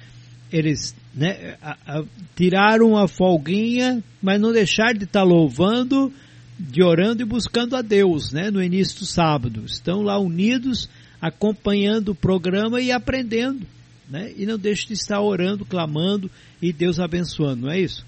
[0.52, 2.04] Eles né, a, a,
[2.36, 6.12] tiraram a folguinha, mas não deixaram de estar tá louvando
[6.58, 9.64] de orando e buscando a Deus, né, no início do sábado.
[9.66, 10.88] Estão lá unidos,
[11.20, 13.66] acompanhando o programa e aprendendo,
[14.08, 14.32] né?
[14.36, 16.30] E não deixam de estar orando, clamando
[16.60, 18.04] e Deus abençoando, não é isso?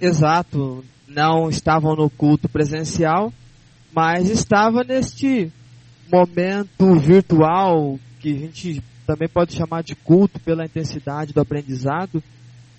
[0.00, 0.84] Exato.
[1.06, 3.32] Não estavam no culto presencial,
[3.94, 5.50] mas estava neste
[6.10, 12.22] momento virtual que a gente também pode chamar de culto pela intensidade do aprendizado.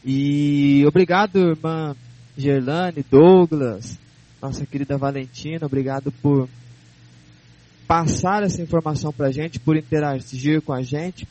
[0.05, 1.95] E obrigado, irmã
[2.37, 3.97] Gerlane, Douglas,
[4.41, 6.47] nossa querida Valentina, obrigado por
[7.87, 11.27] passar essa informação pra gente, por interagir com a gente.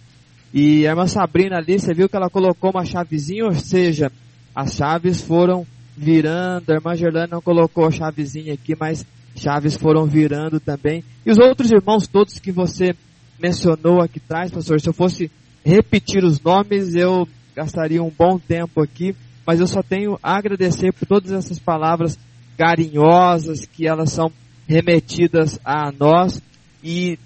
[0.52, 4.10] E a irmã Sabrina ali, você viu que ela colocou uma chavezinha, ou seja,
[4.55, 5.66] as chaves foram
[5.97, 6.70] virando.
[6.70, 9.06] A irmã Gerlane não colocou a chavezinha aqui, mas
[9.36, 11.05] chaves foram virando também.
[11.24, 12.94] E os outros irmãos todos que você
[13.39, 15.30] mencionou aqui atrás, pastor, se eu fosse
[15.64, 19.14] repetir os nomes, eu gastaria um bom tempo aqui,
[19.47, 22.18] mas eu só tenho a agradecer por todas essas palavras
[22.59, 24.32] carinhosas, que elas são
[24.68, 26.43] remetidas a nós
[26.82, 27.18] e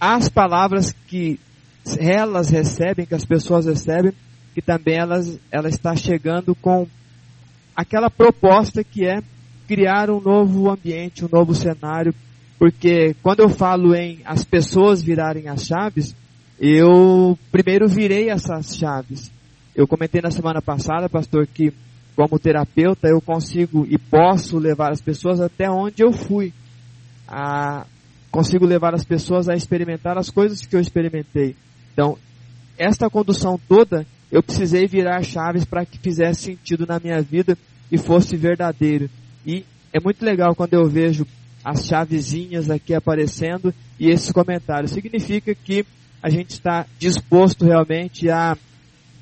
[0.00, 1.38] as palavras que
[1.98, 4.12] elas recebem, que as pessoas recebem,
[4.54, 6.88] que também elas, ela está chegando com
[7.76, 9.22] aquela proposta que é
[9.68, 12.14] criar um novo ambiente, um novo cenário,
[12.58, 16.16] porque quando eu falo em as pessoas virarem as chaves,
[16.58, 19.30] eu primeiro virei essas chaves.
[19.74, 21.72] Eu comentei na semana passada, pastor, que
[22.14, 26.52] como terapeuta, eu consigo e posso levar as pessoas até onde eu fui.
[27.26, 27.86] A,
[28.30, 31.56] consigo levar as pessoas a experimentar as coisas que eu experimentei.
[31.92, 32.18] Então,
[32.78, 37.56] esta condução toda, eu precisei virar chaves para que fizesse sentido na minha vida
[37.90, 39.08] e fosse verdadeiro.
[39.46, 41.26] E é muito legal quando eu vejo
[41.64, 44.92] as chavezinhas aqui aparecendo e esses comentários.
[44.92, 45.84] Significa que
[46.22, 48.56] a gente está disposto realmente a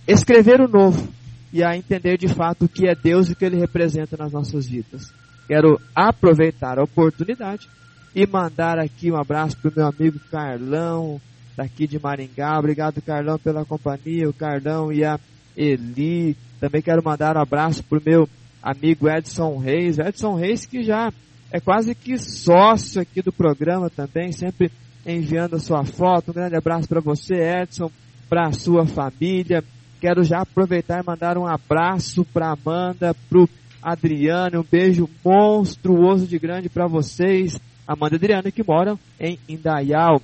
[0.07, 1.09] escrever o novo,
[1.53, 4.33] e a entender de fato o que é Deus e o que Ele representa nas
[4.33, 5.13] nossas vidas.
[5.47, 7.69] Quero aproveitar a oportunidade
[8.15, 11.21] e mandar aqui um abraço para o meu amigo Carlão,
[11.57, 12.59] daqui de Maringá.
[12.59, 15.19] Obrigado, Carlão, pela companhia, o Carlão e a
[15.57, 16.37] Eli.
[16.61, 18.29] Também quero mandar um abraço para o meu
[18.63, 19.99] amigo Edson Reis.
[19.99, 21.13] Edson Reis que já
[21.53, 24.71] é quase que sócio aqui do programa também, sempre
[25.05, 26.31] enviando a sua foto.
[26.31, 27.91] Um grande abraço para você, Edson,
[28.29, 29.65] para a sua família.
[30.01, 33.49] Quero já aproveitar e mandar um abraço para Amanda, para o
[33.83, 40.23] Adriano, um beijo monstruoso de grande para vocês, Amanda e Adriano, que moram em Indaial.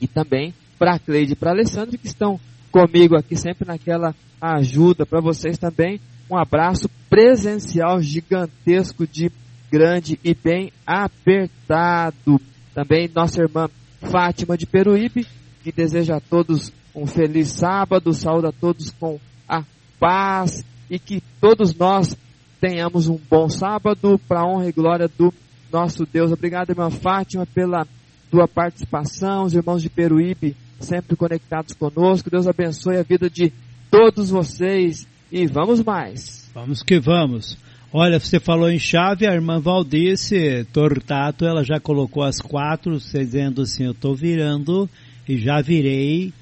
[0.00, 2.38] E também para Cleide e para a Alessandra, que estão
[2.70, 5.04] comigo aqui sempre naquela ajuda.
[5.04, 6.00] Para vocês também,
[6.30, 9.30] um abraço presencial gigantesco de
[9.70, 12.40] grande e bem apertado.
[12.72, 13.68] Também nossa irmã
[14.00, 15.26] Fátima de Peruíbe,
[15.64, 19.18] que deseja a todos um feliz sábado, saúde a todos com
[19.48, 19.62] a
[19.98, 22.16] paz e que todos nós
[22.60, 25.32] tenhamos um bom sábado para a honra e glória do
[25.72, 26.30] nosso Deus.
[26.32, 27.86] Obrigado, irmã Fátima, pela
[28.30, 32.30] tua participação, os irmãos de Peruíbe sempre conectados conosco.
[32.30, 33.52] Deus abençoe a vida de
[33.90, 36.50] todos vocês e vamos mais.
[36.54, 37.58] Vamos que vamos.
[37.92, 43.62] Olha, você falou em chave, a irmã Valdice Tortato, ela já colocou as quatro, dizendo
[43.62, 44.88] assim, eu estou virando
[45.28, 46.32] e já virei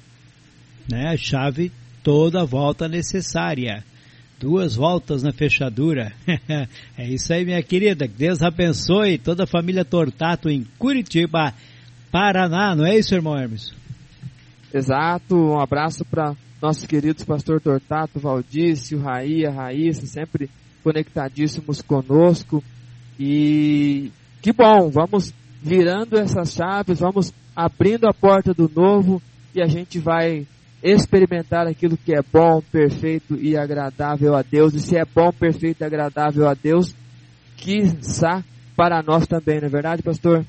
[0.89, 1.71] né, a chave
[2.03, 3.83] toda a volta necessária.
[4.39, 6.11] Duas voltas na fechadura.
[6.97, 8.07] é isso aí, minha querida.
[8.07, 11.53] Deus abençoe toda a família Tortato em Curitiba,
[12.11, 12.75] Paraná.
[12.75, 13.73] Não é isso, irmão Hermes?
[14.73, 15.35] Exato.
[15.35, 20.49] Um abraço para nossos queridos pastor Tortato, Valdício, Raí, Raíssa, sempre
[20.83, 22.63] conectadíssimos conosco.
[23.19, 24.11] E
[24.41, 29.21] que bom, vamos virando essas chaves, vamos abrindo a porta do novo
[29.55, 30.45] e a gente vai
[30.83, 34.73] experimentar aquilo que é bom, perfeito e agradável a Deus.
[34.73, 36.93] E se é bom, perfeito e agradável a Deus,
[37.55, 38.43] quiçá
[38.75, 40.45] para nós também, não é verdade, pastor?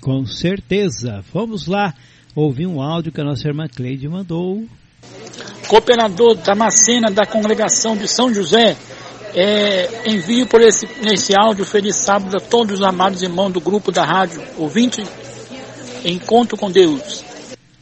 [0.00, 1.24] Com certeza.
[1.32, 1.94] Vamos lá
[2.34, 4.64] ouvir um áudio que a nossa irmã Cleide mandou.
[5.68, 8.76] Cooperador Damascena da congregação de São José,
[9.34, 13.90] é, envio por esse, nesse áudio feliz sábado a todos os amados irmãos do grupo
[13.90, 15.02] da rádio ouvinte
[16.04, 17.31] Encontro com Deus.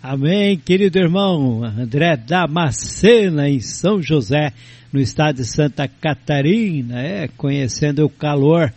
[0.02, 4.50] Amém, querido irmão André Damascena em São José,
[4.90, 8.72] no estado de Santa Catarina, é, conhecendo o calor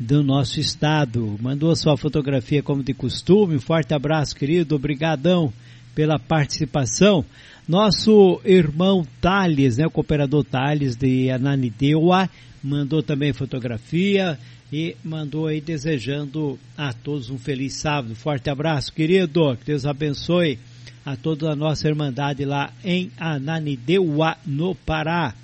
[0.00, 1.38] do nosso estado.
[1.40, 3.54] Mandou sua fotografia como de costume.
[3.54, 4.74] Um forte abraço, querido.
[4.74, 5.52] Obrigadão
[5.94, 7.24] pela participação.
[7.68, 12.28] Nosso irmão Thales, né, o cooperador Thales de Ananideua,
[12.60, 14.36] mandou também fotografia
[14.72, 18.14] e mandou aí desejando a todos um feliz sábado.
[18.14, 19.56] Forte abraço, querido.
[19.56, 20.58] Que Deus abençoe
[21.04, 25.34] a toda a nossa irmandade lá em Ananideua, no Pará.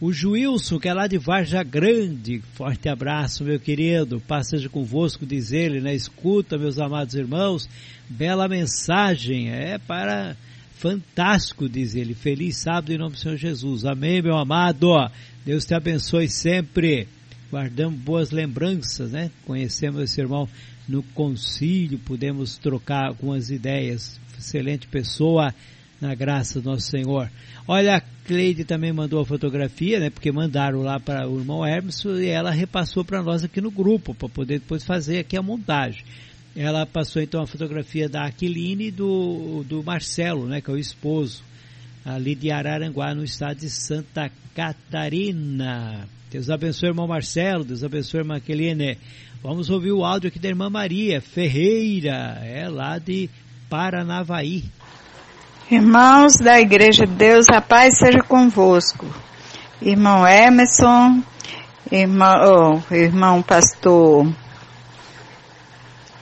[0.00, 5.50] O Juilson, que é lá de Varja Grande, forte abraço, meu querido, passeja convosco, diz
[5.50, 5.92] ele, né?
[5.92, 7.68] Escuta, meus amados irmãos,
[8.08, 10.36] bela mensagem, é para
[10.76, 12.14] fantástico, diz ele.
[12.14, 13.84] Feliz sábado em nome do Senhor Jesus.
[13.84, 14.88] Amém, meu amado.
[15.44, 17.08] Deus te abençoe sempre.
[17.50, 19.30] Guardamos boas lembranças, né?
[19.46, 20.48] Conhecemos esse irmão
[20.86, 24.20] no concílio, pudemos trocar algumas ideias.
[24.38, 25.54] Excelente pessoa
[26.00, 27.30] na graça do nosso Senhor.
[27.66, 30.10] Olha, a Cleide também mandou a fotografia, né?
[30.10, 34.14] Porque mandaram lá para o irmão Hermes e ela repassou para nós aqui no grupo,
[34.14, 36.04] para poder depois fazer aqui a montagem.
[36.54, 40.60] Ela passou então a fotografia da Aquiline e do, do Marcelo, né?
[40.60, 41.42] Que é o esposo,
[42.04, 46.08] ali de Araranguá, no estado de Santa Catarina.
[46.30, 48.98] Deus abençoe, irmão Marcelo, Deus abençoe, irmã Aquiline.
[49.42, 53.30] Vamos ouvir o áudio aqui da irmã Maria Ferreira, é lá de
[53.70, 54.64] Paranavaí.
[55.70, 59.06] Irmãos da Igreja de Deus, a paz seja convosco.
[59.80, 61.22] Irmão Emerson,
[61.90, 64.30] irmão, oh, irmão pastor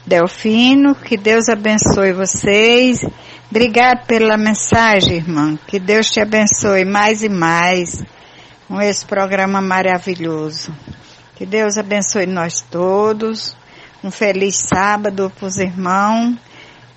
[0.07, 3.05] Delfino, que Deus abençoe vocês.
[3.51, 5.59] Obrigado pela mensagem, irmão.
[5.66, 8.05] Que Deus te abençoe mais e mais
[8.68, 10.74] com esse programa maravilhoso.
[11.36, 13.56] Que Deus abençoe nós todos.
[14.02, 16.36] Um feliz sábado para os irmãos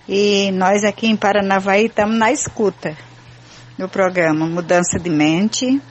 [0.08, 2.98] e nós aqui em Paranavaí estamos na escuta
[3.78, 5.82] do programa Mudança de Mente.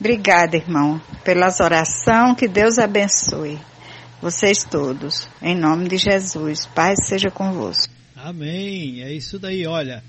[0.00, 2.36] Obrigada, irmão, pelas orações.
[2.36, 3.58] Que Deus abençoe
[4.22, 5.28] vocês todos.
[5.40, 6.66] Em nome de Jesus.
[6.66, 7.92] Paz seja convosco.
[8.16, 9.02] Amém.
[9.02, 9.66] É isso daí.
[9.66, 10.02] Olha,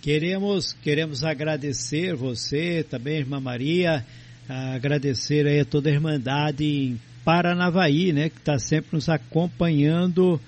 [0.00, 4.04] queremos queremos agradecer você, também, irmã Maria,
[4.48, 10.40] agradecer aí a toda a Irmandade em Paranavaí, né, que está sempre nos acompanhando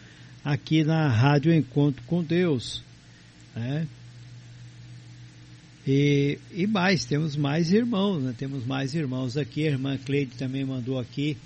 [0.45, 2.83] aqui na Rádio Encontro com Deus.
[3.55, 3.87] Né?
[5.87, 8.35] E, e mais, temos mais irmãos, né?
[8.37, 9.67] temos mais irmãos aqui.
[9.67, 11.37] A irmã Cleide também mandou aqui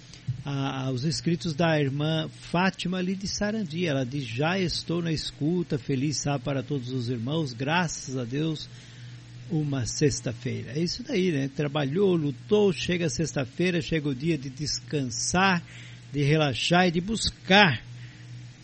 [0.44, 3.86] a, os escritos da irmã Fátima ali de Sarandi.
[3.86, 8.68] Ela diz: Já estou na escuta, feliz sábado para todos os irmãos, graças a Deus.
[9.54, 10.72] Uma sexta-feira.
[10.72, 11.48] É isso daí, né?
[11.54, 15.62] Trabalhou, lutou, chega sexta-feira, chega o dia de descansar,
[16.12, 17.80] de relaxar e de buscar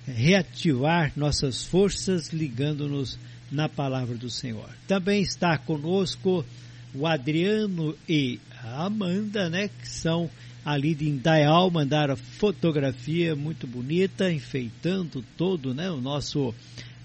[0.05, 3.17] reativar nossas forças ligando-nos
[3.53, 4.69] na palavra do Senhor.
[4.89, 6.45] Também está conosco
[6.93, 10.29] o Adriano e a Amanda, né, que são
[10.65, 16.53] ali de Indaial, mandaram fotografia muito bonita, enfeitando todo, né, o nosso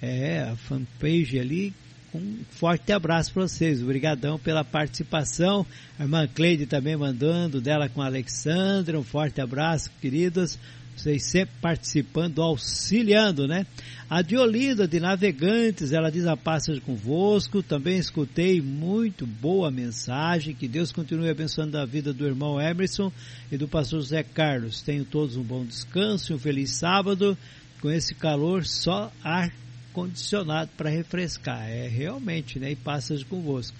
[0.02, 1.72] é, fanpage ali.
[2.16, 5.66] Um forte abraço para vocês, obrigadão pela participação.
[6.00, 10.58] A irmã Cleide também mandando dela com a Alexandra, um forte abraço, queridas
[10.96, 13.66] vocês sempre participando, auxiliando, né?
[14.10, 20.56] A Diolinda de Navegantes, ela diz a paz seja convosco, também escutei muito boa mensagem,
[20.56, 23.12] que Deus continue abençoando a vida do irmão Emerson
[23.52, 24.82] e do pastor José Carlos.
[24.82, 27.38] Tenham todos um bom descanso, um feliz sábado,
[27.82, 29.52] com esse calor só ar
[29.96, 32.72] condicionado para refrescar, é realmente, né?
[32.72, 33.76] E paz seja convosco.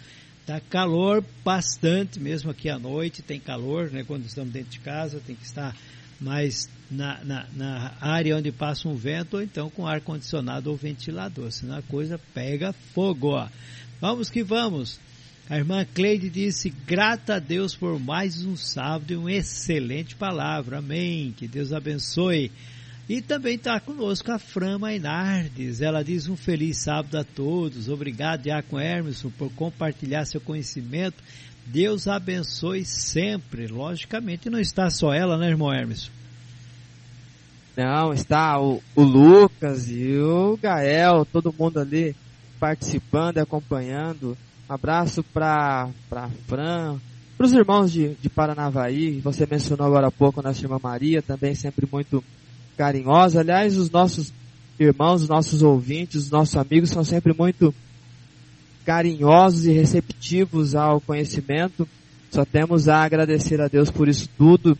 [0.46, 4.06] Tá calor bastante, mesmo aqui à noite tem calor, né?
[4.06, 5.76] Quando estamos dentro de casa, tem que estar
[6.22, 10.78] mais na, na, na, área onde passa um vento ou então com ar condicionado ou
[10.78, 13.32] ventilador, senão a coisa pega fogo.
[13.32, 13.50] Ó.
[14.00, 14.98] Vamos que vamos.
[15.50, 20.78] A irmã Cleide disse: grata a Deus por mais um sábado e uma excelente palavra.
[20.78, 21.34] Amém.
[21.36, 22.52] Que Deus abençoe.
[23.08, 25.80] E também está conosco a Fran Mainardes.
[25.80, 27.88] Ela diz um feliz sábado a todos.
[27.88, 31.24] Obrigado, Diácono Hermeson, por compartilhar seu conhecimento
[31.66, 33.68] Deus abençoe sempre.
[33.68, 36.12] Logicamente não está só ela, né, irmão Hermes?
[37.76, 42.16] Não, está o, o Lucas e o Gael, todo mundo ali
[42.60, 44.38] participando e acompanhando.
[44.70, 46.98] Abraço para para Fran,
[47.38, 51.22] para os irmãos de, de Paranavaí, você mencionou agora há pouco a nossa irmã Maria,
[51.22, 52.24] também sempre muito
[52.76, 53.40] carinhosa.
[53.40, 54.34] Aliás, os nossos
[54.80, 57.74] irmãos, os nossos ouvintes, os nossos amigos são sempre muito
[58.86, 61.88] carinhosos e receptivos ao conhecimento.
[62.30, 64.78] Só temos a agradecer a Deus por isso tudo.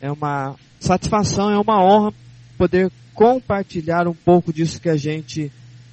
[0.00, 2.12] É uma satisfação, é uma honra
[2.58, 5.50] poder compartilhar um pouco disso que a gente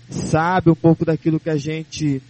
[0.10, 2.22] sabe, um pouco daquilo que a gente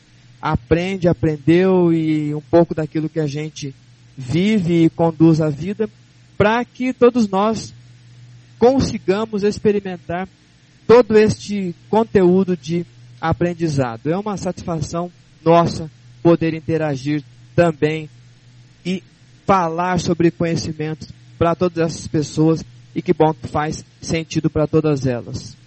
[0.41, 3.74] aprende, aprendeu e um pouco daquilo que a gente
[4.16, 5.90] vive e conduz a vida,
[6.38, 7.74] para que todos nós
[8.64, 10.26] consigamos experimentar
[10.88, 12.85] todo este conteúdo de
[13.19, 14.10] aprendizado.
[14.10, 15.11] É uma satisfação
[15.44, 15.91] nossa
[16.22, 17.22] poder interagir
[17.53, 18.10] também
[18.85, 19.03] e
[19.45, 22.64] falar sobre conhecimento para todas essas pessoas
[22.95, 25.57] e que bom que faz sentido para todas elas.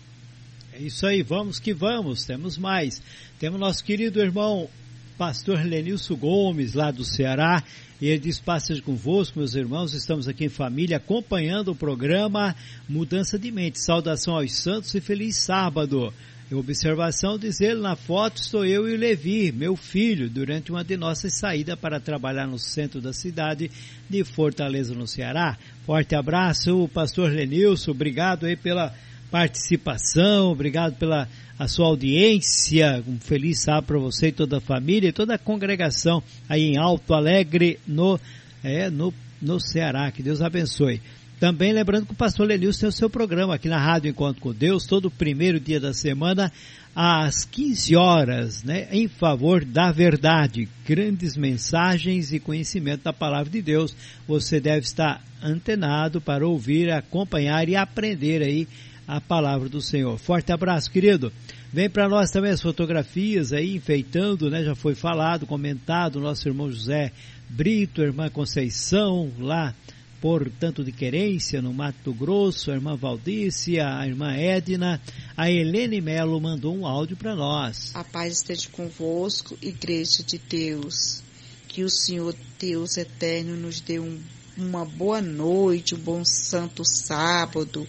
[0.73, 3.03] É isso aí, vamos que vamos, temos mais.
[3.39, 4.71] Temos nosso querido irmão
[5.17, 7.63] pastor Lenilson Gomes, lá do Ceará,
[8.01, 12.55] e ele diz, passas convosco, meus irmãos, estamos aqui em família acompanhando o programa
[12.89, 13.81] Mudança de Mente.
[13.81, 16.13] Saudação aos santos e feliz sábado.
[16.53, 20.97] Observação diz ele, na foto estou eu e o Levi, meu filho, durante uma de
[20.97, 23.69] nossas saídas para trabalhar no centro da cidade
[24.09, 25.59] de Fortaleza, no Ceará.
[25.85, 28.95] Forte abraço, pastor Lenilson, obrigado aí pela
[29.31, 31.29] participação, obrigado pela
[31.59, 35.39] a sua audiência, um feliz sábado para você e toda a família e toda a
[35.39, 38.21] congregação aí em Alto Alegre, no,
[38.63, 41.01] é, no, no Ceará, que Deus abençoe.
[41.41, 44.53] Também lembrando que o pastor Lenilson tem o seu programa aqui na Rádio Encontro com
[44.53, 46.51] Deus, todo primeiro dia da semana,
[46.95, 50.67] às 15 horas, né, em favor da verdade.
[50.87, 53.95] Grandes mensagens e conhecimento da palavra de Deus.
[54.27, 58.67] Você deve estar antenado para ouvir, acompanhar e aprender aí
[59.07, 60.19] a palavra do Senhor.
[60.19, 61.33] Forte abraço, querido.
[61.73, 64.65] Vem para nós também as fotografias aí, enfeitando, né?
[64.65, 67.13] Já foi falado, comentado, nosso irmão José
[67.49, 69.75] Brito, irmã Conceição, lá
[70.21, 75.01] portanto de querência no Mato Grosso, a irmã Valdícia, a irmã Edna,
[75.37, 77.93] a Helene Melo mandou um áudio para nós.
[77.95, 81.23] A paz esteja convosco, igreja de Deus.
[81.69, 84.19] Que o Senhor Deus eterno nos dê um,
[84.57, 87.87] uma boa noite, um bom santo sábado,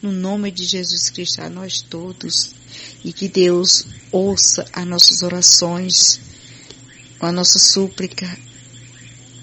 [0.00, 2.54] no nome de Jesus Cristo a nós todos
[3.04, 6.20] e que Deus ouça as nossas orações,
[7.20, 8.38] a nossa súplica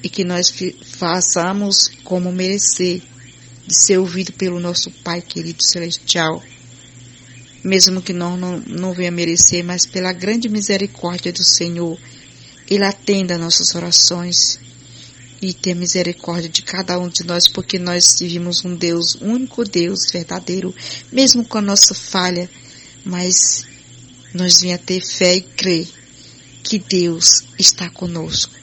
[0.02, 0.54] e que nós
[0.84, 3.02] façamos como merecer
[3.68, 6.42] de ser ouvido pelo nosso Pai querido celestial.
[7.64, 12.00] Mesmo que nós não, não venha merecer, mas pela grande misericórdia do Senhor,
[12.70, 14.60] Ele atenda nossas orações
[15.42, 20.12] e ter misericórdia de cada um de nós, porque nós vivimos um Deus, único Deus
[20.12, 20.74] verdadeiro,
[21.12, 22.50] mesmo com a nossa falha,
[23.04, 23.66] mas
[24.34, 25.88] nós venha ter fé e crer
[26.64, 28.54] que Deus está conosco.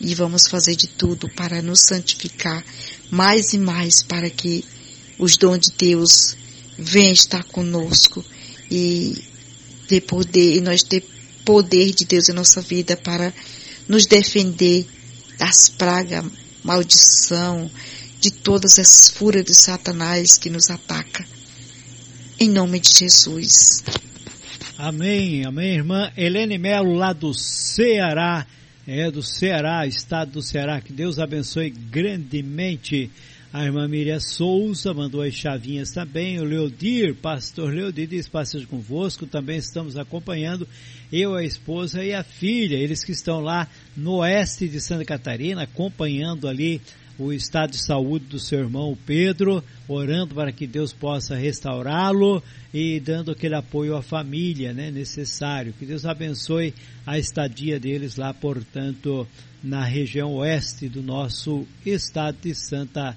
[0.00, 2.64] E vamos fazer de tudo para nos santificar
[3.10, 4.64] mais e mais para que
[5.18, 6.36] os dons de Deus
[6.78, 8.24] venham estar conosco
[8.70, 9.24] e
[9.88, 11.04] ter poder e nós ter
[11.44, 13.34] poder de Deus em nossa vida para
[13.88, 14.86] nos defender
[15.38, 16.24] das pragas,
[16.64, 17.70] maldição,
[18.20, 21.24] de todas as fúrias de Satanás que nos ataca.
[22.40, 23.84] Em nome de Jesus.
[24.76, 28.46] Amém, amém, irmã Helene Melo, lá do Ceará,
[28.86, 33.10] é do Ceará, estado do Ceará, que Deus abençoe grandemente.
[33.52, 36.38] A irmã Miriam Souza mandou as chavinhas também.
[36.38, 39.26] O Leodir, pastor Leodir, diz passagem convosco.
[39.26, 40.68] Também estamos acompanhando
[41.10, 42.76] eu, a esposa e a filha.
[42.76, 43.66] Eles que estão lá
[43.98, 46.80] no oeste de Santa Catarina, acompanhando ali
[47.18, 52.40] o estado de saúde do seu irmão Pedro, orando para que Deus possa restaurá-lo
[52.72, 55.74] e dando aquele apoio à família, né, necessário.
[55.76, 56.72] Que Deus abençoe
[57.04, 59.26] a estadia deles lá, portanto,
[59.62, 63.16] na região oeste do nosso estado de Santa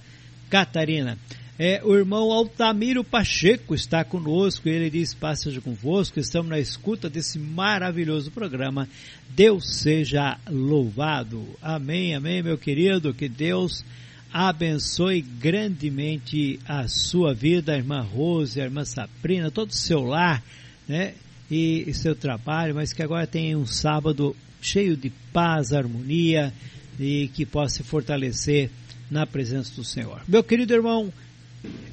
[0.50, 1.16] Catarina.
[1.64, 7.38] É, o irmão Altamiro Pacheco está conosco, ele diz, passeja convosco, estamos na escuta desse
[7.38, 8.90] maravilhoso programa.
[9.30, 11.48] Deus seja louvado.
[11.62, 13.86] Amém, amém, meu querido, que Deus
[14.34, 20.44] abençoe grandemente a sua vida, a irmã Rose, a irmã Sabrina, todo o seu lar,
[20.88, 21.14] né,
[21.48, 26.52] e, e seu trabalho, mas que agora tenha um sábado cheio de paz, harmonia,
[27.00, 28.72] e que possa se fortalecer
[29.12, 30.24] na presença do Senhor.
[30.28, 31.14] Meu querido irmão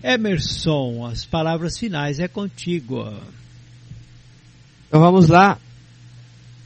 [0.03, 3.13] Emerson, as palavras finais é contigo.
[4.87, 5.59] Então vamos lá.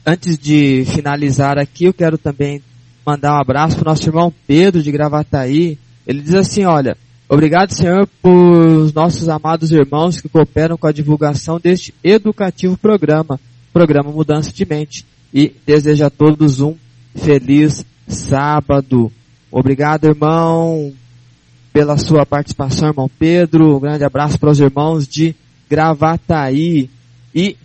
[0.05, 2.61] Antes de finalizar aqui, eu quero também
[3.05, 5.77] mandar um abraço para o nosso irmão Pedro de Gravataí.
[6.05, 6.97] Ele diz assim, olha,
[7.33, 13.39] Obrigado, Senhor, por nossos amados irmãos que cooperam com a divulgação deste educativo programa,
[13.71, 15.03] programa Mudança de Mente.
[15.33, 16.75] E desejo a todos um
[17.15, 19.11] feliz sábado.
[19.51, 20.93] Obrigado, irmão,
[21.73, 23.75] pela sua participação, irmão Pedro.
[23.75, 25.35] Um grande abraço para os irmãos de
[25.67, 26.87] Gravataí.
[27.33, 27.57] E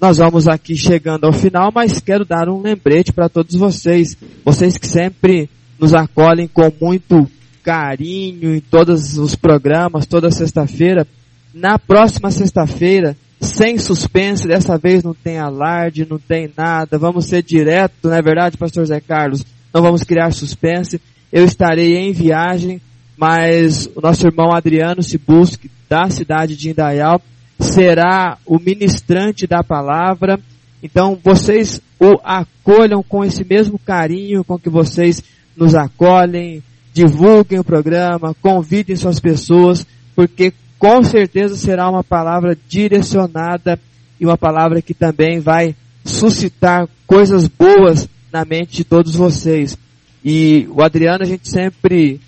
[0.00, 4.16] nós vamos aqui chegando ao final, mas quero dar um lembrete para todos vocês.
[4.44, 7.28] Vocês que sempre nos acolhem com muito
[7.62, 11.04] carinho em todos os programas, toda sexta-feira.
[11.52, 17.42] Na próxima sexta-feira, sem suspense, dessa vez não tem alarde, não tem nada, vamos ser
[17.42, 19.44] direto, não é verdade, pastor Zé Carlos?
[19.74, 21.00] Não vamos criar suspense.
[21.32, 22.80] Eu estarei em viagem,
[23.16, 27.20] mas o nosso irmão Adriano se busque da cidade de Indaial
[27.58, 30.38] será o ministrante da palavra.
[30.82, 35.22] Então vocês o acolham com esse mesmo carinho com que vocês
[35.56, 36.62] nos acolhem,
[36.92, 43.78] divulguem o programa, convidem suas pessoas, porque com certeza será uma palavra direcionada
[44.20, 45.74] e uma palavra que também vai
[46.04, 49.78] suscitar coisas boas na mente de todos vocês.
[50.22, 52.20] E o Adriano a gente sempre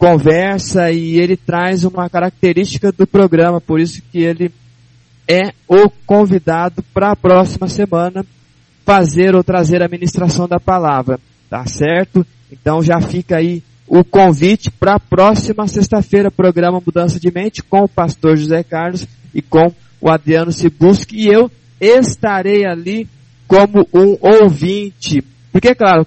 [0.00, 4.50] conversa e ele traz uma característica do programa, por isso que ele
[5.28, 8.24] é o convidado para a próxima semana
[8.82, 11.20] fazer ou trazer a ministração da palavra,
[11.50, 12.26] tá certo?
[12.50, 17.82] Então já fica aí o convite para a próxima sexta-feira, programa Mudança de Mente com
[17.82, 19.70] o pastor José Carlos e com
[20.00, 23.06] o Adriano Sibuski e eu estarei ali
[23.46, 25.22] como um ouvinte.
[25.52, 26.06] Porque, claro,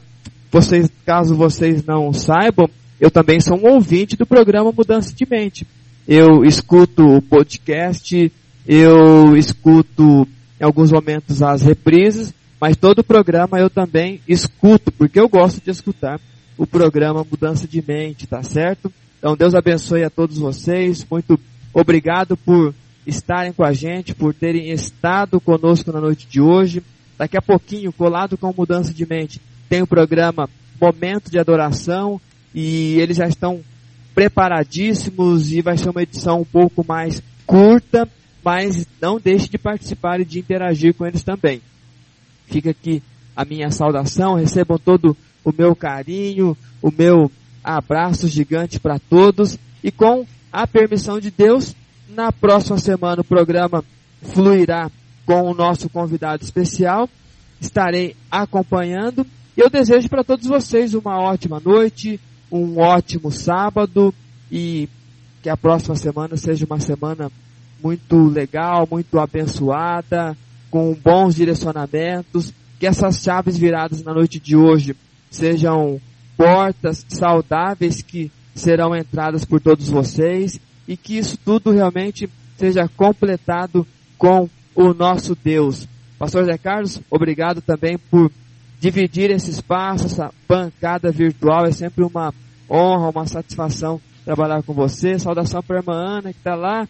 [0.51, 2.67] vocês, caso vocês não saibam,
[2.99, 5.67] eu também sou um ouvinte do programa Mudança de Mente.
[6.07, 8.31] Eu escuto o podcast,
[8.67, 10.27] eu escuto
[10.59, 15.61] em alguns momentos as reprises, mas todo o programa eu também escuto, porque eu gosto
[15.61, 16.19] de escutar
[16.57, 18.91] o programa Mudança de Mente, tá certo?
[19.17, 21.39] Então Deus abençoe a todos vocês, muito
[21.73, 22.73] obrigado por
[23.05, 26.83] estarem com a gente, por terem estado conosco na noite de hoje.
[27.17, 30.49] Daqui a pouquinho, colado com Mudança de Mente, tem o programa
[30.79, 32.19] Momento de Adoração
[32.53, 33.61] e eles já estão
[34.13, 38.07] preparadíssimos e vai ser uma edição um pouco mais curta,
[38.43, 41.61] mas não deixe de participar e de interagir com eles também.
[42.45, 43.01] Fica aqui
[43.35, 47.31] a minha saudação, recebam todo o meu carinho, o meu
[47.63, 51.75] abraço gigante para todos e com a permissão de Deus,
[52.09, 53.83] na próxima semana o programa
[54.21, 54.91] fluirá
[55.25, 57.09] com o nosso convidado especial.
[57.59, 59.25] Estarei acompanhando
[59.57, 62.19] e eu desejo para todos vocês uma ótima noite,
[62.53, 64.13] um ótimo sábado
[64.51, 64.87] e
[65.41, 67.31] que a próxima semana seja uma semana
[67.81, 70.37] muito legal, muito abençoada,
[70.69, 74.95] com bons direcionamentos, que essas chaves viradas na noite de hoje
[75.31, 75.99] sejam
[76.37, 83.85] portas saudáveis que serão entradas por todos vocês e que isso tudo realmente seja completado
[84.15, 85.87] com o nosso Deus.
[86.19, 88.31] Pastor Zé Carlos, obrigado também por
[88.79, 91.65] dividir esse espaço, essa bancada virtual.
[91.65, 92.31] É sempre uma
[92.69, 95.17] honra, uma satisfação trabalhar com você.
[95.19, 96.87] Saudação para a irmã Ana que está lá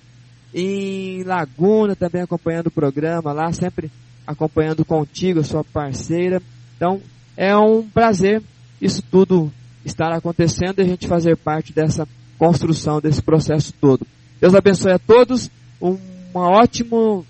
[0.54, 3.92] em Laguna também acompanhando o programa lá, sempre
[4.26, 6.42] acompanhando contigo, sua parceira.
[6.76, 7.02] Então,
[7.36, 8.42] é um prazer
[8.82, 9.52] isso tudo
[9.86, 14.06] estar acontecendo e a gente fazer parte dessa construção, desse processo todo.
[14.40, 17.26] Deus abençoe a todos, uma ótimo,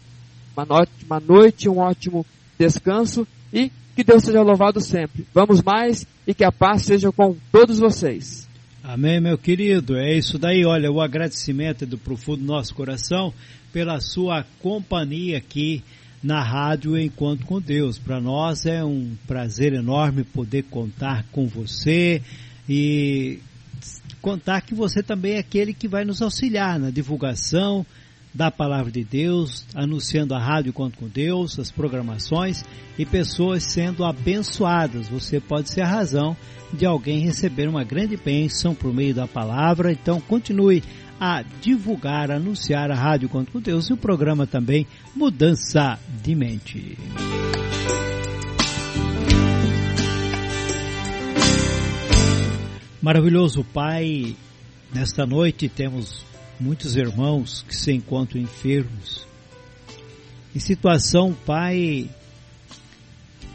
[0.56, 2.26] uma ótima noite, um ótimo
[2.58, 5.26] descanso e que Deus seja louvado sempre.
[5.34, 8.48] Vamos mais e que a paz seja com todos vocês.
[8.84, 9.96] Amém, meu querido.
[9.96, 10.66] É isso daí.
[10.66, 13.34] Olha, o agradecimento é do profundo do nosso coração
[13.72, 15.84] pela sua companhia aqui
[16.22, 17.98] na rádio Encontro com Deus.
[17.98, 22.22] Para nós é um prazer enorme poder contar com você
[22.68, 23.40] e
[24.22, 27.86] contar que você também é aquele que vai nos auxiliar na divulgação
[28.34, 32.64] da palavra de Deus, anunciando a rádio Encontro com Deus, as programações
[32.98, 35.08] e pessoas sendo abençoadas.
[35.08, 36.36] Você pode ser a razão
[36.74, 39.92] de alguém receber uma grande bênção por meio da palavra.
[39.92, 40.82] Então continue
[41.20, 46.34] a divulgar, a anunciar a Rádio Conto com Deus e o programa também Mudança de
[46.34, 46.98] Mente.
[53.02, 54.36] Maravilhoso Pai,
[54.94, 56.33] nesta noite temos
[56.64, 59.28] muitos irmãos que se encontram enfermos.
[60.56, 62.10] Em situação, Pai,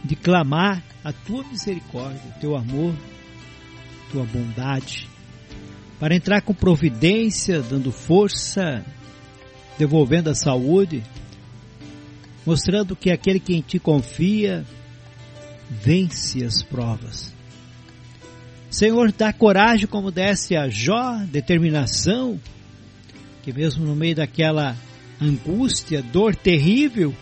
[0.04, 2.94] de clamar a tua misericórdia, o teu amor,
[4.12, 5.08] tua bondade,
[5.98, 8.84] para entrar com providência, dando força,
[9.78, 11.02] devolvendo a saúde,
[12.44, 14.66] mostrando que aquele que em ti confia
[15.70, 17.34] vence as provas.
[18.70, 22.38] Senhor, dá coragem como desse a Jó, determinação,
[23.52, 24.76] mesmo no meio daquela
[25.20, 27.14] angústia, dor terrível,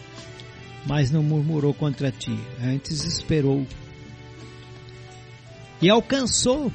[0.87, 3.67] mas não murmurou contra ti, antes esperou.
[5.81, 6.73] E alcançou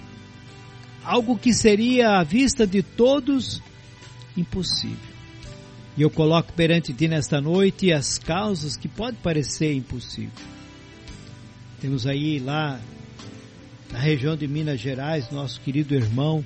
[1.03, 3.61] algo que seria à vista de todos
[4.35, 5.11] impossível.
[5.97, 10.31] E eu coloco perante ti nesta noite as causas que pode parecer impossível.
[11.79, 12.79] Temos aí lá
[13.91, 16.45] na região de Minas Gerais, nosso querido irmão,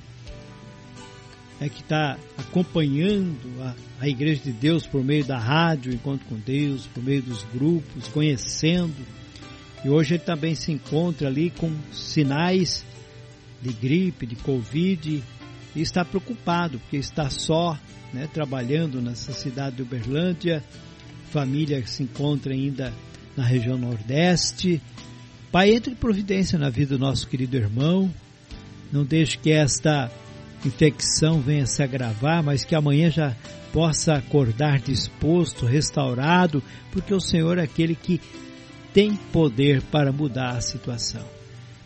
[1.60, 6.36] é que está acompanhando a, a Igreja de Deus por meio da rádio, Encontro com
[6.36, 8.94] Deus, por meio dos grupos, conhecendo.
[9.84, 12.84] E hoje ele também se encontra ali com sinais
[13.62, 15.22] de gripe, de Covid,
[15.74, 17.78] e está preocupado, porque está só,
[18.12, 20.62] né, trabalhando nessa cidade de Uberlândia,
[21.30, 22.92] família que se encontra ainda
[23.36, 24.80] na região Nordeste.
[25.50, 28.12] Pai, entre providência na vida do nosso querido irmão,
[28.92, 30.10] não deixe que esta
[30.66, 33.34] infecção venha se agravar, mas que amanhã já
[33.72, 36.62] possa acordar disposto, restaurado,
[36.92, 38.20] porque o Senhor é aquele que
[38.92, 41.24] tem poder para mudar a situação.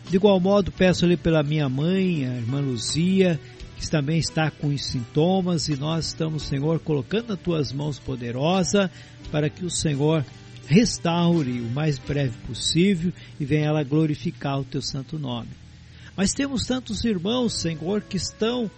[0.09, 3.39] De igual modo, peço ali pela minha mãe, a irmã Luzia,
[3.77, 8.91] que também está com os sintomas, e nós estamos, Senhor, colocando nas tuas mãos poderosa
[9.31, 10.25] para que o Senhor
[10.67, 15.49] restaure o mais breve possível e venha ela glorificar o teu santo nome.
[16.15, 18.69] Mas temos tantos irmãos, Senhor, que estão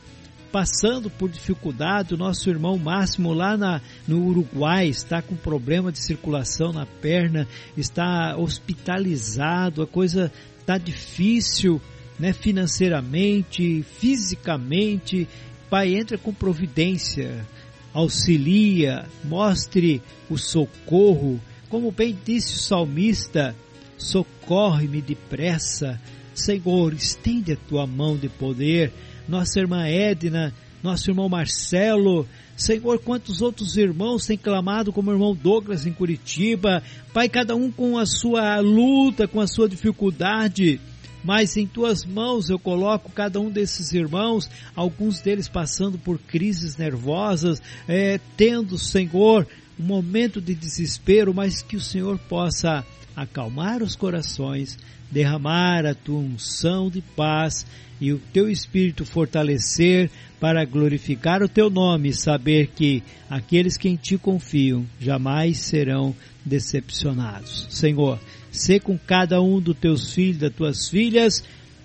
[0.54, 2.14] passando por dificuldade.
[2.14, 7.48] O nosso irmão Máximo lá na, no Uruguai está com problema de circulação na perna,
[7.76, 11.82] está hospitalizado, a coisa está difícil,
[12.20, 15.28] né, financeiramente, fisicamente.
[15.72, 17.48] Pai, entra com providência,
[17.92, 21.42] auxilia, mostre o socorro.
[21.68, 23.56] Como bem disse o salmista,
[23.98, 26.00] socorre-me depressa,
[26.34, 28.92] Senhor, estende a tua mão de poder.
[29.28, 30.54] Nossa irmã Edna,
[30.84, 36.84] nosso irmão Marcelo, Senhor, quantos outros irmãos têm clamado, como o irmão Douglas em Curitiba,
[37.14, 40.80] Pai, cada um com a sua luta, com a sua dificuldade,
[41.24, 46.78] mas em tuas mãos eu coloco cada um desses irmãos, alguns deles passando por crises
[46.78, 49.48] nervosas, é, tendo, Senhor,
[49.80, 52.86] um momento de desespero, mas que o Senhor possa
[53.16, 54.78] acalmar os corações,
[55.14, 57.66] derramar a tua unção de paz
[58.02, 60.10] e o teu espírito fortalecer
[60.40, 66.14] para glorificar o teu nome e saber que aqueles que em ti confiam jamais serão
[66.44, 67.68] decepcionados.
[67.70, 68.20] Senhor,
[68.52, 71.44] sê com cada um dos teus filhos, das tuas filhas,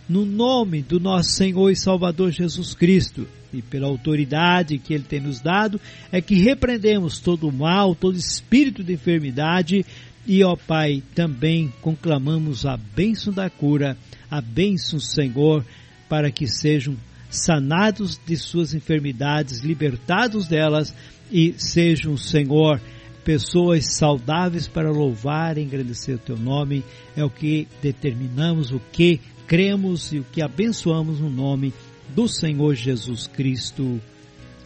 [0.09, 5.21] no nome do nosso Senhor e Salvador Jesus Cristo e pela autoridade que Ele tem
[5.21, 5.81] nos dado,
[6.13, 9.85] é que repreendemos todo o mal, todo espírito de enfermidade
[10.29, 13.97] e, ó Pai, também conclamamos a bênção da cura,
[14.31, 15.65] a bênção, Senhor,
[16.07, 16.95] para que sejam
[17.31, 20.95] sanados de suas enfermidades, libertados delas
[21.33, 22.79] e sejam, Senhor,
[23.25, 26.85] pessoas saudáveis para louvar e engrandecer o teu nome.
[27.17, 31.73] É o que determinamos, o que cremos e o que abençoamos no nome
[32.15, 33.99] do Senhor Jesus Cristo.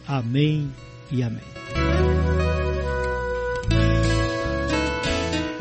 [0.05, 0.69] Amém
[1.09, 1.52] e amém.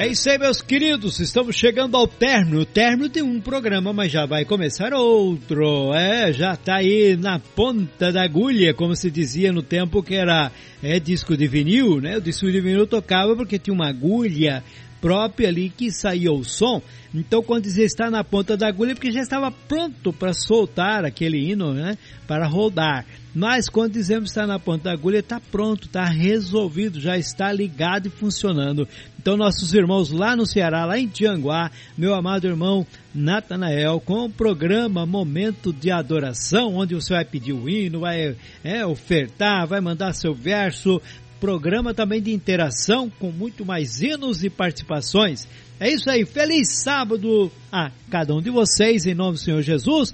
[0.03, 1.20] É isso aí, meus queridos.
[1.20, 2.65] Estamos chegando ao término.
[2.65, 5.95] Término de um programa, mas já vai começar outro.
[5.95, 10.51] É, já está aí na ponta da agulha, como se dizia no tempo que era
[10.83, 12.16] é, disco de vinil, né?
[12.16, 14.65] O disco de vinil tocava porque tinha uma agulha
[15.01, 16.83] própria ali que saía o som.
[17.15, 21.05] Então, quando dizia está na ponta da agulha, é porque já estava pronto para soltar
[21.05, 21.97] aquele hino, né?
[22.27, 23.07] Para rodar.
[23.34, 28.06] Mas quando dizemos está na ponta da agulha, está pronto, está resolvido, já está ligado
[28.06, 28.86] e funcionando.
[29.18, 34.30] Então, nossos irmãos lá no Ceará, lá em Tianguá, meu amado irmão Natanael, com o
[34.30, 40.12] programa Momento de Adoração, onde você vai pedir o hino, vai é, ofertar, vai mandar
[40.12, 41.00] seu verso.
[41.40, 45.48] Programa também de interação com muito mais hinos e participações.
[45.80, 50.12] É isso aí, feliz sábado a cada um de vocês, em nome do Senhor Jesus.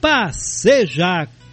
[0.00, 0.64] Paz